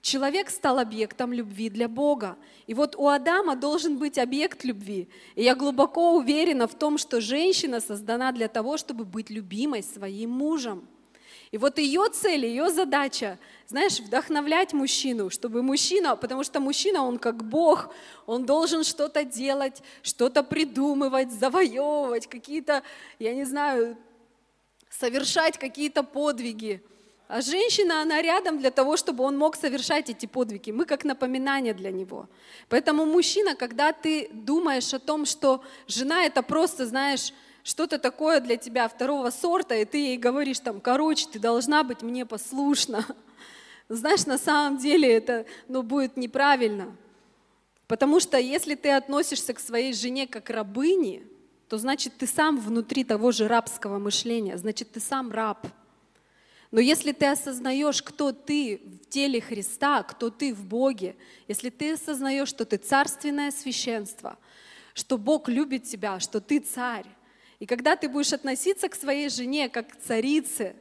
Человек 0.00 0.48
стал 0.48 0.78
объектом 0.78 1.34
любви 1.34 1.68
для 1.68 1.86
Бога. 1.86 2.38
И 2.66 2.72
вот 2.72 2.96
у 2.96 3.08
Адама 3.08 3.56
должен 3.56 3.98
быть 3.98 4.16
объект 4.16 4.64
любви. 4.64 5.10
И 5.34 5.42
я 5.42 5.54
глубоко 5.54 6.16
уверена 6.16 6.66
в 6.66 6.74
том, 6.74 6.96
что 6.96 7.20
женщина 7.20 7.80
создана 7.80 8.32
для 8.32 8.48
того, 8.48 8.78
чтобы 8.78 9.04
быть 9.04 9.28
любимой 9.28 9.82
своим 9.82 10.30
мужем. 10.30 10.88
И 11.50 11.58
вот 11.58 11.78
ее 11.78 12.08
цель, 12.12 12.44
ее 12.44 12.68
задача, 12.68 13.38
знаешь, 13.66 14.00
вдохновлять 14.00 14.72
мужчину, 14.72 15.30
чтобы 15.30 15.62
мужчина, 15.62 16.16
потому 16.16 16.44
что 16.44 16.60
мужчина, 16.60 17.02
он 17.02 17.18
как 17.18 17.44
Бог, 17.44 17.88
он 18.26 18.44
должен 18.44 18.84
что-то 18.84 19.24
делать, 19.24 19.82
что-то 20.02 20.42
придумывать, 20.42 21.32
завоевывать, 21.32 22.26
какие-то, 22.26 22.82
я 23.18 23.34
не 23.34 23.44
знаю, 23.44 23.96
совершать 24.90 25.58
какие-то 25.58 26.02
подвиги. 26.02 26.82
А 27.28 27.42
женщина, 27.42 28.00
она 28.00 28.22
рядом 28.22 28.58
для 28.58 28.70
того, 28.70 28.96
чтобы 28.96 29.22
он 29.22 29.36
мог 29.36 29.54
совершать 29.54 30.08
эти 30.08 30.24
подвиги. 30.24 30.70
Мы 30.70 30.86
как 30.86 31.04
напоминание 31.04 31.74
для 31.74 31.90
него. 31.90 32.26
Поэтому 32.70 33.04
мужчина, 33.04 33.54
когда 33.54 33.92
ты 33.92 34.30
думаешь 34.32 34.94
о 34.94 34.98
том, 34.98 35.26
что 35.26 35.62
жена 35.86 36.24
это 36.24 36.42
просто, 36.42 36.86
знаешь, 36.86 37.34
что-то 37.68 37.98
такое 37.98 38.40
для 38.40 38.56
тебя 38.56 38.88
второго 38.88 39.28
сорта, 39.28 39.74
и 39.74 39.84
ты 39.84 39.98
ей 39.98 40.16
говоришь 40.16 40.58
там, 40.58 40.80
короче, 40.80 41.28
ты 41.30 41.38
должна 41.38 41.84
быть 41.84 42.00
мне 42.00 42.24
послушна. 42.24 43.04
Знаешь, 43.90 44.24
на 44.24 44.38
самом 44.38 44.78
деле 44.78 45.12
это 45.12 45.44
ну, 45.68 45.82
будет 45.82 46.16
неправильно. 46.16 46.96
Потому 47.86 48.20
что 48.20 48.38
если 48.38 48.74
ты 48.74 48.88
относишься 48.92 49.52
к 49.52 49.60
своей 49.60 49.92
жене 49.92 50.26
как 50.26 50.44
к 50.44 50.50
рабыне, 50.50 51.24
то 51.68 51.76
значит 51.76 52.14
ты 52.16 52.26
сам 52.26 52.58
внутри 52.58 53.04
того 53.04 53.32
же 53.32 53.46
рабского 53.46 53.98
мышления, 53.98 54.56
значит 54.56 54.92
ты 54.92 55.00
сам 55.00 55.30
раб. 55.30 55.66
Но 56.70 56.80
если 56.80 57.12
ты 57.12 57.26
осознаешь, 57.26 58.02
кто 58.02 58.32
ты 58.32 58.80
в 58.82 59.10
теле 59.10 59.42
Христа, 59.42 60.02
кто 60.04 60.30
ты 60.30 60.54
в 60.54 60.64
Боге, 60.64 61.16
если 61.48 61.68
ты 61.68 61.92
осознаешь, 61.92 62.48
что 62.48 62.64
ты 62.64 62.78
царственное 62.78 63.50
священство, 63.50 64.38
что 64.94 65.18
Бог 65.18 65.50
любит 65.50 65.84
тебя, 65.84 66.18
что 66.18 66.40
ты 66.40 66.60
царь, 66.60 67.04
и 67.58 67.66
когда 67.66 67.96
ты 67.96 68.08
будешь 68.08 68.32
относиться 68.32 68.88
к 68.88 68.94
своей 68.94 69.28
жене 69.28 69.68
как 69.68 69.88
к 69.88 69.96
царице, 69.96 70.76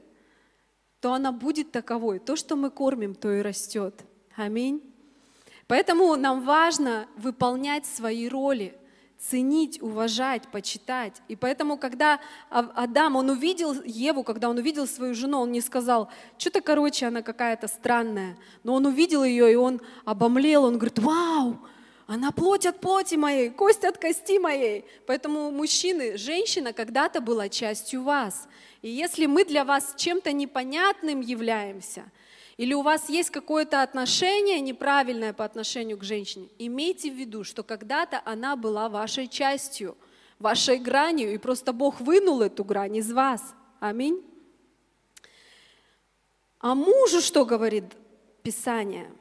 то 0.99 1.13
она 1.13 1.32
будет 1.32 1.71
таковой. 1.71 2.19
То, 2.19 2.36
что 2.36 2.55
мы 2.55 2.69
кормим, 2.69 3.15
то 3.15 3.32
и 3.32 3.41
растет. 3.41 4.03
Аминь. 4.36 4.82
Поэтому 5.67 6.15
нам 6.15 6.43
важно 6.43 7.07
выполнять 7.17 7.86
свои 7.86 8.30
роли, 8.30 8.75
ценить, 9.19 9.82
уважать, 9.82 10.47
почитать. 10.49 11.21
И 11.28 11.36
поэтому, 11.36 11.78
когда 11.78 12.19
Адам, 12.49 13.15
он 13.15 13.30
увидел 13.30 13.82
Еву, 13.84 14.23
когда 14.23 14.49
он 14.49 14.57
увидел 14.57 14.88
свою 14.88 15.13
жену, 15.13 15.39
он 15.39 15.51
не 15.51 15.61
сказал, 15.61 16.09
что-то, 16.38 16.61
короче, 16.61 17.07
она 17.07 17.21
какая-то 17.21 17.67
странная. 17.67 18.38
Но 18.63 18.75
он 18.75 18.86
увидел 18.86 19.23
ее, 19.23 19.51
и 19.51 19.55
он 19.55 19.82
обомлел, 20.05 20.63
он 20.63 20.75
говорит, 20.78 20.99
вау, 20.99 21.59
она 22.08 22.32
плоть 22.32 22.66
от 22.66 22.80
плоти 22.80 23.16
моей, 23.16 23.49
кость 23.49 23.84
от 23.84 23.97
кости 23.97 24.39
моей. 24.39 24.86
Поэтому 25.05 25.51
мужчины, 25.51 26.18
женщина 26.18 26.72
когда-то 26.72 27.20
была 27.20 27.49
частью 27.49 28.03
вас. 28.03 28.47
И 28.82 28.89
если 28.89 29.26
мы 29.26 29.43
для 29.43 29.66
вас 29.66 29.93
чем-то 29.97 30.32
непонятным 30.32 31.20
являемся, 31.20 32.10
или 32.55 32.74
у 32.74 32.82
вас 32.82 33.10
есть 33.10 33.30
какое-то 33.30 33.84
отношение 33.84 34.62
неправильное 34.62 35.34
по 35.34 35.43
отношению 35.43 35.97
к 35.97 36.03
женщине, 36.03 36.47
имейте 36.58 37.12
в 37.12 37.16
виду, 37.16 37.43
что 37.43 37.62
когда-то 37.62 38.22
она 38.24 38.55
была 38.55 38.88
вашей 38.88 39.28
частью, 39.28 39.97
вашей 40.39 40.78
гранью, 40.78 41.34
и 41.34 41.38
просто 41.38 41.74
Бог 41.74 41.99
вынул 41.99 42.41
эту 42.41 42.64
грань 42.64 42.95
из 42.95 43.12
вас. 43.12 43.41
Аминь. 43.82 44.24
А 46.60 46.74
мужу 46.74 47.20
что 47.20 47.45
говорит 47.45 47.84
Писание? 48.43 49.12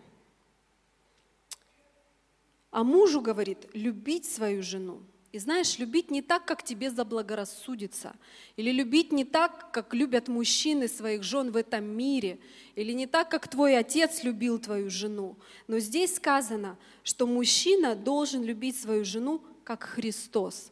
А 2.76 2.84
мужу 2.84 3.22
говорит, 3.22 3.70
любить 3.72 4.26
свою 4.26 4.62
жену. 4.62 5.00
И 5.32 5.38
знаешь, 5.38 5.78
любить 5.78 6.10
не 6.10 6.20
так, 6.20 6.44
как 6.44 6.62
тебе 6.62 6.90
заблагорассудится, 6.90 8.14
или 8.56 8.70
любить 8.70 9.12
не 9.12 9.24
так, 9.24 9.70
как 9.72 9.94
любят 9.94 10.28
мужчины 10.28 10.86
своих 10.86 11.22
жен 11.22 11.52
в 11.52 11.56
этом 11.56 11.86
мире, 11.86 12.38
или 12.74 12.92
не 12.92 13.06
так, 13.06 13.30
как 13.30 13.48
твой 13.48 13.78
отец 13.78 14.22
любил 14.24 14.58
твою 14.58 14.90
жену. 14.90 15.38
Но 15.68 15.78
здесь 15.78 16.16
сказано, 16.16 16.76
что 17.02 17.26
мужчина 17.26 17.94
должен 17.94 18.44
любить 18.44 18.78
свою 18.78 19.06
жену, 19.06 19.40
как 19.64 19.84
Христос. 19.84 20.70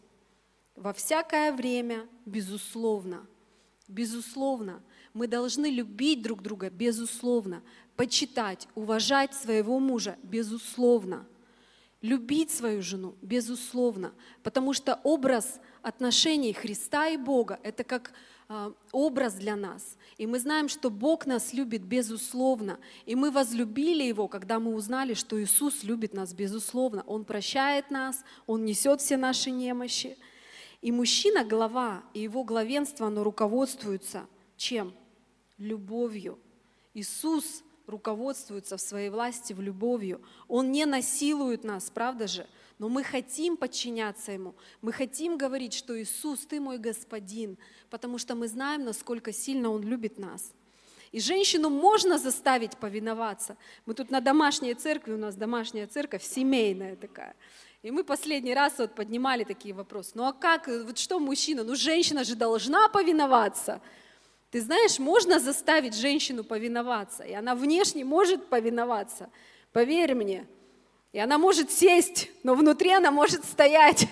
Во 0.77 0.93
всякое 0.93 1.55
время, 1.55 2.07
безусловно, 2.27 3.27
безусловно, 3.89 4.83
мы 5.15 5.27
должны 5.27 5.71
любить 5.71 6.21
друг 6.21 6.43
друга, 6.43 6.69
безусловно, 6.69 7.63
почитать, 7.97 8.69
уважать 8.75 9.33
своего 9.33 9.81
мужа, 9.81 10.19
безусловно– 10.23 11.27
любить 12.05 12.51
свою 12.51 12.83
жену, 12.83 13.15
безусловно, 13.23 14.13
потому 14.43 14.75
что 14.75 15.01
образ 15.05 15.59
отношений 15.81 16.53
Христа 16.53 17.09
и 17.09 17.17
Бога– 17.17 17.59
это 17.63 17.83
как 17.83 18.13
а, 18.47 18.75
образ 18.93 19.33
для 19.37 19.57
нас. 19.57 19.97
И 20.19 20.27
мы 20.27 20.39
знаем, 20.39 20.69
что 20.69 20.91
Бог 20.91 21.25
нас 21.25 21.55
любит 21.55 21.81
безусловно. 21.83 22.79
И 23.07 23.15
мы 23.15 23.31
возлюбили 23.31 24.03
Его, 24.03 24.29
когда 24.29 24.61
мы 24.61 24.75
узнали, 24.75 25.15
что 25.15 25.43
Иисус 25.43 25.83
любит 25.83 26.13
нас 26.13 26.35
безусловно. 26.35 27.03
Он 27.07 27.25
прощает 27.25 27.91
нас, 27.91 28.23
Он 28.47 28.67
несет 28.67 29.01
все 29.01 29.17
наши 29.17 29.51
немощи. 29.51 30.19
И 30.83 30.93
мужчина– 30.93 31.43
глава, 31.47 32.03
и 32.13 32.21
его 32.21 32.45
главенство, 32.45 33.07
оно 33.07 33.25
руководствуется 33.25 34.27
чем? 34.59 34.93
Любовью. 35.57 36.39
Иисус 36.93 37.65
руководствуется 37.87 38.77
в 38.77 38.81
своей 38.81 39.11
власти 39.11 39.53
в 39.53 39.61
любовью. 39.61 40.21
Он 40.49 40.73
не 40.73 40.87
насилует 40.87 41.65
нас, 41.65 41.91
правда 41.91 42.27
же? 42.27 42.47
Но 42.79 42.89
мы 42.89 43.05
хотим 43.05 43.57
подчиняться 43.57 44.33
Ему. 44.33 44.55
Мы 44.83 44.93
хотим 44.93 45.39
говорить, 45.39 45.75
что 45.75 46.01
Иисус, 46.01 46.47
Ты 46.47 46.61
мой 46.61 46.79
Господин, 46.79 47.57
потому 47.91 48.19
что 48.19 48.35
мы 48.35 48.49
знаем, 48.49 48.85
насколько 48.85 49.33
сильно 49.33 49.71
Он 49.71 49.83
любит 49.83 50.19
нас. 50.19 50.53
И 51.13 51.21
женщину 51.21 51.71
можно 51.71 52.19
заставить 52.19 52.77
повиноваться. 52.77 53.57
Мы 53.87 53.95
тут 53.95 54.11
на 54.11 54.21
домашней 54.21 54.75
церкви, 54.75 55.13
у 55.13 55.17
нас 55.17 55.37
домашняя 55.37 55.87
церковь, 55.87 56.25
семейная 56.25 56.97
такая. 56.97 57.37
И 57.85 57.93
мы 57.93 58.03
последний 58.03 58.55
раз 58.55 58.79
вот 58.79 58.95
поднимали 58.97 59.45
такие 59.45 59.75
вопросы. 59.75 60.13
Ну 60.15 60.25
а 60.25 60.33
как, 60.33 60.67
вот 60.67 60.99
что 60.99 61.21
мужчина? 61.21 61.63
Ну 61.63 61.77
женщина 61.77 62.25
же 62.25 62.35
должна 62.35 62.89
повиноваться. 62.89 63.81
Ты 64.55 64.61
знаешь, 64.61 65.01
можно 65.01 65.41
заставить 65.41 65.97
женщину 65.97 66.45
повиноваться, 66.45 67.25
и 67.25 67.33
она 67.33 67.57
внешне 67.57 68.05
может 68.05 68.47
повиноваться, 68.47 69.29
поверь 69.73 70.15
мне. 70.15 70.47
И 71.13 71.19
она 71.19 71.39
может 71.39 71.73
сесть, 71.73 72.31
но 72.45 72.55
внутри 72.55 72.93
она 72.93 73.11
может 73.11 73.45
стоять. 73.45 74.07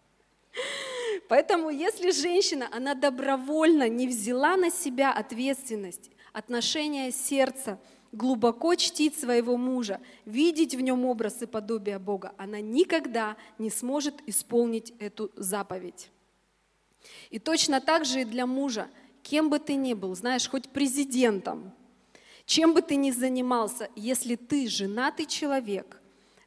Поэтому 1.28 1.68
если 1.68 2.10
женщина, 2.10 2.70
она 2.72 2.94
добровольно 2.94 3.86
не 3.86 4.08
взяла 4.08 4.56
на 4.56 4.70
себя 4.70 5.12
ответственность, 5.12 6.10
отношение 6.32 7.12
сердца, 7.12 7.78
глубоко 8.12 8.76
чтить 8.76 9.18
своего 9.20 9.58
мужа, 9.58 10.00
видеть 10.24 10.74
в 10.74 10.80
нем 10.80 11.04
образ 11.04 11.42
и 11.42 11.46
подобие 11.46 11.98
Бога, 11.98 12.32
она 12.38 12.62
никогда 12.62 13.36
не 13.58 13.68
сможет 13.68 14.26
исполнить 14.26 14.94
эту 15.00 15.30
заповедь. 15.36 16.08
И 17.28 17.38
точно 17.38 17.82
так 17.82 18.06
же 18.06 18.22
и 18.22 18.24
для 18.24 18.46
мужа– 18.46 18.88
кем 19.24 19.48
бы 19.48 19.58
ты 19.58 19.74
ни 19.74 19.94
был, 19.94 20.14
знаешь, 20.14 20.48
хоть 20.48 20.68
президентом, 20.68 21.72
чем 22.44 22.74
бы 22.74 22.82
ты 22.82 22.96
ни 22.96 23.10
занимался, 23.10 23.88
если 23.96 24.36
ты 24.36 24.68
женатый 24.68 25.24
человек, 25.24 26.00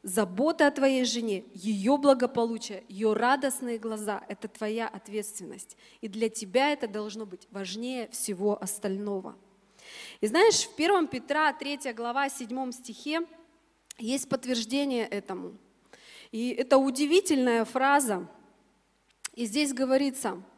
забота 0.03 0.67
о 0.67 0.71
твоей 0.71 1.03
жене, 1.03 1.43
ее 1.53 1.97
благополучие, 1.97 2.83
ее 2.87 3.13
радостные 3.13 3.79
глаза– 3.79 4.23
это 4.29 4.47
твоя 4.47 4.87
ответственность. 4.87 5.75
И 6.01 6.07
для 6.07 6.29
тебя 6.29 6.71
это 6.71 6.87
должно 6.87 7.25
быть 7.25 7.47
важнее 7.49 8.07
всего 8.09 8.61
остального. 8.61 9.35
И 10.21 10.27
знаешь, 10.27 10.67
в 10.67 10.75
1 10.75 11.07
Петра 11.07 11.51
3 11.51 11.93
глава 11.93 12.29
7 12.29 12.71
стихе 12.71 13.21
есть 13.97 14.29
подтверждение 14.29 15.07
этому. 15.07 15.57
И 16.31 16.49
это 16.49 16.77
удивительная 16.77 17.65
фраза. 17.65 18.29
И 19.33 19.45
здесь 19.45 19.73
говорится– 19.73 20.41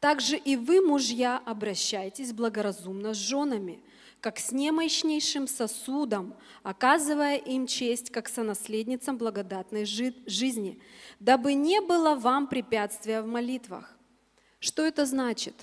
также 0.00 0.36
и 0.36 0.56
вы, 0.56 0.80
мужья, 0.80 1.42
обращайтесь 1.44 2.32
благоразумно 2.32 3.14
с 3.14 3.16
женами, 3.16 3.82
как 4.20 4.38
с 4.38 4.52
немощнейшим 4.52 5.46
сосудом, 5.46 6.34
оказывая 6.62 7.36
им 7.36 7.66
честь, 7.66 8.10
как 8.10 8.28
сонаследницам 8.28 9.16
благодатной 9.16 9.84
жизни, 9.84 10.80
дабы 11.20 11.54
не 11.54 11.80
было 11.80 12.14
вам 12.14 12.46
препятствия 12.48 13.22
в 13.22 13.26
молитвах. 13.26 13.96
Что 14.60 14.84
это 14.84 15.06
значит? 15.06 15.54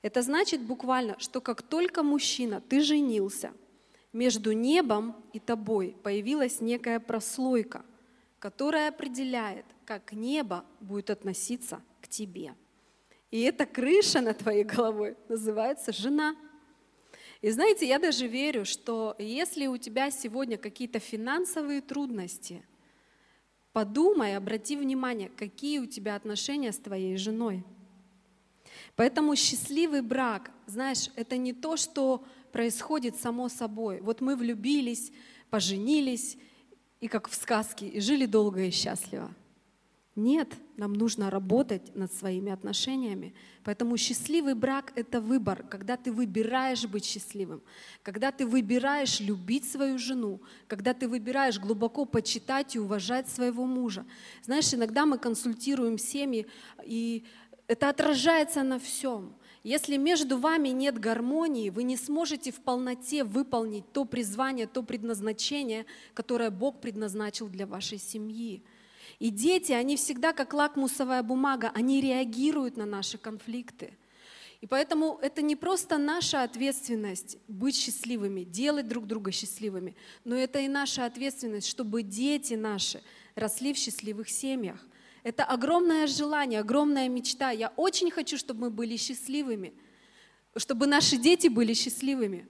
Это 0.00 0.22
значит 0.22 0.62
буквально, 0.62 1.18
что 1.18 1.40
как 1.40 1.62
только 1.62 2.02
мужчина, 2.02 2.60
ты 2.60 2.80
женился, 2.80 3.52
между 4.12 4.52
небом 4.52 5.16
и 5.32 5.38
тобой 5.38 5.96
появилась 6.02 6.60
некая 6.60 7.00
прослойка, 7.00 7.84
которая 8.38 8.88
определяет, 8.88 9.64
как 9.86 10.12
небо 10.12 10.64
будет 10.80 11.10
относиться 11.10 11.80
к 12.00 12.08
тебе. 12.08 12.54
И 13.32 13.40
эта 13.40 13.64
крыша 13.64 14.20
над 14.20 14.38
твоей 14.38 14.62
головой 14.62 15.16
называется 15.28 15.90
жена. 15.90 16.36
И 17.40 17.50
знаете, 17.50 17.88
я 17.88 17.98
даже 17.98 18.28
верю, 18.28 18.66
что 18.66 19.16
если 19.18 19.66
у 19.66 19.78
тебя 19.78 20.10
сегодня 20.10 20.58
какие-то 20.58 20.98
финансовые 20.98 21.80
трудности, 21.80 22.62
подумай, 23.72 24.36
обрати 24.36 24.76
внимание, 24.76 25.30
какие 25.30 25.78
у 25.78 25.86
тебя 25.86 26.14
отношения 26.14 26.72
с 26.72 26.76
твоей 26.76 27.16
женой. 27.16 27.64
Поэтому 28.96 29.34
счастливый 29.34 30.02
брак, 30.02 30.50
знаешь, 30.66 31.08
это 31.16 31.38
не 31.38 31.54
то, 31.54 31.78
что 31.78 32.22
происходит 32.52 33.16
само 33.16 33.48
собой. 33.48 34.02
Вот 34.02 34.20
мы 34.20 34.36
влюбились, 34.36 35.10
поженились, 35.48 36.36
и 37.00 37.08
как 37.08 37.28
в 37.28 37.34
сказке, 37.34 37.88
и 37.88 37.98
жили 37.98 38.26
долго 38.26 38.60
и 38.60 38.70
счастливо. 38.70 39.34
Нет, 40.14 40.54
нам 40.76 40.92
нужно 40.92 41.30
работать 41.30 41.94
над 41.96 42.12
своими 42.12 42.52
отношениями. 42.52 43.34
Поэтому 43.64 43.96
счастливый 43.96 44.54
брак— 44.54 44.92
это 44.94 45.22
выбор, 45.22 45.62
когда 45.62 45.96
ты 45.96 46.12
выбираешь 46.12 46.86
быть 46.86 47.06
счастливым, 47.06 47.62
когда 48.02 48.30
ты 48.30 48.46
выбираешь 48.46 49.20
любить 49.20 49.70
свою 49.70 49.98
жену, 49.98 50.42
когда 50.66 50.92
ты 50.92 51.08
выбираешь 51.08 51.58
глубоко 51.58 52.04
почитать 52.04 52.76
и 52.76 52.78
уважать 52.78 53.30
своего 53.30 53.64
мужа. 53.64 54.04
Знаешь, 54.42 54.74
иногда 54.74 55.06
мы 55.06 55.16
консультируем 55.16 55.96
семьи, 55.96 56.46
и 56.84 57.24
это 57.66 57.88
отражается 57.88 58.62
на 58.62 58.78
всем. 58.78 59.34
Если 59.64 59.96
между 59.96 60.36
вами 60.36 60.70
нет 60.70 60.98
гармонии, 60.98 61.70
вы 61.70 61.84
не 61.84 61.96
сможете 61.96 62.52
в 62.52 62.60
полноте 62.60 63.24
выполнить 63.24 63.90
то 63.92 64.04
призвание, 64.04 64.66
то 64.66 64.82
предназначение, 64.82 65.86
которое 66.12 66.50
Бог 66.50 66.82
предназначил 66.82 67.48
для 67.48 67.66
вашей 67.66 67.98
семьи. 67.98 68.62
И 69.18 69.30
дети, 69.30 69.72
они 69.72 69.96
всегда 69.96 70.32
как 70.32 70.52
лакмусовая 70.52 71.22
бумага, 71.22 71.70
они 71.74 72.00
реагируют 72.00 72.76
на 72.76 72.86
наши 72.86 73.18
конфликты. 73.18 73.92
И 74.62 74.66
поэтому 74.66 75.18
это 75.20 75.42
не 75.42 75.56
просто 75.56 75.98
наша 75.98 76.44
ответственность 76.44 77.36
быть 77.48 77.74
счастливыми, 77.74 78.44
делать 78.44 78.86
друг 78.86 79.08
друга 79.08 79.32
счастливыми, 79.32 79.96
но 80.24 80.36
это 80.36 80.60
и 80.60 80.68
наша 80.68 81.04
ответственность, 81.04 81.66
чтобы 81.66 82.04
дети 82.04 82.54
наши 82.54 83.02
росли 83.34 83.72
в 83.74 83.76
счастливых 83.76 84.28
семьях. 84.28 84.78
Это 85.24 85.44
огромное 85.44 86.06
желание, 86.06 86.60
огромная 86.60 87.08
мечта. 87.08 87.50
Я 87.50 87.72
очень 87.76 88.10
хочу, 88.10 88.36
чтобы 88.38 88.60
мы 88.60 88.70
были 88.70 88.96
счастливыми, 88.96 89.72
чтобы 90.56 90.86
наши 90.86 91.16
дети 91.16 91.48
были 91.48 91.74
счастливыми. 91.74 92.46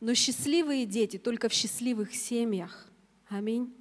Но 0.00 0.12
счастливые 0.14 0.84
дети 0.84 1.16
только 1.16 1.48
в 1.48 1.54
счастливых 1.54 2.14
семьях. 2.14 2.88
Аминь. 3.28 3.72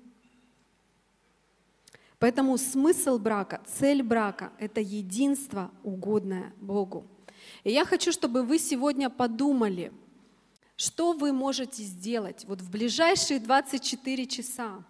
Поэтому 2.24 2.58
смысл 2.58 3.18
брака, 3.18 3.60
цель 3.68 4.02
брака– 4.02 4.54
это 4.58 4.80
единство, 4.80 5.72
угодное 5.84 6.54
Богу. 6.62 7.06
И 7.66 7.72
я 7.74 7.84
хочу, 7.84 8.14
чтобы 8.14 8.44
вы 8.44 8.60
сегодня 8.60 9.10
подумали, 9.10 9.92
что 10.78 11.12
вы 11.12 11.34
можете 11.34 11.84
сделать 11.84 12.46
вот 12.48 12.62
в 12.62 12.72
ближайшие 12.72 13.42
24 13.42 14.26
часа, 14.28 14.86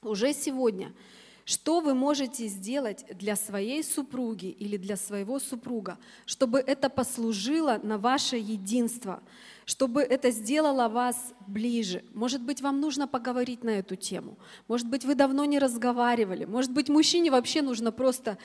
уже 0.00 0.32
сегодня– 0.32 0.94
что 1.44 1.80
вы 1.80 1.94
можете 1.94 2.46
сделать 2.46 3.04
для 3.10 3.36
своей 3.36 3.84
супруги 3.84 4.46
или 4.46 4.76
для 4.76 4.96
своего 4.96 5.38
супруга, 5.38 5.98
чтобы 6.24 6.58
это 6.58 6.88
послужило 6.88 7.78
на 7.82 7.98
ваше 7.98 8.36
единство, 8.36 9.22
чтобы 9.64 10.02
это 10.02 10.30
сделало 10.30 10.88
вас 10.88 11.34
ближе? 11.46 12.02
Может 12.14 12.42
быть, 12.42 12.60
вам 12.60 12.80
нужно 12.80 13.08
поговорить 13.08 13.64
на 13.64 13.70
эту 13.70 13.96
тему. 13.96 14.38
Может 14.68 14.88
быть, 14.88 15.04
вы 15.04 15.14
давно 15.14 15.44
не 15.44 15.58
разговаривали. 15.58 16.44
Может 16.44 16.72
быть, 16.72 16.88
мужчине 16.88 17.30
вообще 17.30 17.62
нужно 17.62 17.92
просто 17.92 18.38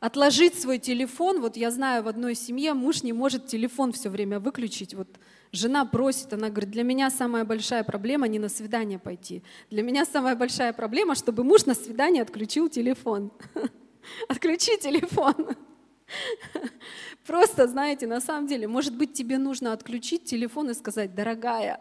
отложить 0.00 0.60
свой 0.60 0.78
телефон. 0.78 1.40
Вот 1.40 1.56
я 1.56 1.70
знаю, 1.70 2.02
в 2.02 2.08
одной 2.08 2.34
семье 2.34 2.74
муж 2.74 3.02
не 3.02 3.12
может 3.12 3.46
телефон 3.46 3.92
все 3.92 4.10
время 4.10 4.40
выключить. 4.40 4.94
Вот 4.94 5.08
Жена 5.52 5.84
просит, 5.84 6.32
она 6.32 6.48
говорит, 6.48 6.70
для 6.70 6.82
меня 6.82 7.10
самая 7.10 7.44
большая 7.44 7.84
проблема 7.84 8.26
не 8.26 8.38
на 8.38 8.48
свидание 8.48 8.98
пойти. 8.98 9.42
Для 9.70 9.82
меня 9.82 10.06
самая 10.06 10.34
большая 10.34 10.72
проблема, 10.72 11.14
чтобы 11.14 11.44
муж 11.44 11.66
на 11.66 11.74
свидание 11.74 12.22
отключил 12.22 12.70
телефон. 12.70 13.30
Отключи 14.28 14.78
телефон. 14.78 15.34
Просто, 17.26 17.68
знаете, 17.68 18.06
на 18.06 18.20
самом 18.20 18.46
деле, 18.46 18.66
может 18.66 18.96
быть, 18.96 19.12
тебе 19.12 19.38
нужно 19.38 19.72
отключить 19.72 20.24
телефон 20.24 20.70
и 20.70 20.74
сказать, 20.74 21.14
дорогая, 21.14 21.80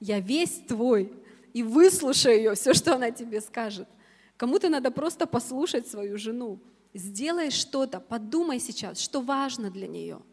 я 0.00 0.20
весь 0.20 0.62
твой, 0.68 1.12
и 1.52 1.62
выслушай 1.62 2.38
ее, 2.38 2.54
все, 2.54 2.74
что 2.74 2.94
она 2.94 3.10
тебе 3.10 3.40
скажет. 3.40 3.88
Кому-то 4.36 4.68
надо 4.68 4.90
просто 4.90 5.26
послушать 5.26 5.86
свою 5.86 6.18
жену. 6.18 6.60
Сделай 6.94 7.50
что-то, 7.50 8.00
подумай 8.00 8.58
сейчас, 8.58 8.98
что 9.00 9.20
важно 9.20 9.70
для 9.70 9.86
нее– 9.86 10.20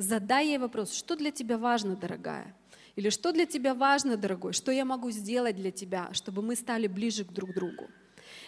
Задай 0.00 0.46
ей 0.46 0.56
вопрос, 0.56 0.94
что 0.94 1.14
для 1.14 1.30
тебя 1.30 1.58
важно, 1.58 1.94
дорогая? 1.94 2.56
Или 2.96 3.10
что 3.10 3.32
для 3.32 3.44
тебя 3.44 3.74
важно, 3.74 4.16
дорогой? 4.16 4.54
Что 4.54 4.72
я 4.72 4.86
могу 4.86 5.10
сделать 5.10 5.56
для 5.56 5.70
тебя, 5.70 6.08
чтобы 6.14 6.40
мы 6.40 6.56
стали 6.56 6.86
ближе 6.86 7.26
к 7.26 7.32
друг 7.32 7.52
другу? 7.52 7.90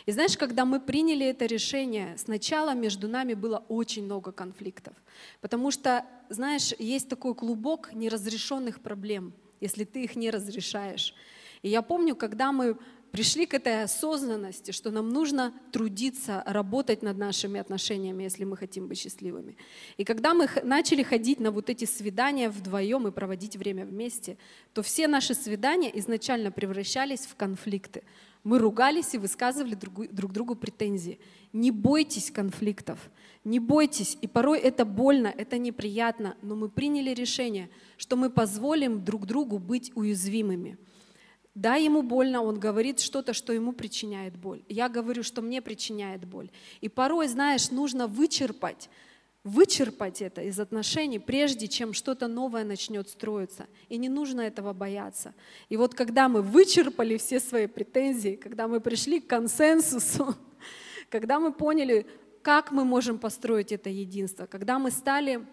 И 0.06 0.12
знаешь, 0.12 0.36
когда 0.36 0.64
мы 0.64 0.80
приняли 0.80 1.26
это 1.26 1.46
решение, 1.46 2.16
сначала 2.16 2.74
между 2.74 3.08
нами 3.08 3.34
было 3.34 3.64
очень 3.68 4.04
много 4.04 4.32
конфликтов. 4.32 4.94
Потому 5.40 5.70
что, 5.70 6.04
знаешь, 6.28 6.72
есть 6.78 7.08
такой 7.08 7.34
клубок 7.34 7.92
неразрешенных 7.92 8.80
проблем, 8.80 9.32
если 9.60 9.84
ты 9.84 10.04
их 10.04 10.16
не 10.16 10.30
разрешаешь. 10.30 11.14
И 11.62 11.68
я 11.68 11.82
помню, 11.82 12.16
когда 12.16 12.52
мы 12.52 12.76
пришли 13.12 13.44
к 13.46 13.54
этой 13.54 13.84
осознанности, 13.84 14.70
что 14.72 14.90
нам 14.90 15.10
нужно 15.10 15.52
трудиться, 15.70 16.42
работать 16.46 17.02
над 17.02 17.18
нашими 17.18 17.60
отношениями, 17.60 18.24
если 18.24 18.44
мы 18.44 18.56
хотим 18.56 18.88
быть 18.88 18.98
счастливыми. 18.98 19.56
И 19.98 20.04
когда 20.04 20.34
мы 20.34 20.48
начали 20.64 21.02
ходить 21.02 21.38
на 21.38 21.50
вот 21.50 21.68
эти 21.70 21.84
свидания 21.84 22.48
вдвоем 22.48 23.06
и 23.06 23.12
проводить 23.12 23.56
время 23.56 23.84
вместе, 23.84 24.38
то 24.72 24.82
все 24.82 25.06
наши 25.06 25.34
свидания 25.34 25.96
изначально 25.98 26.50
превращались 26.50 27.26
в 27.26 27.36
конфликты. 27.36 28.02
Мы 28.44 28.58
ругались 28.58 29.14
и 29.14 29.18
высказывали 29.18 29.74
друг, 29.74 30.08
друг 30.12 30.32
другу 30.32 30.56
претензии. 30.56 31.20
Не 31.52 31.70
бойтесь 31.70 32.30
конфликтов, 32.30 32.98
не 33.44 33.60
бойтесь. 33.60 34.18
И 34.20 34.26
порой 34.26 34.58
это 34.58 34.84
больно, 34.84 35.32
это 35.36 35.58
неприятно, 35.58 36.36
но 36.42 36.56
мы 36.56 36.68
приняли 36.68 37.10
решение, 37.14 37.70
что 37.96 38.16
мы 38.16 38.30
позволим 38.30 39.04
друг 39.04 39.26
другу 39.26 39.58
быть 39.58 39.92
уязвимыми. 39.94 40.76
Да, 41.54 41.76
ему 41.76 42.02
больно, 42.02 42.42
он 42.42 42.58
говорит 42.58 42.98
что-то, 42.98 43.34
что 43.34 43.52
ему 43.52 43.72
причиняет 43.72 44.36
боль. 44.36 44.62
Я 44.68 44.88
говорю, 44.88 45.22
что 45.22 45.42
мне 45.42 45.60
причиняет 45.60 46.24
боль. 46.24 46.50
И 46.80 46.88
порой, 46.88 47.28
знаешь, 47.28 47.70
нужно 47.70 48.06
вычерпать, 48.06 48.88
вычерпать 49.44 50.22
это 50.22 50.42
из 50.42 50.60
отношений, 50.60 51.18
прежде 51.18 51.66
чем 51.66 51.92
что-то 51.92 52.28
новое 52.28 52.64
начнет 52.64 53.08
строиться. 53.08 53.66
И 53.88 53.96
не 53.96 54.08
нужно 54.08 54.42
этого 54.42 54.72
бояться. 54.72 55.34
И 55.68 55.76
вот 55.76 55.94
когда 55.94 56.28
мы 56.28 56.42
вычерпали 56.42 57.16
все 57.16 57.40
свои 57.40 57.66
претензии, 57.66 58.36
когда 58.36 58.68
мы 58.68 58.80
пришли 58.80 59.20
к 59.20 59.26
консенсусу, 59.26 60.36
когда 61.10 61.40
мы 61.40 61.52
поняли, 61.52 62.06
как 62.42 62.70
мы 62.72 62.84
можем 62.84 63.18
построить 63.18 63.72
это 63.72 63.90
единство, 63.90 64.46
когда 64.46 64.78
мы 64.78 64.90
стали 64.90 65.44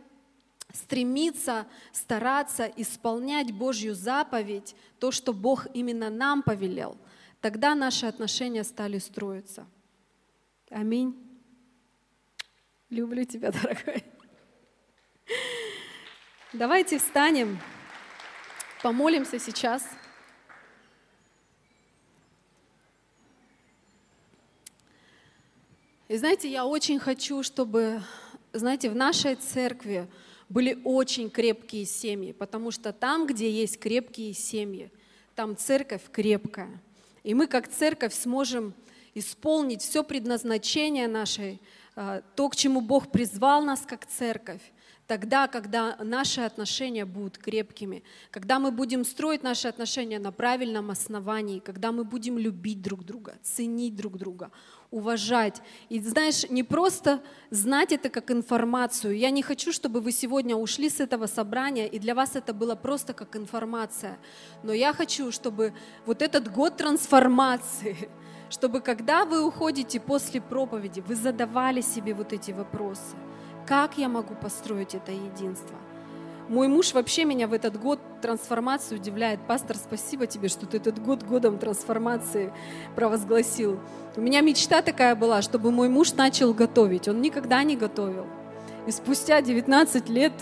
стремиться, 0.71 1.65
стараться 1.91 2.71
исполнять 2.75 3.51
Божью 3.51 3.95
заповедь, 3.95 4.75
то, 4.99 5.11
что 5.11 5.33
Бог 5.33 5.65
именно 5.73 6.11
нам 6.11 6.43
повелел, 6.43 6.95
тогда 7.41 7.73
наши 7.73 8.05
отношения 8.05 8.63
стали 8.63 8.99
строиться. 8.99 9.65
Аминь. 10.69 11.28
Люблю 12.89 13.23
тебя, 13.23 13.51
дорогой. 13.51 14.03
Давайте 16.53 16.97
встанем, 16.97 17.59
помолимся 18.81 19.37
сейчас. 19.37 19.87
И 26.07 26.17
знаете, 26.17 26.49
я 26.49 26.65
очень 26.65 26.97
хочу, 26.97 27.43
чтобы, 27.43 28.01
знаете, 28.53 28.89
в 28.89 28.95
нашей 28.95 29.35
церкви 29.35 30.07
были 30.49 30.81
очень 30.83 31.29
крепкие 31.29 31.85
семьи, 31.85 32.31
потому 32.31 32.71
что 32.71 32.91
там, 32.91 33.27
где 33.27 33.51
есть 33.51 33.79
крепкие 33.79 34.33
семьи, 34.33 34.91
там 35.35 35.55
церковь 35.55 36.09
крепкая. 36.11 36.81
И 37.23 37.35
мы 37.35 37.45
как 37.45 37.67
церковь 37.67 38.15
сможем 38.15 38.73
исполнить 39.13 39.83
все 39.83 40.03
предназначение 40.03 41.07
нашей, 41.07 41.59
то, 41.95 42.49
к 42.49 42.55
чему 42.55 42.81
Бог 42.81 43.11
призвал 43.11 43.61
нас 43.61 43.81
как 43.81 44.05
церковь, 44.05 44.61
тогда, 45.09 45.47
когда 45.47 45.97
наши 46.03 46.41
отношения 46.41 47.03
будут 47.03 47.39
крепкими, 47.39 48.03
когда 48.29 48.59
мы 48.59 48.71
будем 48.71 49.03
строить 49.03 49.41
наши 49.41 49.67
отношения 49.67 50.19
на 50.19 50.31
правильном 50.31 50.91
основании, 50.91 51.59
когда 51.59 51.91
мы 51.91 52.03
будем 52.03 52.37
любить 52.37 52.81
друг 52.81 53.03
друга, 53.03 53.33
ценить 53.41 53.95
друг 53.95 54.17
друга, 54.17 54.51
уважать. 54.91 55.61
И 55.89 55.99
знаешь, 55.99 56.47
не 56.49 56.61
просто 56.63 57.21
знать 57.49 57.91
это 57.91 58.09
как 58.09 58.29
информацию. 58.29 59.17
Я 59.17 59.31
не 59.31 59.41
хочу, 59.41 59.71
чтобы 59.71 59.99
вы 59.99 60.11
сегодня 60.11 60.55
ушли 60.55 60.89
с 60.89 60.99
этого 60.99 61.25
собрания, 61.25 61.87
и 61.87 61.97
для 61.97 62.13
вас 62.13 62.35
это 62.35 62.53
было 62.53 62.75
просто 62.75 63.13
как 63.13 63.35
информация. 63.35 64.19
Но 64.61 64.73
я 64.73 64.93
хочу, 64.93 65.31
чтобы 65.31 65.73
вот 66.05 66.21
этот 66.21 66.51
год 66.51 66.77
трансформации, 66.77 68.09
чтобы 68.49 68.81
когда 68.81 69.25
вы 69.25 69.45
уходите 69.45 69.99
после 69.99 70.41
проповеди, 70.41 71.03
вы 71.05 71.15
задавали 71.15 71.81
себе 71.81 72.13
вот 72.13 72.33
эти 72.33 72.51
вопросы. 72.51 73.15
Как 73.65 73.97
я 73.97 74.09
могу 74.09 74.35
построить 74.35 74.95
это 74.95 75.11
единство? 75.11 75.77
Мой 76.49 76.67
муж 76.67 76.93
вообще 76.93 77.25
меня 77.25 77.47
в 77.47 77.53
этот 77.53 77.79
год 77.79 77.99
трансформации 78.23 78.95
удивляет. 78.95 79.39
Пастор, 79.45 79.77
спасибо 79.77 80.25
тебе, 80.25 80.47
что 80.47 80.65
ты 80.65 80.77
этот 80.77 80.99
год 80.99 81.21
годом 81.21 81.59
трансформации 81.59 82.51
провозгласил. 82.95 83.79
У 84.15 84.21
меня 84.21 84.41
мечта 84.41 84.81
такая 84.81 85.15
была, 85.15 85.43
чтобы 85.43 85.69
мой 85.69 85.89
муж 85.89 86.13
начал 86.13 86.55
готовить. 86.55 87.07
Он 87.07 87.21
никогда 87.21 87.61
не 87.61 87.77
готовил. 87.77 88.25
И 88.87 88.91
спустя 88.91 89.41
19 89.41 90.09
лет, 90.09 90.33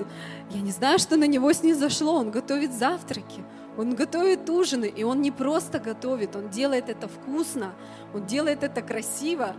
я 0.51 0.61
не 0.61 0.71
знаю, 0.71 0.97
что 0.99 1.17
на 1.17 1.27
него 1.27 1.51
снизошло, 1.51 2.13
он 2.13 2.31
готовит 2.31 2.71
завтраки, 2.71 3.43
он 3.77 3.93
готовит 3.93 4.49
ужины, 4.49 4.85
и 4.85 5.03
он 5.03 5.21
не 5.21 5.31
просто 5.31 5.79
готовит, 5.79 6.35
он 6.35 6.49
делает 6.49 6.89
это 6.89 7.07
вкусно, 7.07 7.73
он 8.13 8.25
делает 8.25 8.63
это 8.63 8.81
красиво. 8.81 9.55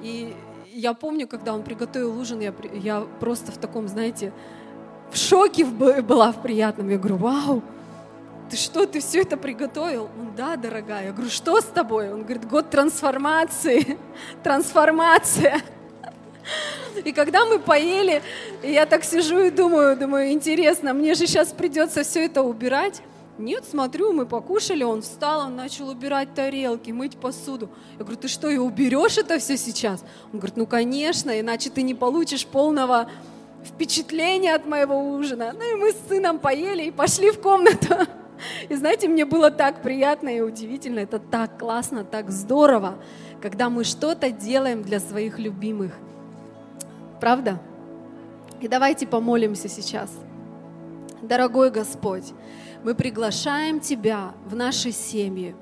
И 0.00 0.34
я 0.72 0.94
помню, 0.94 1.28
когда 1.28 1.54
он 1.54 1.62
приготовил 1.62 2.18
ужин, 2.18 2.40
я, 2.40 2.54
я 2.72 3.06
просто 3.20 3.52
в 3.52 3.58
таком, 3.58 3.86
знаете, 3.88 4.32
в 5.10 5.16
шоке 5.16 5.64
была 5.64 6.32
в 6.32 6.42
приятном. 6.42 6.88
Я 6.88 6.98
говорю, 6.98 7.16
вау, 7.16 7.62
ты 8.50 8.56
что, 8.56 8.86
ты 8.86 9.00
все 9.00 9.20
это 9.22 9.36
приготовил? 9.36 10.04
Он, 10.18 10.34
да, 10.36 10.56
дорогая. 10.56 11.06
Я 11.06 11.12
говорю, 11.12 11.30
что 11.30 11.60
с 11.60 11.64
тобой? 11.64 12.12
Он 12.12 12.22
говорит, 12.22 12.48
год 12.48 12.70
трансформации, 12.70 13.98
трансформация. 14.42 15.60
И 17.04 17.12
когда 17.12 17.44
мы 17.44 17.58
поели, 17.58 18.22
я 18.62 18.86
так 18.86 19.04
сижу 19.04 19.40
и 19.40 19.50
думаю, 19.50 19.96
думаю, 19.96 20.32
интересно, 20.32 20.94
мне 20.94 21.14
же 21.14 21.26
сейчас 21.26 21.48
придется 21.48 22.02
все 22.02 22.24
это 22.24 22.42
убирать. 22.42 23.02
Нет, 23.38 23.64
смотрю, 23.64 24.12
мы 24.12 24.26
покушали, 24.26 24.82
он 24.82 25.02
встал, 25.02 25.46
он 25.46 25.54
начал 25.54 25.88
убирать 25.88 26.34
тарелки, 26.34 26.90
мыть 26.90 27.16
посуду. 27.16 27.70
Я 27.96 28.04
говорю, 28.04 28.16
ты 28.16 28.26
что, 28.26 28.50
и 28.50 28.56
уберешь 28.56 29.16
это 29.16 29.38
все 29.38 29.56
сейчас? 29.56 30.02
Он 30.32 30.40
говорит, 30.40 30.56
ну, 30.56 30.66
конечно, 30.66 31.38
иначе 31.38 31.70
ты 31.70 31.82
не 31.82 31.94
получишь 31.94 32.44
полного 32.44 33.08
впечатление 33.64 34.54
от 34.54 34.66
моего 34.66 35.12
ужина. 35.12 35.54
Ну 35.56 35.76
и 35.76 35.80
мы 35.80 35.92
с 35.92 36.08
сыном 36.08 36.40
поели 36.40 36.84
и 36.84 36.90
пошли 36.90 37.30
в 37.30 37.40
комнату. 37.40 37.94
И 38.68 38.74
знаете, 38.74 39.08
мне 39.08 39.24
было 39.24 39.50
так 39.50 39.82
приятно 39.82 40.28
и 40.28 40.40
удивительно, 40.40 41.00
это 41.00 41.18
так 41.18 41.58
классно, 41.58 42.04
так 42.04 42.30
здорово, 42.30 42.94
когда 43.42 43.68
мы 43.68 43.84
что-то 43.84 44.30
делаем 44.30 44.82
для 44.82 45.00
своих 45.00 45.38
любимых. 45.38 45.92
Правда? 47.20 47.60
И 48.60 48.68
давайте 48.68 49.06
помолимся 49.06 49.68
сейчас. 49.68 50.10
Дорогой 51.22 51.70
Господь, 51.70 52.32
мы 52.84 52.94
приглашаем 52.94 53.80
Тебя 53.80 54.32
в 54.46 54.54
наши 54.54 54.92
семьи. 54.92 55.54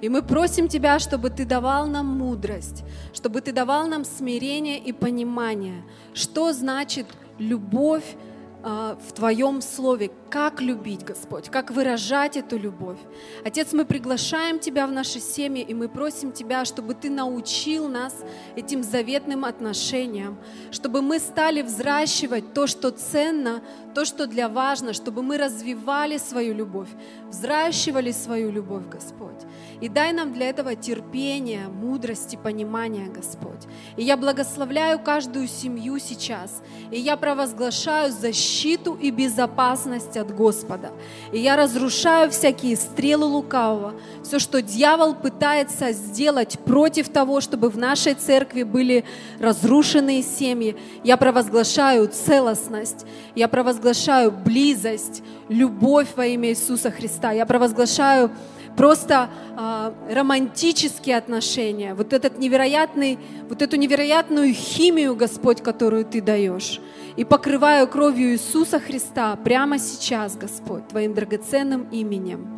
И 0.00 0.08
мы 0.08 0.22
просим 0.22 0.68
Тебя, 0.68 0.98
чтобы 0.98 1.30
Ты 1.30 1.44
давал 1.44 1.86
нам 1.86 2.06
мудрость, 2.06 2.84
чтобы 3.12 3.40
Ты 3.40 3.52
давал 3.52 3.86
нам 3.86 4.04
смирение 4.04 4.78
и 4.78 4.92
понимание, 4.92 5.84
что 6.14 6.52
значит 6.52 7.06
любовь 7.38 8.16
в 8.62 9.12
Твоем 9.14 9.62
Слове, 9.62 10.10
как 10.28 10.60
любить, 10.60 11.04
Господь, 11.04 11.48
как 11.48 11.70
выражать 11.70 12.36
эту 12.36 12.58
любовь. 12.58 12.98
Отец, 13.44 13.72
мы 13.72 13.84
приглашаем 13.84 14.58
Тебя 14.58 14.86
в 14.86 14.92
наши 14.92 15.18
семьи, 15.20 15.62
и 15.62 15.74
мы 15.74 15.88
просим 15.88 16.32
Тебя, 16.32 16.64
чтобы 16.64 16.94
Ты 16.94 17.10
научил 17.10 17.88
нас 17.88 18.14
этим 18.56 18.82
заветным 18.82 19.44
отношениям, 19.44 20.38
чтобы 20.70 21.00
мы 21.00 21.18
стали 21.18 21.62
взращивать 21.62 22.52
то, 22.52 22.66
что 22.66 22.90
ценно, 22.90 23.62
то, 23.94 24.04
что 24.04 24.26
для 24.26 24.48
важно, 24.48 24.92
чтобы 24.92 25.22
мы 25.22 25.38
развивали 25.38 26.18
свою 26.18 26.54
любовь, 26.54 26.88
взращивали 27.28 28.12
свою 28.12 28.50
любовь, 28.50 28.84
Господь. 28.90 29.40
И 29.80 29.88
дай 29.88 30.12
нам 30.12 30.32
для 30.32 30.50
этого 30.50 30.74
терпения, 30.74 31.68
мудрости, 31.68 32.38
понимания, 32.42 33.06
Господь. 33.06 33.66
И 33.96 34.04
я 34.04 34.16
благословляю 34.16 34.98
каждую 34.98 35.48
семью 35.48 35.98
сейчас. 35.98 36.62
И 36.90 36.98
я 36.98 37.16
провозглашаю 37.16 38.12
защиту 38.12 38.94
и 38.94 39.10
безопасность 39.10 40.16
от 40.16 40.34
Господа. 40.34 40.92
И 41.32 41.38
я 41.38 41.56
разрушаю 41.56 42.30
всякие 42.30 42.76
стрелы 42.76 43.26
лукавого, 43.26 43.94
все, 44.22 44.38
что 44.38 44.60
дьявол 44.60 45.14
пытается 45.14 45.92
сделать 45.92 46.58
против 46.60 47.08
того, 47.08 47.40
чтобы 47.40 47.70
в 47.70 47.78
нашей 47.78 48.14
церкви 48.14 48.64
были 48.64 49.04
разрушенные 49.38 50.22
семьи. 50.22 50.76
Я 51.04 51.16
провозглашаю 51.16 52.08
целостность, 52.08 53.06
я 53.34 53.48
провозглашаю 53.48 54.30
близость, 54.30 55.22
любовь 55.48 56.08
во 56.16 56.26
имя 56.26 56.50
Иисуса 56.50 56.90
Христа. 56.90 57.32
Я 57.32 57.46
провозглашаю 57.46 58.30
просто 58.80 59.28
э, 59.58 59.92
романтические 60.14 61.18
отношения, 61.18 61.92
вот 61.94 62.14
этот 62.14 62.38
невероятный, 62.38 63.18
вот 63.46 63.60
эту 63.60 63.76
невероятную 63.76 64.54
химию, 64.54 65.14
Господь, 65.14 65.62
которую 65.62 66.06
Ты 66.06 66.22
даешь. 66.22 66.80
И 67.16 67.24
покрываю 67.24 67.86
кровью 67.88 68.32
Иисуса 68.32 68.80
Христа 68.80 69.36
прямо 69.36 69.78
сейчас, 69.78 70.34
Господь, 70.34 70.88
Твоим 70.88 71.12
драгоценным 71.12 71.88
именем. 71.92 72.48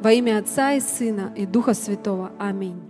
Во 0.00 0.10
имя 0.10 0.38
Отца 0.38 0.72
и 0.72 0.80
Сына 0.80 1.32
и 1.36 1.46
Духа 1.46 1.74
Святого. 1.74 2.32
Аминь. 2.40 2.82